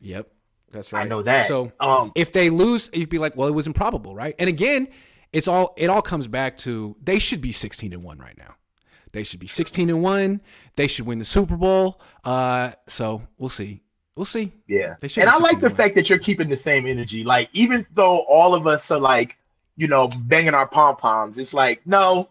Yep. 0.02 0.30
That's 0.72 0.94
right. 0.94 1.06
I 1.06 1.08
know 1.08 1.22
that. 1.24 1.48
So 1.48 1.72
um, 1.80 2.12
if 2.16 2.32
they 2.32 2.50
lose, 2.50 2.90
you'd 2.94 3.10
be 3.10 3.18
like, 3.18 3.36
well, 3.36 3.48
it 3.48 3.54
was 3.54 3.68
improbable, 3.68 4.14
right? 4.14 4.36
And 4.38 4.48
again, 4.48 4.88
it's 5.34 5.48
all 5.48 5.74
it 5.78 5.90
all 5.90 6.02
comes 6.02 6.28
back 6.28 6.58
to 6.58 6.96
they 7.04 7.20
should 7.20 7.42
be 7.42 7.52
16 7.52 7.94
and 7.94 8.04
1 8.04 8.18
right 8.20 8.38
now. 8.38 8.56
They 9.12 9.24
should 9.24 9.40
be 9.40 9.48
16 9.48 9.90
and 9.90 10.04
1. 10.04 10.42
They 10.76 10.88
should 10.88 11.06
win 11.06 11.20
the 11.20 11.26
Super 11.26 11.58
Bowl. 11.58 12.00
Uh, 12.24 12.72
so 12.88 13.24
we'll 13.38 13.50
see. 13.50 13.82
We'll 14.16 14.26
see. 14.26 14.52
Yeah. 14.68 14.96
they 15.00 15.08
should. 15.08 15.22
And 15.22 15.30
I 15.30 15.38
like 15.38 15.62
the 15.62 15.70
fact 15.70 15.96
that 15.96 16.10
you're 16.10 16.20
keeping 16.20 16.50
the 16.50 16.58
same 16.58 16.86
energy. 16.86 17.24
Like, 17.24 17.50
even 17.54 17.86
though 17.94 18.20
all 18.20 18.54
of 18.54 18.68
us 18.68 18.92
are 18.92 19.00
like, 19.00 19.38
you 19.78 19.88
know, 19.88 20.10
banging 20.26 20.54
our 20.54 20.68
pom 20.68 20.98
poms, 20.98 21.38
it's 21.38 21.54
like, 21.54 21.82
no, 21.88 22.30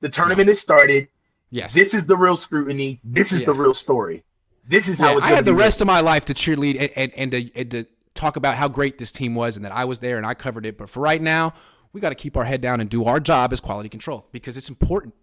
the 0.00 0.08
tournament 0.08 0.46
no. 0.46 0.50
has 0.50 0.60
started. 0.60 1.08
Yes. 1.50 1.72
This 1.72 1.94
is 1.94 2.06
the 2.06 2.16
real 2.16 2.36
scrutiny. 2.36 3.00
This 3.04 3.32
is 3.32 3.40
yeah. 3.40 3.46
the 3.46 3.54
real 3.54 3.72
story. 3.72 4.22
This 4.68 4.86
is 4.86 4.98
how 4.98 5.14
yeah, 5.18 5.24
I 5.24 5.28
had 5.28 5.46
the 5.46 5.54
rest 5.54 5.80
of 5.80 5.86
my 5.86 6.00
life 6.00 6.26
to 6.26 6.34
cheerlead 6.34 6.78
and, 6.78 6.92
and, 6.94 7.12
and, 7.14 7.30
to, 7.32 7.58
and 7.58 7.70
to 7.70 7.86
talk 8.14 8.36
about 8.36 8.56
how 8.56 8.68
great 8.68 8.98
this 8.98 9.10
team 9.10 9.34
was 9.34 9.56
and 9.56 9.64
that 9.64 9.72
I 9.72 9.86
was 9.86 10.00
there 10.00 10.18
and 10.18 10.26
I 10.26 10.34
covered 10.34 10.66
it. 10.66 10.76
But 10.76 10.90
for 10.90 11.00
right 11.00 11.20
now, 11.20 11.54
we 11.92 12.02
got 12.02 12.10
to 12.10 12.14
keep 12.14 12.36
our 12.36 12.44
head 12.44 12.60
down 12.60 12.80
and 12.80 12.90
do 12.90 13.04
our 13.04 13.18
job 13.18 13.52
as 13.52 13.60
quality 13.60 13.88
control 13.88 14.26
because 14.30 14.58
it's 14.58 14.68
important. 14.68 15.14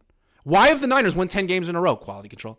Why 0.43 0.70
have 0.70 0.82
the 0.82 0.88
Niners 0.88 1.16
won 1.16 1.28
10 1.28 1.46
games 1.46 1.70
in 1.70 1.76
a 1.76 1.82
row? 1.82 1.96
Quality 1.96 2.28
control. 2.28 2.58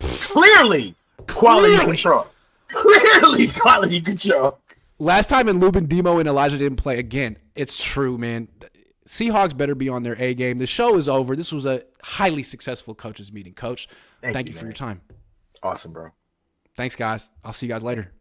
Clearly, 0.00 0.94
quality 1.28 1.74
Clearly. 1.74 1.86
control. 1.86 2.26
Clearly, 2.68 3.46
quality 3.48 4.00
control. 4.00 4.58
Last 4.98 5.28
time 5.28 5.48
in 5.48 5.60
Lubin, 5.60 5.86
Deebo, 5.86 6.18
and 6.18 6.28
Elijah 6.28 6.58
didn't 6.58 6.78
play 6.78 6.98
again. 6.98 7.36
It's 7.54 7.82
true, 7.82 8.18
man. 8.18 8.48
Seahawks 9.06 9.56
better 9.56 9.74
be 9.74 9.88
on 9.88 10.02
their 10.02 10.20
A 10.20 10.34
game. 10.34 10.58
The 10.58 10.66
show 10.66 10.96
is 10.96 11.08
over. 11.08 11.36
This 11.36 11.52
was 11.52 11.66
a 11.66 11.82
highly 12.02 12.42
successful 12.42 12.94
coaches 12.94 13.32
meeting. 13.32 13.54
Coach, 13.54 13.88
thank, 14.20 14.34
thank 14.34 14.48
you, 14.48 14.52
you 14.52 14.58
for 14.58 14.64
your 14.66 14.74
time. 14.74 15.00
Awesome, 15.62 15.92
bro. 15.92 16.10
Thanks, 16.74 16.96
guys. 16.96 17.28
I'll 17.44 17.52
see 17.52 17.66
you 17.66 17.72
guys 17.72 17.82
later. 17.82 18.12